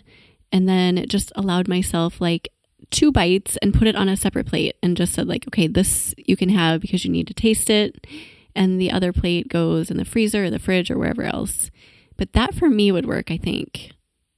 and 0.51 0.67
then 0.67 1.05
just 1.07 1.31
allowed 1.35 1.67
myself 1.67 2.19
like 2.19 2.49
two 2.91 3.11
bites 3.11 3.57
and 3.61 3.73
put 3.73 3.87
it 3.87 3.95
on 3.95 4.09
a 4.09 4.17
separate 4.17 4.47
plate 4.47 4.75
and 4.81 4.97
just 4.97 5.13
said 5.13 5.27
like 5.27 5.45
okay 5.47 5.67
this 5.67 6.15
you 6.17 6.35
can 6.35 6.49
have 6.49 6.81
because 6.81 7.05
you 7.05 7.11
need 7.11 7.27
to 7.27 7.33
taste 7.33 7.69
it 7.69 8.07
and 8.55 8.81
the 8.81 8.91
other 8.91 9.13
plate 9.13 9.47
goes 9.47 9.91
in 9.91 9.97
the 9.97 10.05
freezer 10.05 10.45
or 10.45 10.49
the 10.49 10.57
fridge 10.57 10.89
or 10.89 10.97
wherever 10.97 11.23
else. 11.23 11.69
But 12.17 12.33
that 12.33 12.55
for 12.55 12.69
me 12.69 12.91
would 12.91 13.05
work 13.05 13.31
i 13.31 13.37
think. 13.37 13.91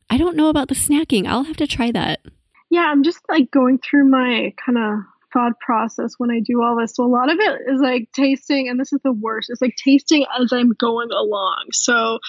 I 0.10 0.18
don't 0.18 0.36
know 0.36 0.50
about 0.50 0.68
the 0.68 0.76
snacking. 0.76 1.26
I'll 1.26 1.44
have 1.44 1.56
to 1.58 1.68
try 1.68 1.92
that 1.92 2.20
yeah 2.72 2.88
i'm 2.88 3.04
just 3.04 3.20
like 3.30 3.52
going 3.52 3.78
through 3.78 4.06
my 4.06 4.52
kind 4.66 4.78
of 4.80 5.06
thought 5.32 5.60
process 5.60 6.16
when 6.18 6.30
I 6.30 6.40
do 6.40 6.62
all 6.62 6.78
this. 6.78 6.96
So 6.96 7.06
a 7.06 7.08
lot 7.08 7.32
of 7.32 7.40
it 7.40 7.62
is 7.68 7.80
like 7.80 8.10
tasting, 8.14 8.68
and 8.68 8.80
this 8.80 8.94
is 8.94 9.00
the 9.04 9.14
worst. 9.14 9.50
It's 9.50 9.62
like 9.62 9.76
tasting 9.76 10.26
as 10.40 10.52
I'm 10.52 10.74
going 10.78 11.10
along. 11.12 11.68
So 11.72 12.20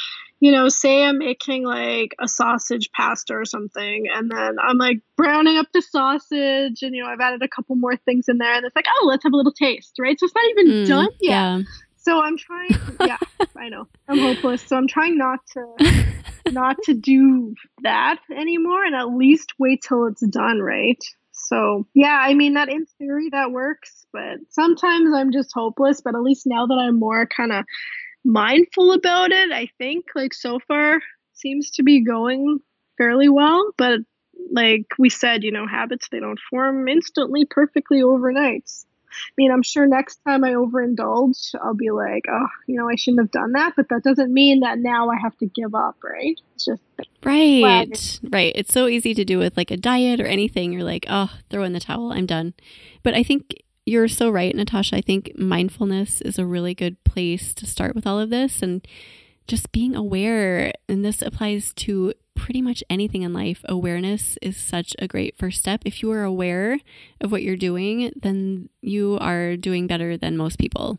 you 0.40 0.50
know, 0.50 0.68
say 0.68 1.04
I'm 1.04 1.18
making 1.18 1.64
like 1.64 2.16
a 2.20 2.26
sausage 2.26 2.90
pasta 2.90 3.32
or 3.32 3.44
something, 3.44 4.06
and 4.12 4.28
then 4.28 4.56
I'm 4.60 4.76
like 4.76 4.98
browning 5.16 5.56
up 5.56 5.66
the 5.72 5.82
sausage, 5.82 6.82
and 6.82 6.94
you 6.94 7.02
know, 7.02 7.08
I've 7.08 7.20
added 7.20 7.42
a 7.42 7.48
couple 7.48 7.76
more 7.76 7.96
things 7.96 8.24
in 8.28 8.38
there, 8.38 8.52
and 8.52 8.64
it's 8.64 8.74
like, 8.74 8.86
oh, 8.88 9.06
let's 9.06 9.22
have 9.22 9.32
a 9.32 9.36
little 9.36 9.52
taste, 9.52 9.94
right? 10.00 10.18
So 10.18 10.26
it's 10.26 10.34
not 10.34 10.50
even 10.50 10.66
mm, 10.66 10.88
done 10.88 11.08
yet. 11.20 11.30
Yeah. 11.30 11.62
So 12.02 12.20
I'm 12.20 12.36
trying. 12.36 12.70
Yeah, 13.00 13.18
I 13.56 13.68
know 13.68 13.86
I'm 14.08 14.18
hopeless. 14.18 14.62
So 14.62 14.76
I'm 14.76 14.88
trying 14.88 15.16
not 15.16 15.38
to 15.52 16.12
not 16.50 16.76
to 16.84 16.94
do 16.94 17.54
that 17.82 18.18
anymore, 18.30 18.84
and 18.84 18.94
at 18.94 19.14
least 19.14 19.54
wait 19.58 19.84
till 19.86 20.06
it's 20.06 20.26
done. 20.26 20.60
Right. 20.60 21.02
So 21.30 21.86
yeah, 21.94 22.18
I 22.20 22.34
mean 22.34 22.54
that 22.54 22.68
in 22.68 22.86
theory 22.98 23.28
that 23.30 23.52
works, 23.52 24.04
but 24.12 24.38
sometimes 24.50 25.14
I'm 25.14 25.32
just 25.32 25.52
hopeless. 25.54 26.00
But 26.00 26.14
at 26.14 26.22
least 26.22 26.46
now 26.46 26.66
that 26.66 26.74
I'm 26.74 26.98
more 26.98 27.26
kind 27.26 27.52
of 27.52 27.64
mindful 28.24 28.92
about 28.92 29.30
it, 29.30 29.52
I 29.52 29.68
think 29.78 30.06
like 30.14 30.34
so 30.34 30.58
far 30.66 31.00
seems 31.34 31.70
to 31.72 31.84
be 31.84 32.04
going 32.04 32.58
fairly 32.98 33.28
well. 33.28 33.72
But 33.78 34.00
like 34.50 34.86
we 34.98 35.08
said, 35.08 35.44
you 35.44 35.52
know, 35.52 35.68
habits 35.68 36.08
they 36.10 36.18
don't 36.18 36.40
form 36.50 36.88
instantly 36.88 37.44
perfectly 37.44 38.02
overnight. 38.02 38.68
I 39.12 39.34
mean, 39.36 39.50
I'm 39.52 39.62
sure 39.62 39.86
next 39.86 40.20
time 40.26 40.44
I 40.44 40.52
overindulge, 40.52 41.54
I'll 41.62 41.74
be 41.74 41.90
like, 41.90 42.24
oh, 42.30 42.46
you 42.66 42.76
know, 42.76 42.88
I 42.88 42.96
shouldn't 42.96 43.22
have 43.22 43.30
done 43.30 43.52
that. 43.52 43.74
But 43.76 43.88
that 43.90 44.02
doesn't 44.02 44.32
mean 44.32 44.60
that 44.60 44.78
now 44.78 45.10
I 45.10 45.16
have 45.22 45.36
to 45.38 45.46
give 45.46 45.74
up, 45.74 45.96
right? 46.02 46.40
It's 46.54 46.64
just 46.64 46.82
right, 47.24 48.20
right. 48.30 48.52
It's 48.54 48.72
so 48.72 48.86
easy 48.86 49.14
to 49.14 49.24
do 49.24 49.38
with 49.38 49.56
like 49.56 49.70
a 49.70 49.76
diet 49.76 50.20
or 50.20 50.26
anything. 50.26 50.72
You're 50.72 50.84
like, 50.84 51.06
oh, 51.08 51.32
throw 51.50 51.64
in 51.64 51.72
the 51.72 51.80
towel, 51.80 52.12
I'm 52.12 52.26
done. 52.26 52.54
But 53.02 53.14
I 53.14 53.22
think 53.22 53.54
you're 53.84 54.08
so 54.08 54.30
right, 54.30 54.54
Natasha. 54.54 54.96
I 54.96 55.00
think 55.00 55.32
mindfulness 55.36 56.20
is 56.20 56.38
a 56.38 56.46
really 56.46 56.74
good 56.74 57.02
place 57.04 57.52
to 57.54 57.66
start 57.66 57.94
with 57.94 58.06
all 58.06 58.20
of 58.20 58.30
this 58.30 58.62
and 58.62 58.86
just 59.48 59.72
being 59.72 59.96
aware. 59.96 60.72
And 60.88 61.04
this 61.04 61.22
applies 61.22 61.72
to 61.74 62.14
pretty 62.34 62.62
much 62.62 62.82
anything 62.90 63.22
in 63.22 63.32
life, 63.32 63.62
awareness 63.66 64.36
is 64.42 64.56
such 64.56 64.94
a 64.98 65.08
great 65.08 65.36
first 65.38 65.58
step. 65.58 65.82
If 65.84 66.02
you 66.02 66.10
are 66.12 66.24
aware 66.24 66.78
of 67.20 67.30
what 67.30 67.42
you're 67.42 67.56
doing, 67.56 68.12
then 68.20 68.68
you 68.80 69.18
are 69.20 69.56
doing 69.56 69.86
better 69.86 70.16
than 70.16 70.36
most 70.36 70.58
people. 70.58 70.98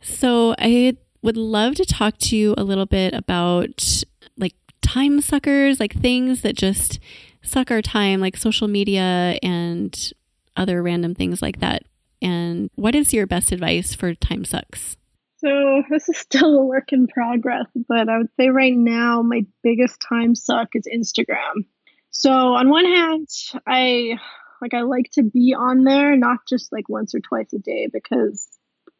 So, 0.00 0.54
I 0.58 0.96
would 1.22 1.36
love 1.36 1.74
to 1.76 1.84
talk 1.84 2.18
to 2.18 2.36
you 2.36 2.54
a 2.56 2.62
little 2.62 2.86
bit 2.86 3.14
about 3.14 4.04
like 4.36 4.54
time 4.82 5.20
suckers, 5.20 5.80
like 5.80 5.94
things 5.94 6.42
that 6.42 6.56
just 6.56 7.00
suck 7.42 7.70
our 7.70 7.82
time, 7.82 8.20
like 8.20 8.36
social 8.36 8.68
media 8.68 9.38
and 9.42 10.12
other 10.56 10.82
random 10.82 11.14
things 11.14 11.40
like 11.42 11.60
that. 11.60 11.84
And 12.20 12.70
what 12.74 12.94
is 12.94 13.12
your 13.12 13.26
best 13.26 13.52
advice 13.52 13.94
for 13.94 14.14
time 14.14 14.44
sucks? 14.44 14.97
So 15.38 15.82
this 15.90 16.08
is 16.08 16.18
still 16.18 16.58
a 16.58 16.64
work 16.64 16.92
in 16.92 17.06
progress, 17.06 17.66
but 17.88 18.08
I 18.08 18.18
would 18.18 18.30
say 18.38 18.48
right 18.48 18.76
now 18.76 19.22
my 19.22 19.46
biggest 19.62 20.00
time 20.06 20.34
suck 20.34 20.68
is 20.74 20.86
Instagram. 20.92 21.64
So 22.10 22.30
on 22.30 22.68
one 22.68 22.84
hand, 22.84 23.28
I 23.66 24.18
like 24.60 24.74
I 24.74 24.82
like 24.82 25.10
to 25.12 25.22
be 25.22 25.54
on 25.56 25.84
there, 25.84 26.16
not 26.16 26.38
just 26.48 26.72
like 26.72 26.88
once 26.88 27.14
or 27.14 27.20
twice 27.20 27.52
a 27.52 27.58
day, 27.58 27.88
because 27.92 28.48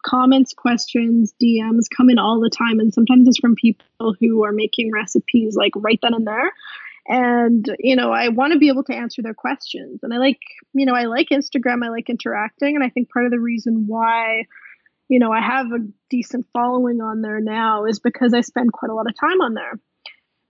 comments, 0.07 0.55
questions, 0.55 1.35
DMs 1.43 1.87
come 1.95 2.11
in 2.11 2.19
all 2.19 2.41
the 2.41 2.51
time, 2.51 2.79
and 2.79 2.93
sometimes 2.95 3.27
it's 3.27 3.39
from 3.39 3.57
people 3.57 4.15
who 4.21 4.45
are 4.45 4.53
making 4.53 4.93
recipes 4.93 5.57
like 5.57 5.73
right 5.77 5.99
then 6.03 6.15
and 6.15 6.27
there. 6.27 6.53
And 7.09 7.67
you 7.79 7.97
know, 7.97 8.13
I 8.13 8.29
want 8.29 8.53
to 8.53 8.59
be 8.59 8.69
able 8.69 8.85
to 8.85 8.95
answer 8.95 9.23
their 9.23 9.35
questions, 9.35 10.01
and 10.03 10.15
I 10.15 10.19
like, 10.19 10.41
you 10.75 10.87
know, 10.87 10.95
I 10.95 11.05
like 11.05 11.29
Instagram. 11.31 11.85
I 11.85 11.89
like 11.89 12.11
interacting, 12.11 12.77
and 12.77 12.85
I 12.85 12.91
think 12.91 13.11
part 13.11 13.25
of 13.25 13.33
the 13.33 13.41
reason 13.41 13.85
why 13.89 14.45
you 15.09 15.19
know, 15.19 15.33
I 15.33 15.41
have 15.41 15.67
a 15.67 15.87
decent 16.11 16.47
following 16.53 17.01
on 17.01 17.23
there 17.23 17.41
now 17.41 17.87
is 17.87 17.99
because 17.99 18.35
I 18.35 18.43
spend 18.43 18.73
quite 18.73 18.91
a 18.91 18.95
lot 18.95 19.09
of 19.09 19.19
time 19.19 19.41
on 19.41 19.55
there. 19.55 19.81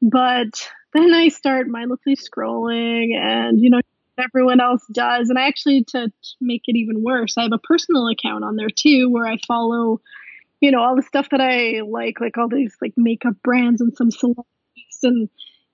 But 0.03 0.69
then 0.93 1.13
I 1.13 1.29
start 1.29 1.69
mindlessly 1.69 2.17
scrolling 2.17 3.17
and, 3.17 3.61
you 3.61 3.71
know, 3.71 3.81
everyone 4.19 4.61
else 4.61 4.85
does. 4.93 5.31
And 5.31 5.39
I 5.39 5.47
actually, 5.47 5.85
to, 5.89 6.09
to 6.09 6.37
make 6.41 6.63
it 6.67 6.77
even 6.77 7.03
worse, 7.03 7.37
I 7.39 7.43
have 7.43 7.53
a 7.53 7.59
personal 7.59 8.09
account 8.09 8.45
on 8.45 8.57
there 8.57 8.69
too 8.69 9.09
where 9.11 9.27
I 9.27 9.39
follow, 9.47 10.01
you 10.61 10.71
know, 10.71 10.83
all 10.83 10.97
the 10.97 11.03
stuff 11.03 11.29
that 11.31 11.41
I 11.41 11.83
like, 11.87 12.21
like 12.21 12.37
all 12.37 12.49
these 12.49 12.77
like 12.81 12.95
makeup 12.97 13.35
brands 13.43 13.81
and 13.81 13.97
some 13.97 14.11
celebrities 14.11 14.45
and, 15.03 15.29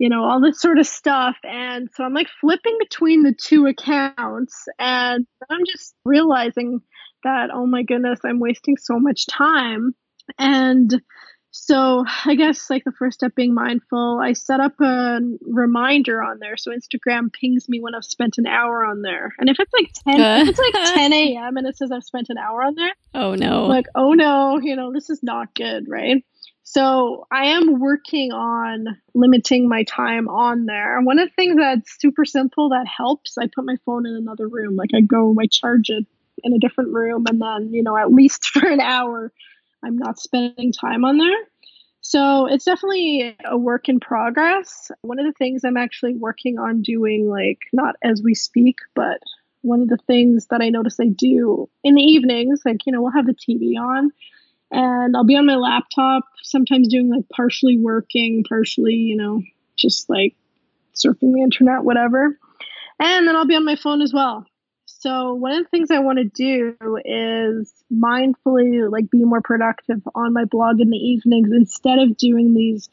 you 0.05 0.11
know, 0.11 0.23
all 0.23 0.39
this 0.39 0.61
sort 0.61 0.79
of 0.79 0.87
stuff. 0.87 1.35
And 1.45 1.89
so 1.95 2.05
I'm 2.05 2.13
like 2.13 2.29
flipping 2.39 2.77
between 2.79 3.23
the 3.23 3.33
two 3.33 3.65
accounts 3.65 4.69
and 4.79 5.27
I'm 5.49 5.65
just 5.65 5.95
realizing 6.05 6.83
that, 7.23 7.49
oh 7.51 7.65
my 7.65 7.85
goodness, 7.85 8.21
I'm 8.23 8.39
wasting 8.39 8.77
so 8.77 8.99
much 8.99 9.27
time. 9.27 9.95
And 10.39 11.01
so 11.53 12.05
I 12.27 12.35
guess 12.35 12.69
like 12.69 12.85
the 12.85 12.93
first 12.93 13.21
step 13.21 13.35
being 13.35 13.55
mindful, 13.55 14.21
I 14.23 14.35
set 14.35 14.61
up 14.61 14.79
a 14.79 15.21
reminder 15.41 16.23
on 16.23 16.39
there. 16.39 16.59
So 16.59 16.71
Instagram 16.71 17.33
pings 17.33 17.67
me 17.71 17.81
when 17.81 17.95
I've 17.95 18.05
spent 18.05 18.37
an 18.37 18.47
hour 18.47 18.85
on 18.85 19.01
there. 19.01 19.33
And 19.39 19.49
if 19.49 19.57
it's 19.59 19.73
like 19.73 19.91
10, 20.07 20.21
uh. 20.21 20.43
if 20.43 20.49
it's 20.51 20.59
like 20.59 20.75
10 20.97 21.15
a.m. 21.15 21.57
and 21.57 21.67
it 21.67 21.79
says 21.79 21.91
I've 21.91 22.05
spent 22.05 22.27
an 22.29 22.37
hour 22.37 22.63
on 22.63 22.75
there. 22.75 22.93
Oh 23.15 23.37
no. 23.37 23.63
I'm 23.63 23.69
like, 23.71 23.87
oh 23.95 24.13
no, 24.13 24.61
you 24.63 24.77
know, 24.77 24.93
this 24.93 25.09
is 25.09 25.23
not 25.23 25.55
good, 25.55 25.87
right? 25.89 26.23
So 26.65 27.27
I 27.31 27.47
am 27.47 27.79
working 27.79 28.33
on 28.33 28.99
limiting 29.15 29.69
my 29.69 29.85
time 29.85 30.29
on 30.29 30.65
there. 30.67 31.01
One 31.03 31.19
of 31.19 31.29
the 31.29 31.35
things 31.35 31.57
that's 31.57 32.01
super 32.01 32.25
simple 32.25 32.71
that 32.71 32.87
helps, 32.87 33.39
I 33.39 33.49
put 33.55 33.65
my 33.65 33.77
phone 33.85 34.07
in 34.07 34.15
another 34.15 34.49
room. 34.49 34.75
Like 34.75 34.91
I 34.95 35.01
go, 35.01 35.35
I 35.41 35.47
charge 35.47 35.91
it 35.91 36.07
in 36.43 36.53
a 36.53 36.59
different 36.59 36.93
room 36.93 37.25
and 37.29 37.41
then 37.41 37.73
you 37.73 37.83
know 37.83 37.97
at 37.97 38.13
least 38.13 38.47
for 38.53 38.67
an 38.67 38.81
hour 38.81 39.33
i'm 39.85 39.97
not 39.97 40.19
spending 40.19 40.73
time 40.73 41.05
on 41.05 41.19
there 41.19 41.49
so 42.01 42.47
it's 42.47 42.65
definitely 42.65 43.37
a 43.45 43.57
work 43.57 43.89
in 43.89 44.01
progress 44.01 44.91
one 45.03 45.19
of 45.19 45.27
the 45.27 45.33
things 45.33 45.65
i'm 45.65 45.77
actually 45.77 46.15
working 46.15 46.59
on 46.59 46.83
doing 46.83 47.29
like 47.29 47.59
not 47.73 47.97
as 48.03 48.23
we 48.23 48.35
speak 48.35 48.77
but 48.95 49.21
one 49.63 49.81
of 49.81 49.89
the 49.89 49.99
things 50.07 50.47
that 50.51 50.61
i 50.61 50.69
notice 50.69 50.99
i 51.01 51.07
do 51.07 51.69
in 51.83 51.95
the 51.95 52.03
evenings 52.03 52.61
like 52.65 52.87
you 52.87 52.93
know 52.93 53.01
we'll 53.01 53.13
have 53.13 53.27
the 53.27 53.35
tv 53.35 53.79
on 53.79 54.11
and 54.75 55.17
i'll 55.17 55.25
be 55.25 55.37
on 55.37 55.47
my 55.47 55.57
laptop 55.57 56.25
sometimes 56.43 56.89
doing 56.89 57.09
like 57.09 57.25
partially 57.35 57.79
working 57.79 58.45
partially 58.49 58.95
you 58.95 59.17
know 59.17 59.43
just 59.77 60.11
like 60.11 60.35
surfing 60.95 61.33
the 61.33 61.43
internet 61.43 61.85
whatever 61.85 62.39
and 63.01 63.27
then 63.27 63.35
i'll 63.35 63.47
be 63.47 63.57
on 63.57 63.65
my 63.65 63.77
phone 63.77 64.03
as 64.03 64.13
well 64.13 64.47
so 65.05 65.35
one 65.35 65.53
of 65.53 65.63
the 65.63 65.69
things 65.69 65.91
I 65.91 65.99
want 65.99 66.17
to 66.17 66.25
do 66.25 66.77
is 67.05 67.71
mindfully 67.93 68.91
like 68.91 69.11
be 69.11 69.23
more 69.23 69.43
productive 69.43 70.01
on 70.15 70.33
my 70.33 70.47
blog 70.47 70.81
in 70.81 70.89
the 70.89 70.97
evenings 70.97 71.51
instead 71.53 71.99
of 71.99 72.17
doing 72.17 72.55
these 72.55 72.89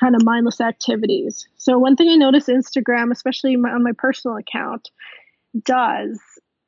kind 0.00 0.16
of 0.16 0.24
mindless 0.24 0.62
activities. 0.62 1.46
So 1.58 1.78
one 1.78 1.96
thing 1.96 2.08
I 2.08 2.16
notice 2.16 2.46
Instagram, 2.46 3.12
especially 3.12 3.56
on 3.56 3.82
my 3.82 3.92
personal 3.92 4.38
account, 4.38 4.88
does 5.62 6.18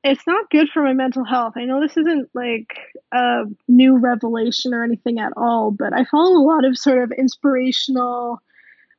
it's 0.05 0.27
not 0.27 0.51
good 0.51 0.69
for 0.73 0.83
my 0.83 0.93
mental 0.93 1.25
health. 1.25 1.55
I 1.57 1.65
know 1.65 1.81
this 1.81 1.97
isn't 1.97 2.29
like 2.35 2.77
a 3.13 3.45
new 3.69 3.99
revelation 3.99 4.75
or 4.75 4.83
anything 4.83 5.21
at 5.21 5.33
all, 5.37 5.71
but 5.71 5.93
I 5.93 6.05
follow 6.05 6.37
a 6.37 6.45
lot 6.45 6.65
of 6.65 6.77
sort 6.77 6.99
of 6.99 7.13
inspirational 7.13 8.41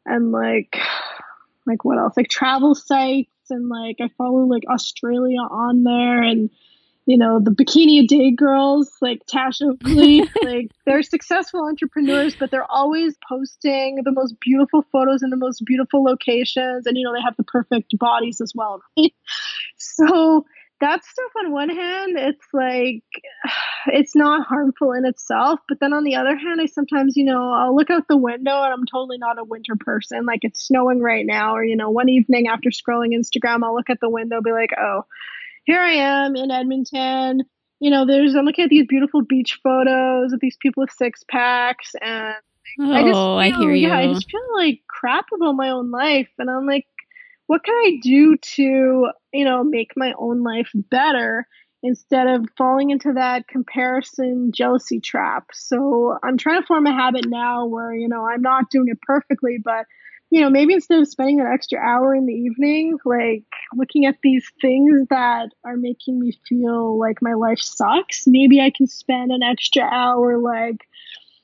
and 0.06 0.32
like 0.32 0.78
like 1.66 1.84
what 1.84 1.98
else? 1.98 2.14
Like 2.16 2.30
travel 2.30 2.76
sites 2.76 3.30
and 3.50 3.70
like 3.70 3.98
I 4.02 4.10
follow 4.18 4.46
like 4.46 4.64
Australia 4.70 5.40
on 5.40 5.84
there 5.84 6.22
and 6.22 6.50
you 7.06 7.18
know 7.18 7.40
the 7.40 7.52
bikini 7.52 8.08
day 8.08 8.32
girls 8.32 8.96
like 9.02 9.26
Tasha 9.26 9.78
Lee 9.84 10.26
like 10.42 10.72
they're 10.86 11.04
successful 11.04 11.66
entrepreneurs 11.66 12.36
but 12.36 12.50
they're 12.50 12.72
always 12.72 13.16
posting 13.28 14.00
the 14.04 14.12
most 14.12 14.40
beautiful 14.40 14.86
photos 14.92 15.22
in 15.22 15.30
the 15.30 15.36
most 15.36 15.66
beautiful 15.66 16.04
locations 16.04 16.86
and 16.86 16.98
you 16.98 17.04
know 17.04 17.14
they 17.14 17.22
have 17.22 17.36
the 17.36 17.44
perfect 17.44 17.98
bodies 18.00 18.40
as 18.40 18.54
well 18.56 18.82
right 18.98 19.14
so 19.78 20.46
that 20.84 21.04
stuff 21.06 21.32
on 21.40 21.52
one 21.52 21.70
hand 21.70 22.18
it's 22.18 22.46
like 22.52 23.04
it's 23.88 24.16
not 24.16 24.46
harmful 24.46 24.92
in 24.92 25.06
itself 25.06 25.60
but 25.70 25.80
then 25.80 25.94
on 25.94 26.04
the 26.04 26.16
other 26.16 26.36
hand 26.36 26.60
i 26.62 26.66
sometimes 26.66 27.16
you 27.16 27.24
know 27.24 27.54
i'll 27.54 27.76
look 27.76 27.90
out 27.90 28.04
the 28.10 28.18
window 28.18 28.64
and 28.64 28.74
i'm 28.74 28.86
totally 28.86 29.18
not 29.18 29.40
a 29.40 29.46
winter 29.46 29.76
person 29.80 30.26
like 30.26 30.40
it's 30.44 30.68
snowing 30.68 31.00
right 31.00 31.26
now 31.26 31.56
or 31.56 31.64
you 31.64 31.76
know 31.76 31.90
one 31.90 32.10
evening 32.10 32.48
after 32.48 32.70
scrolling 32.70 33.18
instagram 33.18 33.64
i'll 33.64 33.74
look 33.74 33.90
at 33.90 34.00
the 34.02 34.10
window 34.10 34.42
be 34.42 34.52
like 34.52 34.72
oh 34.78 35.04
here 35.64 35.80
i 35.80 35.94
am 35.94 36.36
in 36.36 36.52
edmonton 36.52 37.42
you 37.80 37.90
know 37.90 38.06
there's 38.06 38.36
i'm 38.36 38.44
looking 38.44 38.66
at 38.66 38.70
these 38.70 38.86
beautiful 38.88 39.22
beach 39.22 39.60
photos 39.64 40.34
of 40.34 40.40
these 40.42 40.58
people 40.58 40.82
with 40.82 40.92
six 40.92 41.24
packs 41.30 41.94
and 42.02 42.36
oh, 42.80 42.92
I, 42.92 43.02
just 43.02 43.14
feel, 43.14 43.18
I 43.18 43.52
hear 43.52 43.74
you. 43.74 43.88
Yeah, 43.88 43.98
I 43.98 44.14
just 44.14 44.30
feel 44.30 44.42
like 44.56 44.82
crap 44.88 45.26
about 45.34 45.54
my 45.54 45.70
own 45.70 45.92
life, 45.92 46.30
and 46.40 46.50
I'm 46.50 46.66
like, 46.66 46.88
what 47.48 47.64
can 47.64 47.76
I 47.76 48.00
do 48.02 48.38
to, 48.38 49.10
you 49.34 49.46
know, 49.46 49.64
make 49.64 49.92
my 49.96 50.14
own 50.18 50.44
life 50.44 50.70
better 50.74 51.46
instead 51.82 52.28
of 52.28 52.46
falling 52.58 52.92
into 52.92 53.14
that 53.14 53.48
comparison 53.48 54.52
jealousy 54.54 55.00
trap? 55.00 55.48
So 55.54 56.18
I'm 56.24 56.38
trying 56.38 56.62
to 56.62 56.68
form 56.68 56.88
a 56.88 56.94
habit 56.94 57.26
now 57.28 57.66
where, 57.66 57.94
you 57.94 58.08
know, 58.08 58.26
I'm 58.26 58.42
not 58.42 58.70
doing 58.70 58.88
it 58.88 59.02
perfectly, 59.02 59.58
but 59.64 59.86
you 60.34 60.42
know, 60.42 60.50
maybe 60.50 60.74
instead 60.74 61.00
of 61.00 61.08
spending 61.08 61.38
that 61.38 61.52
extra 61.54 61.78
hour 61.78 62.16
in 62.16 62.26
the 62.26 62.34
evening, 62.34 62.98
like 63.06 63.44
looking 63.76 64.08
at 64.08 64.18
these 64.24 64.44
things 64.62 65.06
that 65.12 65.50
are 65.64 65.78
making 65.78 66.20
me 66.20 66.36
feel 66.50 66.98
like 66.98 67.22
my 67.22 67.34
life 67.34 67.60
sucks, 67.60 68.24
maybe 68.26 68.60
I 68.60 68.72
can 68.76 68.88
spend 68.88 69.32
an 69.32 69.44
extra 69.44 69.84
hour 69.84 70.40
like 70.40 70.88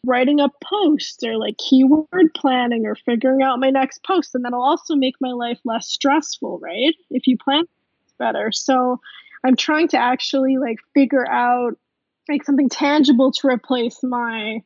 writing 0.06 0.40
a 0.40 0.50
post 0.64 1.24
or 1.26 1.38
like 1.38 1.58
keyword 1.58 2.34
planning 2.36 2.86
or 2.86 2.96
figuring 2.96 3.42
out 3.42 3.60
my 3.60 3.70
next 3.70 4.04
post 4.04 4.34
and 4.34 4.46
that'll 4.46 4.64
also 4.64 4.96
make 4.96 5.16
my 5.20 5.32
life 5.32 5.60
less 5.66 5.88
stressful 5.88 6.58
right 6.60 6.96
if 7.10 7.28
you 7.28 7.38
plan 7.38 7.66
better 8.18 8.52
so 8.52 9.00
i'm 9.44 9.56
trying 9.56 9.88
to 9.88 9.98
actually 9.98 10.58
like 10.58 10.78
figure 10.94 11.28
out 11.30 11.78
like 12.30 12.44
something 12.44 12.70
tangible 12.70 13.32
to 13.32 13.48
replace 13.48 14.00
my 14.04 14.62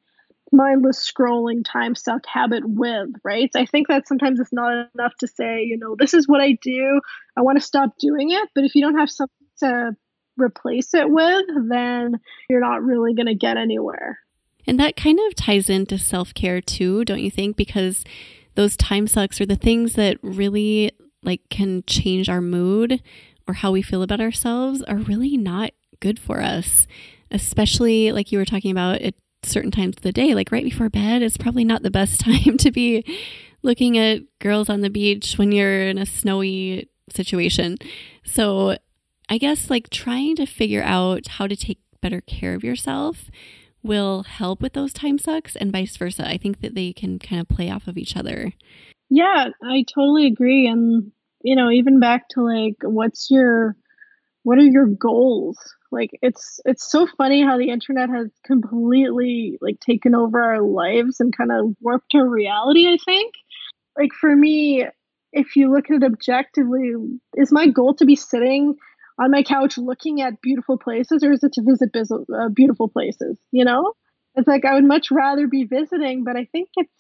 mindless 0.54 1.12
scrolling 1.12 1.66
time 1.66 1.96
suck 1.96 2.26
habit 2.26 2.64
with, 2.66 3.10
right? 3.24 3.50
I 3.56 3.66
think 3.66 3.88
that 3.88 4.08
sometimes 4.08 4.40
it's 4.40 4.54
not 4.54 4.88
enough 4.94 5.16
to 5.20 5.28
say, 5.28 5.64
you 5.64 5.78
know, 5.78 5.96
this 5.98 6.14
is 6.14 6.28
what 6.28 6.42
I 6.42 6.58
do. 6.62 7.02
I 7.36 7.42
want 7.42 7.58
to 7.58 7.66
stop 7.66 7.98
doing 7.98 8.30
it. 8.32 8.50
But 8.54 8.64
if 8.64 8.76
you 8.76 8.82
don't 8.82 8.98
have 8.98 9.10
something 9.10 9.48
to 9.60 9.96
replace 10.38 10.94
it 10.94 11.10
with, 11.10 11.46
then 11.70 12.20
you're 12.50 12.60
not 12.60 12.84
really 12.84 13.14
going 13.14 13.28
to 13.28 13.36
get 13.36 13.58
anywhere. 13.58 14.20
And 14.66 14.80
that 14.80 14.96
kind 14.96 15.20
of 15.28 15.36
ties 15.36 15.70
into 15.70 15.98
self 15.98 16.34
care 16.34 16.62
too, 16.62 17.06
don't 17.06 17.20
you 17.20 17.32
think? 17.32 17.56
Because 17.56 18.04
those 18.56 18.78
time 18.78 19.08
sucks 19.08 19.42
are 19.42 19.46
the 19.46 19.56
things 19.56 19.94
that 19.94 20.18
really 20.22 20.92
like 21.24 21.42
can 21.50 21.84
change 21.88 22.30
our 22.30 22.42
mood 22.42 23.02
or 23.48 23.56
how 23.56 23.72
we 23.72 23.82
feel 23.82 24.04
about 24.04 24.22
ourselves 24.22 24.82
are 24.84 24.98
really 24.98 25.38
not 25.38 25.72
good 26.00 26.20
for 26.20 26.42
us. 26.42 26.88
Especially 27.32 28.12
like 28.12 28.32
you 28.32 28.38
were 28.38 28.46
talking 28.46 28.72
about 28.72 29.02
at 29.02 29.16
certain 29.42 29.72
times 29.72 29.98
of 29.98 30.04
the 30.04 30.12
day, 30.12 30.34
like 30.34 30.52
right 30.52 30.64
before 30.64 30.90
bed 30.90 31.22
is 31.22 31.38
probably 31.38 31.64
not 31.64 31.84
the 31.84 31.92
best 31.92 32.20
time 32.22 32.58
to 32.58 32.72
be 32.72 33.04
looking 33.62 33.98
at 33.98 34.22
girls 34.40 34.70
on 34.70 34.82
the 34.82 34.90
beach 34.90 35.38
when 35.38 35.52
you're 35.52 35.88
in 35.88 35.98
a 35.98 36.06
snowy 36.06 36.90
situation. 37.10 37.78
So 38.24 38.78
I 39.30 39.38
guess 39.38 39.70
like 39.70 39.90
trying 39.90 40.36
to 40.38 40.46
figure 40.46 40.84
out 40.84 41.28
how 41.28 41.48
to 41.48 41.56
take 41.56 41.80
better 42.02 42.22
care 42.22 42.54
of 42.54 42.64
yourself 42.64 43.32
will 43.84 44.24
help 44.24 44.62
with 44.62 44.74
those 44.74 44.94
time 44.94 45.18
sucks 45.18 45.56
and 45.56 45.72
vice 45.72 45.98
versa. 45.98 46.28
I 46.28 46.38
think 46.38 46.62
that 46.62 46.74
they 46.74 46.94
can 46.94 47.20
kind 47.20 47.42
of 47.42 47.48
play 47.48 47.70
off 47.70 47.88
of 47.88 47.98
each 47.98 48.16
other. 48.16 48.54
Yeah, 49.10 49.50
I 49.64 49.86
totally 49.94 50.26
agree. 50.28 50.68
And, 50.68 51.12
you 51.42 51.56
know, 51.56 51.70
even 51.70 52.00
back 52.00 52.30
to 52.30 52.42
like, 52.42 52.78
what's 52.82 53.30
your, 53.30 53.76
what 54.44 54.58
are 54.58 54.64
your 54.64 54.88
goals? 54.88 55.58
Like, 55.92 56.10
it's, 56.22 56.60
it's 56.66 56.90
so 56.90 57.08
funny 57.18 57.44
how 57.44 57.58
the 57.58 57.70
internet 57.70 58.10
has 58.10 58.30
completely 58.46 59.58
like 59.62 59.80
taken 59.80 60.16
over 60.16 60.42
our 60.42 60.62
lives 60.62 61.20
and 61.20 61.36
kind 61.36 61.52
of 61.52 61.76
warped 61.82 62.16
our 62.16 62.28
reality, 62.28 62.88
I 62.88 62.98
think. 63.06 63.34
Like, 63.98 64.12
for 64.20 64.36
me, 64.36 64.88
if 65.34 65.56
you 65.56 65.72
look 65.72 65.92
at 65.92 65.98
it 65.98 66.04
objectively, 66.04 66.94
is 67.36 67.52
my 67.52 67.68
goal 67.68 67.94
to 67.96 68.06
be 68.06 68.16
sitting 68.16 68.76
on 69.20 69.32
my 69.32 69.44
couch 69.44 69.78
looking 69.78 70.22
at 70.22 70.42
beautiful 70.42 70.78
places 70.78 71.24
or 71.24 71.32
is 71.32 71.44
it 71.44 71.54
to 71.54 71.62
visit 71.64 71.90
uh, 72.34 72.50
beautiful 72.50 72.88
places 72.88 73.38
you 73.52 73.66
know? 73.66 73.94
It's 74.36 74.48
like 74.48 74.66
i 74.66 74.74
would 74.74 74.86
much 74.86 75.12
rather 75.12 75.48
be 75.48 75.64
visiting 75.66 76.24
but 76.24 76.36
i 76.36 76.46
think 76.46 76.70
it's 76.76 76.92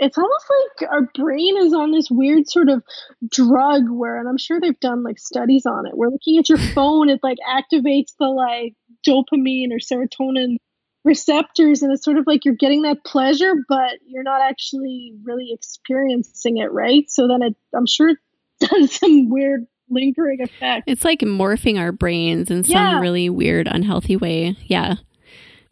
it's 0.00 0.16
almost 0.16 0.46
like 0.80 0.90
our 0.90 1.02
brain 1.14 1.56
is 1.58 1.74
on 1.74 1.92
this 1.92 2.08
weird 2.10 2.48
sort 2.48 2.68
of 2.68 2.82
drug 3.30 3.82
where 3.88 4.18
and 4.18 4.28
i'm 4.28 4.38
sure 4.38 4.60
they've 4.60 4.80
done 4.80 5.02
like 5.04 5.18
studies 5.18 5.66
on 5.66 5.86
it 5.86 5.96
We're 5.96 6.08
looking 6.08 6.38
at 6.38 6.48
your 6.48 6.58
phone 6.74 7.08
it 7.08 7.20
like 7.22 7.38
activates 7.46 8.12
the 8.18 8.26
like 8.26 8.74
dopamine 9.06 9.68
or 9.70 9.78
serotonin 9.78 10.56
receptors 11.04 11.82
and 11.82 11.92
it's 11.92 12.04
sort 12.04 12.18
of 12.18 12.26
like 12.26 12.44
you're 12.44 12.54
getting 12.54 12.82
that 12.82 13.04
pleasure 13.04 13.54
but 13.68 13.92
you're 14.06 14.22
not 14.22 14.42
actually 14.42 15.14
really 15.22 15.50
experiencing 15.52 16.58
it 16.58 16.72
right? 16.72 17.10
So 17.10 17.26
then 17.28 17.42
it 17.42 17.56
i'm 17.74 17.86
sure 17.86 18.10
it 18.10 18.18
does 18.60 18.92
some 18.92 19.30
weird 19.30 19.66
lingering 19.90 20.40
effect. 20.40 20.84
It's 20.86 21.04
like 21.04 21.20
morphing 21.20 21.78
our 21.78 21.92
brains 21.92 22.50
in 22.50 22.64
some 22.64 23.00
really 23.00 23.28
weird, 23.28 23.68
unhealthy 23.68 24.16
way. 24.16 24.56
Yeah. 24.66 24.96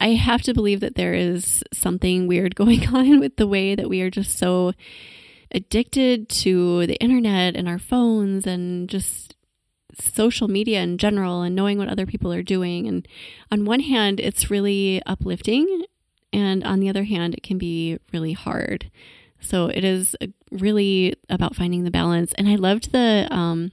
I 0.01 0.11
have 0.11 0.43
to 0.43 0.55
believe 0.55 0.81
that 0.81 0.95
there 0.95 1.15
is 1.15 1.63
something 1.73 2.27
weird 2.27 2.55
going 2.57 2.87
on 2.89 3.21
with 3.21 3.37
the 3.37 3.47
way 3.47 3.75
that 3.75 3.89
we 3.89 4.01
are 4.03 4.11
just 4.11 4.39
so 4.39 4.73
addicted 5.51 6.29
to 6.29 6.87
the 6.87 6.97
internet 6.97 7.57
and 7.57 7.69
our 7.69 7.79
phones 7.79 8.47
and 8.47 8.89
just 8.89 9.35
social 9.99 10.49
media 10.49 10.83
in 10.83 10.99
general 10.99 11.43
and 11.43 11.57
knowing 11.57 11.79
what 11.79 11.89
other 11.89 12.07
people 12.07 12.33
are 12.33 12.43
doing. 12.43 12.87
And 12.87 13.09
on 13.51 13.65
one 13.65 13.81
hand, 13.81 14.21
it's 14.21 14.51
really 14.51 15.03
uplifting. 15.07 15.85
And 16.33 16.63
on 16.63 16.81
the 16.81 16.89
other 16.89 17.05
hand, 17.05 17.35
it 17.35 17.43
can 17.43 17.59
be 17.59 17.99
really 18.13 18.35
hard. 18.35 18.91
So 19.41 19.67
it 19.67 19.85
is 19.85 20.17
really 20.51 21.15
about 21.29 21.57
finding 21.57 21.85
the 21.85 21.91
balance. 21.91 22.33
And 22.35 22.49
I 22.49 22.57
loved 22.57 22.93
the 22.93 23.27
um, 23.31 23.73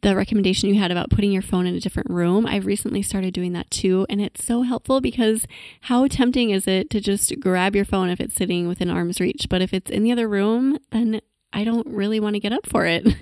the 0.00 0.14
recommendation 0.14 0.68
you 0.68 0.78
had 0.78 0.90
about 0.90 1.10
putting 1.10 1.32
your 1.32 1.42
phone 1.42 1.66
in 1.66 1.74
a 1.74 1.80
different 1.80 2.10
room. 2.10 2.46
I've 2.46 2.66
recently 2.66 3.02
started 3.02 3.34
doing 3.34 3.52
that 3.54 3.70
too. 3.70 4.06
And 4.08 4.20
it's 4.20 4.44
so 4.44 4.62
helpful 4.62 5.00
because 5.00 5.46
how 5.82 6.06
tempting 6.06 6.50
is 6.50 6.68
it 6.68 6.88
to 6.90 7.00
just 7.00 7.38
grab 7.40 7.74
your 7.74 7.84
phone 7.84 8.08
if 8.08 8.20
it's 8.20 8.34
sitting 8.34 8.68
within 8.68 8.90
arm's 8.90 9.20
reach? 9.20 9.46
But 9.48 9.60
if 9.60 9.74
it's 9.74 9.90
in 9.90 10.04
the 10.04 10.12
other 10.12 10.28
room, 10.28 10.78
then 10.90 11.20
I 11.52 11.64
don't 11.64 11.86
really 11.88 12.20
want 12.20 12.34
to 12.34 12.40
get 12.40 12.52
up 12.52 12.66
for 12.66 12.86
it. 12.86 13.06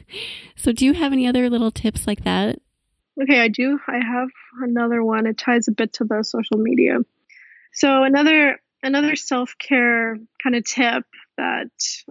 So, 0.59 0.72
do 0.72 0.87
you 0.87 0.95
have 0.95 1.12
any 1.12 1.29
other 1.29 1.51
little 1.51 1.70
tips 1.70 2.07
like 2.07 2.24
that? 2.24 2.59
Okay, 3.22 3.41
I 3.41 3.49
do. 3.49 3.79
I 3.87 4.01
have 4.03 4.31
another 4.62 5.05
one. 5.05 5.27
It 5.27 5.37
ties 5.37 5.68
a 5.68 5.70
bit 5.72 5.93
to 5.95 6.05
the 6.05 6.22
social 6.22 6.57
media. 6.57 7.01
So, 7.72 8.03
another 8.03 8.59
another 8.83 9.16
self-care 9.16 10.16
kind 10.43 10.57
of 10.57 10.64
tip 10.64 11.05
that 11.37 11.70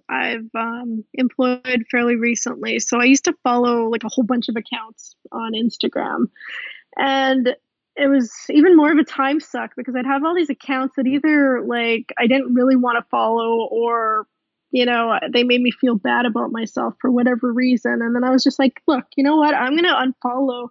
I've 0.10 0.50
um, 0.56 1.04
employed 1.14 1.86
fairly 1.90 2.16
recently. 2.16 2.80
So 2.80 3.00
I 3.00 3.06
used 3.06 3.26
to 3.26 3.36
follow 3.44 3.90
like 3.90 4.04
a 4.04 4.10
whole 4.10 4.24
bunch 4.24 4.50
of 4.50 4.56
accounts 4.56 5.16
on 5.32 5.54
Instagram, 5.54 6.30
and 6.98 7.56
it 7.96 8.08
was 8.08 8.32
even 8.50 8.76
more 8.76 8.92
of 8.92 8.98
a 8.98 9.04
time 9.04 9.40
suck 9.40 9.72
because 9.78 9.96
I'd 9.96 10.06
have 10.06 10.24
all 10.24 10.36
these 10.36 10.50
accounts 10.50 10.96
that 10.98 11.08
either 11.08 11.62
like 11.66 12.12
I 12.18 12.28
didn't 12.28 12.54
really 12.54 12.76
want 12.76 12.98
to 12.98 13.10
follow 13.10 13.68
or 13.72 14.28
you 14.72 14.86
know 14.86 15.18
they 15.32 15.44
made 15.44 15.62
me 15.62 15.72
feel 15.72 15.96
bad 15.96 16.26
about 16.26 16.52
myself 16.52 16.96
for 17.00 17.10
whatever 17.10 17.52
reason. 17.52 18.02
And 18.02 18.16
then 18.16 18.24
I 18.24 18.32
was 18.32 18.44
just 18.44 18.60
like 18.60 18.82
look 18.88 19.06
you 19.16 19.24
know 19.24 19.38
what? 19.38 19.56
I'm 19.56 19.78
going 19.78 19.84
to 19.84 20.14
unfollow 20.26 20.68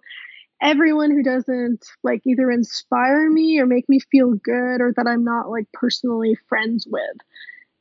everyone 0.61 1.11
who 1.11 1.23
doesn't 1.23 1.85
like 2.03 2.21
either 2.25 2.49
inspire 2.49 3.29
me 3.29 3.59
or 3.59 3.65
make 3.65 3.89
me 3.89 3.99
feel 3.99 4.33
good 4.33 4.81
or 4.81 4.93
that 4.95 5.07
I'm 5.07 5.23
not 5.23 5.49
like 5.49 5.65
personally 5.73 6.37
friends 6.47 6.87
with 6.89 7.17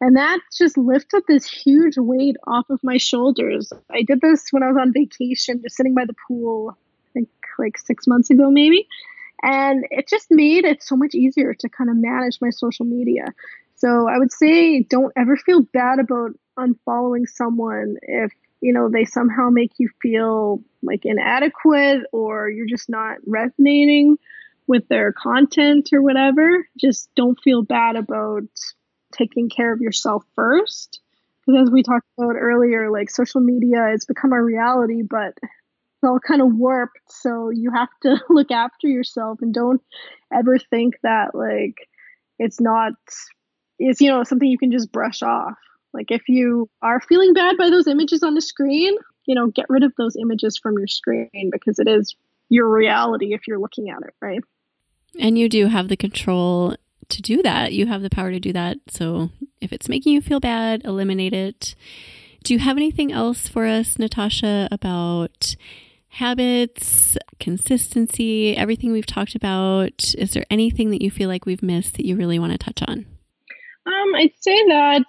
and 0.00 0.16
that 0.16 0.40
just 0.56 0.76
lifted 0.76 1.22
this 1.28 1.48
huge 1.48 1.96
weight 1.96 2.36
off 2.46 2.68
of 2.70 2.80
my 2.82 2.96
shoulders. 2.96 3.72
I 3.90 4.02
did 4.02 4.20
this 4.20 4.48
when 4.50 4.62
I 4.62 4.68
was 4.68 4.76
on 4.76 4.92
vacation, 4.92 5.62
just 5.62 5.76
sitting 5.76 5.94
by 5.94 6.04
the 6.04 6.14
pool, 6.28 6.76
I 6.76 7.08
think 7.12 7.28
like 7.58 7.78
six 7.78 8.06
months 8.06 8.30
ago, 8.30 8.50
maybe. 8.50 8.88
And 9.42 9.84
it 9.90 10.08
just 10.08 10.26
made 10.30 10.64
it 10.64 10.82
so 10.82 10.96
much 10.96 11.14
easier 11.14 11.54
to 11.54 11.68
kind 11.68 11.90
of 11.90 11.96
manage 11.96 12.38
my 12.40 12.50
social 12.50 12.86
media. 12.86 13.26
So 13.76 14.08
I 14.08 14.18
would 14.18 14.32
say 14.32 14.82
don't 14.82 15.12
ever 15.16 15.36
feel 15.36 15.62
bad 15.62 15.98
about 15.98 16.32
unfollowing 16.58 17.28
someone 17.28 17.96
if 18.02 18.32
you 18.60 18.72
know 18.72 18.88
they 18.88 19.04
somehow 19.04 19.50
make 19.50 19.72
you 19.78 19.90
feel 20.00 20.62
like 20.82 21.04
inadequate 21.04 22.02
or 22.12 22.48
you're 22.48 22.68
just 22.68 22.88
not 22.88 23.18
resonating 23.26 24.16
with 24.66 24.86
their 24.88 25.12
content 25.12 25.90
or 25.92 26.00
whatever 26.00 26.66
just 26.78 27.10
don't 27.16 27.38
feel 27.42 27.62
bad 27.62 27.96
about 27.96 28.48
taking 29.16 29.48
care 29.48 29.72
of 29.72 29.80
yourself 29.80 30.24
first. 30.34 31.00
Because 31.46 31.62
as 31.62 31.70
we 31.70 31.82
talked 31.82 32.06
about 32.18 32.36
earlier, 32.36 32.90
like 32.90 33.10
social 33.10 33.40
media, 33.40 33.88
it's 33.92 34.06
become 34.06 34.32
a 34.32 34.42
reality, 34.42 35.02
but 35.02 35.34
it's 35.42 36.04
all 36.04 36.18
kind 36.18 36.40
of 36.40 36.54
warped. 36.54 36.98
So 37.08 37.50
you 37.50 37.70
have 37.70 37.88
to 38.02 38.18
look 38.30 38.50
after 38.50 38.88
yourself 38.88 39.40
and 39.42 39.52
don't 39.52 39.82
ever 40.32 40.58
think 40.58 40.94
that 41.02 41.34
like 41.34 41.76
it's 42.38 42.60
not 42.60 42.94
it's 43.78 44.00
you 44.00 44.08
know 44.08 44.24
something 44.24 44.48
you 44.48 44.58
can 44.58 44.72
just 44.72 44.92
brush 44.92 45.22
off. 45.22 45.58
Like 45.92 46.10
if 46.10 46.28
you 46.28 46.68
are 46.82 47.00
feeling 47.00 47.34
bad 47.34 47.56
by 47.56 47.70
those 47.70 47.86
images 47.86 48.22
on 48.22 48.34
the 48.34 48.42
screen, 48.42 48.96
you 49.26 49.34
know, 49.34 49.46
get 49.48 49.66
rid 49.68 49.84
of 49.84 49.92
those 49.96 50.16
images 50.16 50.58
from 50.58 50.76
your 50.76 50.88
screen 50.88 51.50
because 51.52 51.78
it 51.78 51.88
is 51.88 52.16
your 52.48 52.68
reality 52.68 53.32
if 53.32 53.46
you're 53.46 53.60
looking 53.60 53.90
at 53.90 54.02
it, 54.02 54.14
right? 54.20 54.40
And 55.20 55.38
you 55.38 55.48
do 55.48 55.66
have 55.66 55.88
the 55.88 55.96
control 55.96 56.74
to 57.08 57.22
do 57.22 57.42
that. 57.42 57.72
You 57.72 57.86
have 57.86 58.02
the 58.02 58.10
power 58.10 58.30
to 58.30 58.40
do 58.40 58.52
that. 58.52 58.78
So 58.88 59.30
if 59.60 59.72
it's 59.72 59.88
making 59.88 60.12
you 60.12 60.20
feel 60.20 60.40
bad, 60.40 60.82
eliminate 60.84 61.32
it. 61.32 61.74
Do 62.42 62.52
you 62.52 62.60
have 62.60 62.76
anything 62.76 63.10
else 63.10 63.48
for 63.48 63.66
us, 63.66 63.98
Natasha, 63.98 64.68
about 64.70 65.56
habits, 66.08 67.16
consistency, 67.40 68.56
everything 68.56 68.92
we've 68.92 69.06
talked 69.06 69.34
about? 69.34 70.14
Is 70.16 70.32
there 70.32 70.44
anything 70.50 70.90
that 70.90 71.02
you 71.02 71.10
feel 71.10 71.28
like 71.28 71.46
we've 71.46 71.62
missed 71.62 71.94
that 71.96 72.06
you 72.06 72.16
really 72.16 72.38
want 72.38 72.52
to 72.52 72.58
touch 72.58 72.82
on? 72.86 73.06
Um, 73.86 74.14
I'd 74.14 74.32
say 74.40 74.56
that 74.68 75.04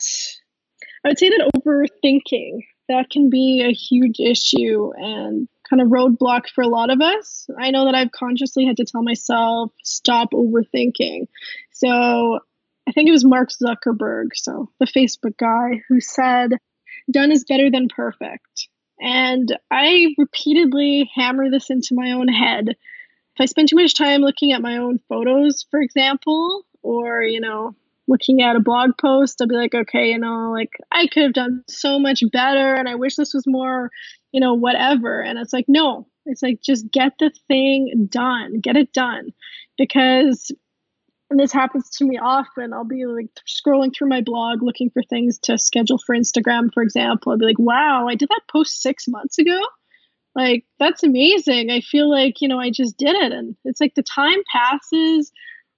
I 1.05 1.09
would 1.09 1.19
say 1.19 1.29
that 1.29 1.51
overthinking 1.55 2.61
that 2.89 3.09
can 3.09 3.29
be 3.29 3.63
a 3.63 3.73
huge 3.73 4.19
issue 4.19 4.91
and 4.95 5.47
kind 5.69 5.81
of 5.81 5.87
roadblock 5.89 6.47
for 6.53 6.61
a 6.61 6.67
lot 6.67 6.89
of 6.89 7.01
us. 7.01 7.47
I 7.59 7.71
know 7.71 7.85
that 7.85 7.95
I've 7.95 8.11
consciously 8.11 8.65
had 8.65 8.77
to 8.77 8.85
tell 8.85 9.03
myself 9.03 9.71
stop 9.83 10.31
overthinking 10.31 11.27
so 11.75 12.39
I 12.87 12.91
think 12.93 13.09
it 13.09 13.11
was 13.11 13.25
Mark 13.25 13.49
Zuckerberg, 13.49 14.29
so 14.33 14.69
the 14.79 14.85
Facebook 14.85 15.37
guy, 15.37 15.81
who 15.89 15.99
said, 15.99 16.53
done 17.11 17.33
is 17.33 17.43
better 17.43 17.69
than 17.69 17.89
perfect. 17.89 18.69
And 19.01 19.57
I 19.69 20.15
repeatedly 20.17 21.11
hammer 21.13 21.51
this 21.51 21.69
into 21.69 21.95
my 21.95 22.11
own 22.11 22.29
head. 22.29 22.69
If 22.69 23.41
I 23.41 23.45
spend 23.45 23.67
too 23.67 23.75
much 23.75 23.93
time 23.93 24.21
looking 24.21 24.53
at 24.53 24.61
my 24.61 24.77
own 24.77 24.99
photos, 25.09 25.65
for 25.69 25.81
example, 25.81 26.63
or, 26.81 27.21
you 27.21 27.41
know, 27.41 27.75
looking 28.07 28.41
at 28.41 28.55
a 28.55 28.61
blog 28.61 28.91
post, 28.97 29.41
I'll 29.41 29.47
be 29.47 29.55
like, 29.55 29.75
okay, 29.75 30.11
you 30.11 30.17
know, 30.17 30.53
like 30.53 30.71
I 30.93 31.07
could 31.07 31.23
have 31.23 31.33
done 31.33 31.63
so 31.67 31.99
much 31.99 32.23
better 32.31 32.73
and 32.73 32.87
I 32.87 32.95
wish 32.95 33.17
this 33.17 33.33
was 33.33 33.45
more, 33.45 33.91
you 34.31 34.39
know, 34.39 34.53
whatever. 34.53 35.19
And 35.19 35.37
it's 35.39 35.51
like, 35.51 35.65
no, 35.67 36.07
it's 36.25 36.41
like 36.41 36.61
just 36.61 36.89
get 36.89 37.13
the 37.19 37.31
thing 37.49 38.07
done, 38.09 38.61
get 38.61 38.77
it 38.77 38.93
done. 38.93 39.33
Because 39.77 40.51
and 41.29 41.39
this 41.39 41.51
happens 41.51 41.89
to 41.91 42.05
me 42.05 42.17
often. 42.17 42.73
I'll 42.73 42.83
be 42.83 43.05
like 43.05 43.29
scrolling 43.47 43.93
through 43.95 44.09
my 44.09 44.21
blog 44.21 44.61
looking 44.61 44.89
for 44.91 45.01
things 45.03 45.39
to 45.39 45.57
schedule 45.57 45.97
for 45.97 46.15
Instagram, 46.15 46.71
for 46.73 46.83
example. 46.83 47.31
I'll 47.31 47.37
be 47.37 47.45
like, 47.45 47.59
wow, 47.59 48.07
I 48.07 48.15
did 48.15 48.29
that 48.29 48.41
post 48.51 48.81
six 48.81 49.07
months 49.07 49.39
ago. 49.39 49.59
Like, 50.35 50.65
that's 50.79 51.01
amazing. 51.01 51.71
I 51.71 51.81
feel 51.81 52.09
like, 52.09 52.41
you 52.41 52.47
know, 52.47 52.59
I 52.59 52.69
just 52.69 52.97
did 52.97 53.15
it. 53.15 53.31
And 53.31 53.55
it's 53.63 53.81
like 53.81 53.95
the 53.95 54.03
time 54.03 54.37
passes, 54.51 55.31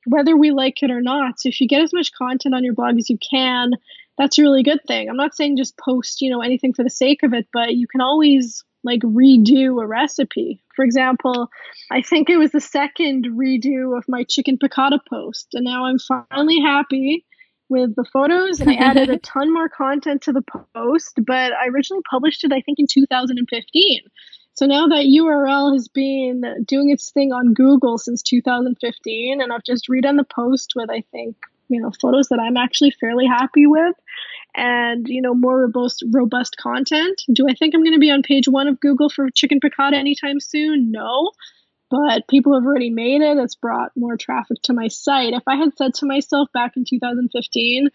whether 0.05 0.35
we 0.35 0.51
like 0.51 0.81
it 0.83 0.91
or 0.91 1.01
not. 1.01 1.39
So 1.39 1.49
if 1.49 1.61
you 1.61 1.67
get 1.67 1.81
as 1.81 1.93
much 1.93 2.11
content 2.11 2.55
on 2.55 2.63
your 2.63 2.73
blog 2.73 2.97
as 2.97 3.09
you 3.09 3.17
can, 3.17 3.71
that's 4.17 4.37
a 4.37 4.41
really 4.41 4.63
good 4.63 4.79
thing. 4.87 5.09
I'm 5.09 5.15
not 5.15 5.35
saying 5.35 5.57
just 5.57 5.77
post, 5.77 6.21
you 6.21 6.29
know, 6.29 6.41
anything 6.41 6.73
for 6.73 6.83
the 6.83 6.89
sake 6.89 7.23
of 7.23 7.33
it, 7.33 7.47
but 7.53 7.75
you 7.75 7.87
can 7.87 8.01
always 8.01 8.63
like 8.87 9.01
redo 9.01 9.81
a 9.81 9.85
recipe. 9.85 10.59
For 10.75 10.83
example, 10.83 11.51
I 11.91 12.01
think 12.01 12.29
it 12.29 12.37
was 12.37 12.51
the 12.51 12.61
second 12.61 13.25
redo 13.25 13.95
of 13.95 14.05
my 14.07 14.23
chicken 14.23 14.57
piccata 14.57 14.99
post, 15.07 15.49
and 15.53 15.65
now 15.65 15.85
I'm 15.85 15.99
finally 15.99 16.59
happy 16.59 17.25
with 17.69 17.95
the 17.95 18.05
photos 18.05 18.59
and 18.59 18.69
I 18.69 18.75
added 18.75 19.09
a 19.09 19.17
ton 19.33 19.53
more 19.53 19.69
content 19.69 20.21
to 20.23 20.31
the 20.31 20.43
post, 20.73 21.19
but 21.25 21.53
I 21.53 21.67
originally 21.67 22.03
published 22.09 22.43
it 22.43 22.53
I 22.53 22.61
think 22.61 22.79
in 22.79 22.87
2015. 22.87 24.01
So 24.53 24.65
now 24.65 24.87
that 24.87 25.05
URL 25.05 25.73
has 25.73 25.87
been 25.87 26.43
doing 26.65 26.89
its 26.89 27.11
thing 27.11 27.31
on 27.31 27.53
Google 27.53 27.97
since 27.97 28.23
2015 28.23 29.41
and 29.41 29.53
I've 29.53 29.63
just 29.63 29.87
redone 29.89 30.17
the 30.17 30.23
post 30.23 30.73
with 30.75 30.89
I 30.89 31.03
think, 31.11 31.35
you 31.69 31.81
know, 31.81 31.91
photos 32.01 32.29
that 32.29 32.39
I'm 32.39 32.57
actually 32.57 32.91
fairly 32.91 33.27
happy 33.27 33.67
with 33.67 33.95
and 34.57 35.07
you 35.07 35.21
know 35.21 35.33
more 35.33 35.61
robust 35.61 36.03
robust 36.11 36.57
content. 36.57 37.23
Do 37.31 37.47
I 37.47 37.53
think 37.53 37.73
I'm 37.73 37.83
going 37.83 37.93
to 37.93 37.99
be 37.99 38.11
on 38.11 38.23
page 38.23 38.47
one 38.47 38.67
of 38.67 38.79
Google 38.79 39.09
for 39.09 39.29
chicken 39.29 39.59
piccata 39.59 39.93
anytime 39.93 40.39
soon? 40.39 40.91
No, 40.91 41.31
but 41.89 42.27
people 42.27 42.53
have 42.55 42.65
already 42.65 42.89
made 42.89 43.21
it. 43.21 43.37
It's 43.37 43.55
brought 43.55 43.91
more 43.95 44.17
traffic 44.17 44.57
to 44.63 44.73
my 44.73 44.87
site. 44.87 45.33
If 45.33 45.43
I 45.47 45.55
had 45.55 45.77
said 45.77 45.93
to 45.95 46.07
myself 46.07 46.49
back 46.53 46.75
in 46.75 46.83
2015, 46.83 47.89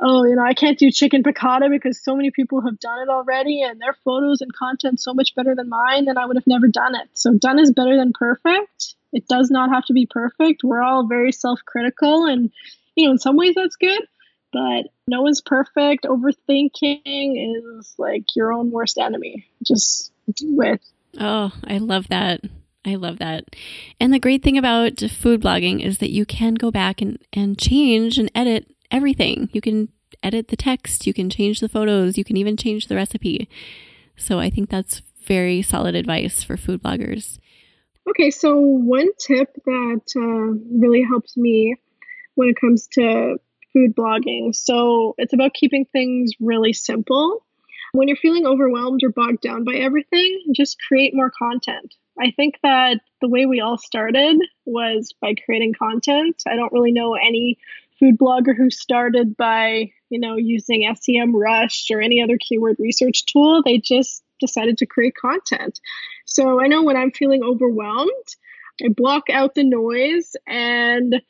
oh, 0.00 0.24
you 0.24 0.36
know, 0.36 0.44
I 0.44 0.54
can't 0.54 0.78
do 0.78 0.90
chicken 0.90 1.24
piccata 1.24 1.68
because 1.68 2.02
so 2.02 2.14
many 2.14 2.30
people 2.30 2.60
have 2.62 2.78
done 2.78 3.00
it 3.00 3.08
already 3.08 3.62
and 3.62 3.80
their 3.80 3.96
photos 4.04 4.40
and 4.40 4.54
content 4.54 5.00
so 5.00 5.14
much 5.14 5.34
better 5.34 5.54
than 5.54 5.68
mine, 5.68 6.04
then 6.04 6.16
I 6.16 6.26
would 6.26 6.36
have 6.36 6.46
never 6.46 6.68
done 6.68 6.94
it. 6.94 7.08
So 7.14 7.34
done 7.34 7.58
is 7.58 7.72
better 7.72 7.96
than 7.96 8.12
perfect. 8.12 8.94
It 9.12 9.26
does 9.28 9.50
not 9.50 9.70
have 9.70 9.84
to 9.86 9.92
be 9.92 10.06
perfect. 10.06 10.62
We're 10.64 10.82
all 10.82 11.06
very 11.06 11.32
self-critical 11.32 12.26
and 12.26 12.52
you 12.96 13.06
know, 13.06 13.12
in 13.12 13.18
some 13.18 13.36
ways 13.36 13.56
that's 13.56 13.76
good 13.76 14.02
but 14.54 14.86
no 15.08 15.20
one's 15.20 15.42
perfect. 15.42 16.04
Overthinking 16.04 17.32
is 17.76 17.94
like 17.98 18.24
your 18.36 18.52
own 18.52 18.70
worst 18.70 18.96
enemy. 18.96 19.46
Just 19.62 20.12
do 20.34 20.62
it. 20.62 20.80
Oh, 21.20 21.52
I 21.64 21.78
love 21.78 22.08
that. 22.08 22.40
I 22.86 22.94
love 22.94 23.18
that. 23.18 23.44
And 23.98 24.12
the 24.12 24.18
great 24.18 24.42
thing 24.42 24.56
about 24.56 25.00
food 25.00 25.42
blogging 25.42 25.84
is 25.84 25.98
that 25.98 26.10
you 26.10 26.24
can 26.24 26.54
go 26.54 26.70
back 26.70 27.02
and, 27.02 27.18
and 27.32 27.58
change 27.58 28.16
and 28.18 28.30
edit 28.34 28.70
everything. 28.90 29.50
You 29.52 29.60
can 29.60 29.88
edit 30.22 30.48
the 30.48 30.56
text, 30.56 31.06
you 31.06 31.12
can 31.12 31.28
change 31.28 31.60
the 31.60 31.68
photos, 31.68 32.16
you 32.16 32.24
can 32.24 32.36
even 32.36 32.56
change 32.56 32.86
the 32.86 32.94
recipe. 32.94 33.48
So 34.16 34.38
I 34.38 34.48
think 34.48 34.70
that's 34.70 35.02
very 35.26 35.60
solid 35.62 35.94
advice 35.94 36.42
for 36.44 36.56
food 36.56 36.82
bloggers. 36.82 37.38
Okay, 38.08 38.30
so 38.30 38.56
one 38.58 39.08
tip 39.18 39.48
that 39.64 40.02
uh, 40.14 40.78
really 40.78 41.02
helps 41.02 41.36
me 41.36 41.74
when 42.34 42.50
it 42.50 42.60
comes 42.60 42.86
to 42.92 43.38
food 43.74 43.94
blogging. 43.94 44.54
So 44.54 45.14
it's 45.18 45.34
about 45.34 45.52
keeping 45.52 45.84
things 45.84 46.32
really 46.40 46.72
simple. 46.72 47.44
When 47.92 48.08
you're 48.08 48.16
feeling 48.16 48.46
overwhelmed 48.46 49.02
or 49.04 49.10
bogged 49.10 49.42
down 49.42 49.64
by 49.64 49.74
everything, 49.74 50.42
just 50.56 50.78
create 50.88 51.14
more 51.14 51.30
content. 51.30 51.94
I 52.18 52.30
think 52.30 52.54
that 52.62 53.00
the 53.20 53.28
way 53.28 53.44
we 53.44 53.60
all 53.60 53.76
started 53.76 54.36
was 54.64 55.12
by 55.20 55.34
creating 55.44 55.74
content. 55.78 56.42
I 56.46 56.56
don't 56.56 56.72
really 56.72 56.92
know 56.92 57.14
any 57.14 57.58
food 57.98 58.18
blogger 58.18 58.56
who 58.56 58.70
started 58.70 59.36
by, 59.36 59.90
you 60.10 60.18
know, 60.18 60.36
using 60.36 60.82
SEMrush 60.82 61.90
or 61.90 62.00
any 62.00 62.22
other 62.22 62.38
keyword 62.38 62.76
research 62.78 63.26
tool. 63.26 63.62
They 63.62 63.78
just 63.78 64.22
decided 64.40 64.78
to 64.78 64.86
create 64.86 65.14
content. 65.14 65.80
So 66.24 66.60
I 66.60 66.66
know 66.66 66.82
when 66.82 66.96
I'm 66.96 67.10
feeling 67.10 67.42
overwhelmed, 67.44 68.10
I 68.84 68.88
block 68.88 69.30
out 69.30 69.54
the 69.54 69.64
noise 69.64 70.34
and 70.46 71.20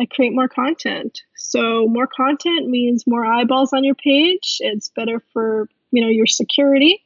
I 0.00 0.06
create 0.06 0.32
more 0.32 0.48
content. 0.48 1.22
So 1.36 1.86
more 1.88 2.06
content 2.06 2.68
means 2.68 3.06
more 3.06 3.24
eyeballs 3.24 3.72
on 3.72 3.84
your 3.84 3.96
page. 3.96 4.58
It's 4.60 4.88
better 4.88 5.22
for, 5.32 5.68
you 5.90 6.02
know, 6.02 6.08
your 6.08 6.26
security. 6.26 7.02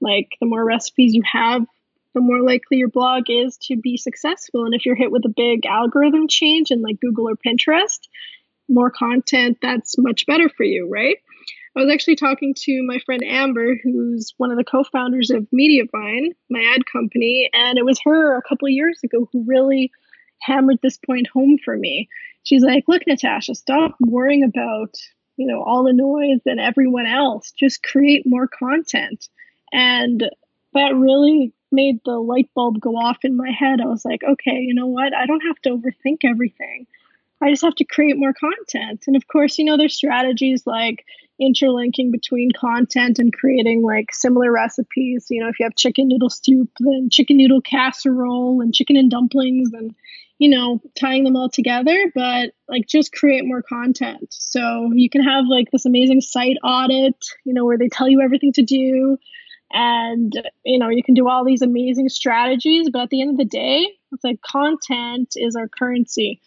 Like 0.00 0.36
the 0.40 0.46
more 0.46 0.64
recipes 0.64 1.14
you 1.14 1.22
have, 1.30 1.66
the 2.14 2.20
more 2.20 2.40
likely 2.40 2.78
your 2.78 2.88
blog 2.88 3.24
is 3.28 3.56
to 3.62 3.76
be 3.76 3.96
successful. 3.96 4.64
And 4.64 4.74
if 4.74 4.86
you're 4.86 4.94
hit 4.94 5.10
with 5.10 5.24
a 5.24 5.30
big 5.30 5.66
algorithm 5.66 6.28
change 6.28 6.70
in 6.70 6.80
like 6.82 7.00
Google 7.00 7.28
or 7.28 7.36
Pinterest, 7.36 8.00
more 8.68 8.90
content, 8.90 9.58
that's 9.60 9.98
much 9.98 10.26
better 10.26 10.48
for 10.48 10.64
you, 10.64 10.88
right? 10.88 11.16
I 11.76 11.80
was 11.80 11.92
actually 11.92 12.16
talking 12.16 12.54
to 12.54 12.82
my 12.82 12.98
friend 12.98 13.22
Amber, 13.24 13.76
who's 13.82 14.34
one 14.36 14.50
of 14.50 14.56
the 14.56 14.64
co 14.64 14.84
founders 14.84 15.30
of 15.30 15.46
Mediavine, 15.54 16.34
my 16.50 16.62
ad 16.74 16.84
company, 16.86 17.50
and 17.52 17.78
it 17.78 17.84
was 17.84 18.00
her 18.04 18.36
a 18.36 18.42
couple 18.42 18.68
years 18.68 19.00
ago 19.04 19.28
who 19.32 19.44
really 19.46 19.90
hammered 20.40 20.78
this 20.82 20.98
point 20.98 21.28
home 21.28 21.58
for 21.64 21.76
me. 21.76 22.08
She's 22.44 22.62
like, 22.62 22.84
look, 22.88 23.02
Natasha, 23.06 23.54
stop 23.54 23.96
worrying 24.00 24.44
about, 24.44 24.94
you 25.36 25.46
know, 25.46 25.62
all 25.62 25.84
the 25.84 25.92
noise 25.92 26.40
and 26.46 26.60
everyone 26.60 27.06
else. 27.06 27.52
Just 27.52 27.82
create 27.82 28.22
more 28.26 28.48
content. 28.48 29.28
And 29.72 30.30
that 30.74 30.94
really 30.94 31.52
made 31.70 32.00
the 32.04 32.18
light 32.18 32.48
bulb 32.54 32.80
go 32.80 32.96
off 32.96 33.18
in 33.22 33.36
my 33.36 33.50
head. 33.50 33.80
I 33.80 33.86
was 33.86 34.04
like, 34.04 34.22
okay, 34.22 34.58
you 34.58 34.74
know 34.74 34.86
what? 34.86 35.14
I 35.14 35.26
don't 35.26 35.42
have 35.42 35.58
to 35.62 35.70
overthink 35.70 36.24
everything. 36.24 36.86
I 37.40 37.50
just 37.50 37.62
have 37.62 37.76
to 37.76 37.84
create 37.84 38.16
more 38.16 38.32
content. 38.32 39.04
And 39.06 39.14
of 39.14 39.28
course, 39.28 39.58
you 39.58 39.64
know, 39.64 39.76
there's 39.76 39.94
strategies 39.94 40.66
like 40.66 41.04
interlinking 41.38 42.10
between 42.10 42.50
content 42.50 43.18
and 43.18 43.32
creating 43.32 43.82
like 43.82 44.12
similar 44.12 44.50
recipes. 44.50 45.26
You 45.30 45.42
know, 45.42 45.48
if 45.48 45.60
you 45.60 45.64
have 45.64 45.76
chicken 45.76 46.08
noodle 46.08 46.30
soup, 46.30 46.70
then 46.80 47.10
chicken 47.10 47.36
noodle 47.36 47.60
casserole 47.60 48.60
and 48.60 48.74
chicken 48.74 48.96
and 48.96 49.10
dumplings, 49.10 49.72
and 49.72 49.94
you 50.38 50.48
know, 50.48 50.80
tying 50.98 51.24
them 51.24 51.36
all 51.36 51.48
together, 51.48 52.12
but 52.14 52.52
like 52.68 52.86
just 52.86 53.12
create 53.12 53.44
more 53.44 53.62
content. 53.62 54.28
So 54.30 54.90
you 54.94 55.10
can 55.10 55.22
have 55.22 55.44
like 55.48 55.70
this 55.72 55.84
amazing 55.84 56.20
site 56.20 56.56
audit, 56.62 57.16
you 57.44 57.52
know, 57.52 57.64
where 57.64 57.78
they 57.78 57.88
tell 57.88 58.08
you 58.08 58.20
everything 58.20 58.52
to 58.52 58.62
do. 58.62 59.18
And, 59.72 60.32
you 60.64 60.78
know, 60.78 60.88
you 60.88 61.02
can 61.02 61.14
do 61.14 61.28
all 61.28 61.44
these 61.44 61.60
amazing 61.60 62.08
strategies, 62.08 62.88
but 62.88 63.02
at 63.02 63.10
the 63.10 63.20
end 63.20 63.32
of 63.32 63.36
the 63.36 63.44
day, 63.44 63.86
it's 64.12 64.24
like 64.24 64.40
content 64.40 65.34
is 65.36 65.56
our 65.56 65.68
currency. 65.68 66.40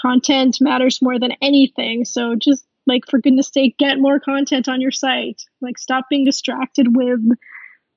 Content 0.00 0.58
matters 0.60 1.00
more 1.00 1.20
than 1.20 1.32
anything. 1.40 2.04
So 2.04 2.34
just 2.34 2.66
like, 2.86 3.06
for 3.08 3.20
goodness 3.20 3.48
sake, 3.48 3.78
get 3.78 3.98
more 3.98 4.18
content 4.18 4.68
on 4.68 4.80
your 4.80 4.90
site. 4.90 5.42
Like, 5.60 5.78
stop 5.78 6.06
being 6.10 6.24
distracted 6.24 6.96
with 6.96 7.20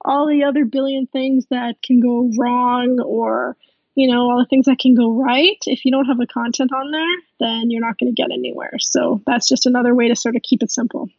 all 0.06 0.28
the 0.28 0.43
other 0.43 0.64
billion 0.64 1.08
things 1.08 1.45
that 1.50 1.82
can 1.82 2.00
go 2.00 2.32
wrong 2.38 3.00
or 3.04 3.58
you 3.98 4.08
know, 4.08 4.30
all 4.30 4.38
the 4.38 4.45
things 4.45 4.68
that 4.68 4.78
can 4.78 4.93
go 4.93 5.12
right. 5.12 5.58
If 5.66 5.84
you 5.84 5.91
don't 5.91 6.06
have 6.06 6.20
the 6.20 6.28
content 6.28 6.72
on 6.72 6.91
there, 6.91 7.18
then 7.39 7.72
you're 7.72 7.82
not 7.82 7.98
going 7.98 8.14
to 8.14 8.22
get 8.22 8.32
anywhere. 8.32 8.74
So 8.80 9.24
that's 9.26 9.50
just 9.50 9.66
another 9.66 9.95
way 9.95 10.08
to 10.08 10.16
sort 10.16 10.36
of 10.36 10.43
keep 10.43 10.62
it 10.62 10.70
simple. 10.70 11.10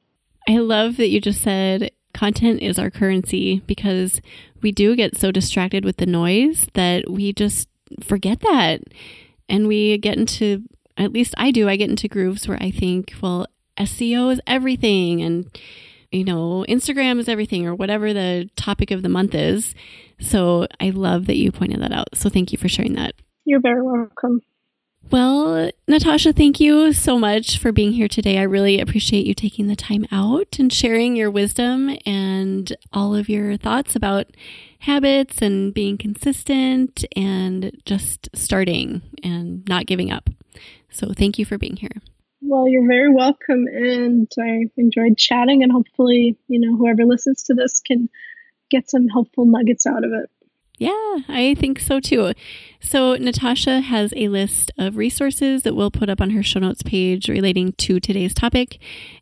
I 0.49 0.59
love 0.59 0.97
that 0.99 1.09
you 1.09 1.21
just 1.21 1.43
said 1.43 1.91
content 2.15 2.63
is 2.63 2.79
our 2.79 2.89
currency 2.89 3.65
because 3.67 4.21
we 4.63 4.71
do 4.71 4.95
get 4.95 5.19
so 5.19 5.33
distracted 5.33 5.85
with 5.85 5.97
the 5.97 6.07
noise 6.07 6.69
that 6.75 7.11
we 7.11 7.33
just 7.33 7.69
forget 8.01 8.39
that. 8.41 8.83
And 9.49 9.67
we 9.67 9.99
get 9.99 10.17
into, 10.17 10.63
at 10.97 11.13
least 11.13 11.35
I 11.37 11.51
do, 11.51 11.69
I 11.69 11.75
get 11.75 11.91
into 11.91 12.07
grooves 12.07 12.47
where 12.47 12.63
I 12.63 12.71
think, 12.71 13.13
well, 13.21 13.49
SEO 13.77 14.33
is 14.33 14.41
everything 14.47 15.21
and, 15.21 15.47
you 16.13 16.23
know, 16.23 16.65
Instagram 16.69 17.19
is 17.19 17.29
everything 17.29 17.67
or 17.67 17.75
whatever 17.75 18.13
the 18.13 18.49
topic 18.55 18.93
of 18.93 19.03
the 19.03 19.09
month 19.09 19.35
is. 19.35 19.75
So 20.21 20.67
I 20.81 20.91
love 20.91 21.27
that 21.27 21.37
you 21.37 21.53
pointed 21.53 21.81
that 21.83 21.93
out. 21.93 22.09
So 22.15 22.29
thank 22.29 22.53
you 22.53 22.59
for 22.59 22.69
sharing 22.69 22.95
that. 22.95 23.15
You're 23.45 23.61
very 23.61 23.83
welcome. 23.83 24.43
Well, 25.11 25.71
Natasha, 25.87 26.35
thank 26.35 26.61
you 26.61 26.93
so 26.93 27.19
much 27.19 27.59
for 27.59 27.73
being 27.73 27.93
here 27.93 28.09
today. 28.09 28.39
I 28.39 28.43
really 28.43 28.79
appreciate 28.79 29.27
you 29.27 29.33
taking 29.33 29.67
the 29.67 29.77
time 29.77 30.07
out 30.13 30.59
and 30.59 30.71
sharing 30.71 31.17
your 31.17 31.31
wisdom 31.31 31.97
and 32.05 32.77
all 32.93 33.15
of 33.15 33.29
your 33.29 33.57
thoughts 33.57 33.97
about 33.97 34.27
habits 34.81 35.41
and 35.41 35.73
being 35.73 35.97
consistent 35.97 37.07
and 37.17 37.73
just 37.87 38.29
starting 38.35 39.01
and 39.23 39.67
not 39.67 39.87
giving 39.87 40.13
up. 40.13 40.29
So, 40.91 41.13
thank 41.17 41.39
you 41.39 41.47
for 41.47 41.57
being 41.57 41.77
here. 41.77 42.03
Well, 42.43 42.69
you're 42.69 42.87
very 42.87 43.13
welcome. 43.13 43.67
And 43.67 44.31
I 44.39 44.67
enjoyed 44.77 45.17
chatting, 45.17 45.63
and 45.63 45.73
hopefully, 45.73 46.37
you 46.49 46.61
know, 46.61 46.77
whoever 46.77 47.05
listens 47.05 47.43
to 47.45 47.55
this 47.55 47.81
can 47.81 48.11
get 48.71 48.91
some 48.91 49.09
helpful 49.09 49.47
nuggets 49.47 49.87
out 49.87 50.05
of 50.05 50.13
it. 50.13 50.31
Yeah, 50.79 51.19
I 51.27 51.57
think 51.59 51.81
so 51.81 51.99
too. 51.99 52.33
So, 52.81 53.17
Natasha 53.17 53.81
has 53.81 54.15
a 54.17 54.29
list 54.29 54.71
of 54.79 54.97
resources 54.97 55.65
that 55.65 55.75
we'll 55.75 55.91
put 55.91 56.09
up 56.09 56.21
on 56.21 56.31
her 56.31 56.43
show 56.43 56.61
notes 56.61 56.83
page 56.85 57.29
relating 57.29 57.73
to 57.73 57.99
today's 57.99 58.33
topic, 58.33 58.79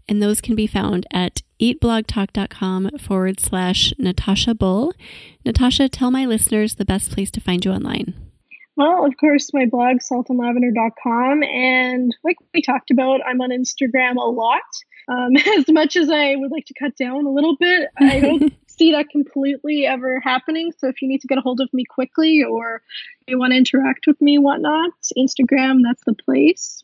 and 0.06 0.22
those 0.22 0.42
can 0.42 0.54
be 0.54 0.66
found 0.66 1.06
at 1.10 1.42
eatblogtalk.com 1.58 2.90
forward 2.98 3.40
slash 3.40 3.94
Natasha 3.98 4.54
Bull. 4.54 4.92
Natasha, 5.46 5.88
tell 5.88 6.10
my 6.10 6.26
listeners 6.26 6.74
the 6.74 6.84
best 6.84 7.10
place 7.10 7.30
to 7.30 7.40
find 7.40 7.64
you 7.64 7.72
online. 7.72 8.14
Well, 8.76 9.06
of 9.06 9.16
course, 9.16 9.50
my 9.54 9.64
blog, 9.64 9.98
saltandlavender.com. 9.98 11.42
And 11.42 12.14
like 12.22 12.36
we 12.52 12.60
talked 12.60 12.90
about, 12.90 13.20
I'm 13.26 13.40
on 13.40 13.50
Instagram 13.50 14.16
a 14.16 14.28
lot. 14.28 14.60
Um, 15.08 15.36
as 15.58 15.68
much 15.68 15.96
as 15.96 16.10
I 16.10 16.34
would 16.36 16.50
like 16.50 16.66
to 16.66 16.74
cut 16.78 16.96
down 16.96 17.24
a 17.24 17.30
little 17.30 17.56
bit, 17.56 17.88
I 17.98 18.20
don't 18.20 18.52
see 18.76 18.92
that 18.92 19.08
completely 19.10 19.86
ever 19.86 20.20
happening. 20.20 20.72
So 20.78 20.88
if 20.88 21.02
you 21.02 21.08
need 21.08 21.20
to 21.22 21.26
get 21.26 21.38
a 21.38 21.40
hold 21.40 21.60
of 21.60 21.72
me 21.72 21.84
quickly 21.84 22.42
or 22.42 22.82
you 23.26 23.38
want 23.38 23.52
to 23.52 23.56
interact 23.56 24.06
with 24.06 24.20
me, 24.20 24.38
whatnot, 24.38 24.90
Instagram, 25.16 25.80
that's 25.82 26.04
the 26.04 26.14
place. 26.14 26.82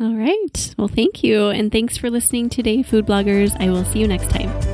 All 0.00 0.14
right. 0.14 0.74
Well, 0.76 0.88
thank 0.88 1.22
you. 1.22 1.48
And 1.48 1.70
thanks 1.70 1.96
for 1.96 2.10
listening 2.10 2.48
today, 2.48 2.82
food 2.82 3.06
bloggers. 3.06 3.56
I 3.60 3.70
will 3.70 3.84
see 3.84 4.00
you 4.00 4.08
next 4.08 4.30
time. 4.30 4.73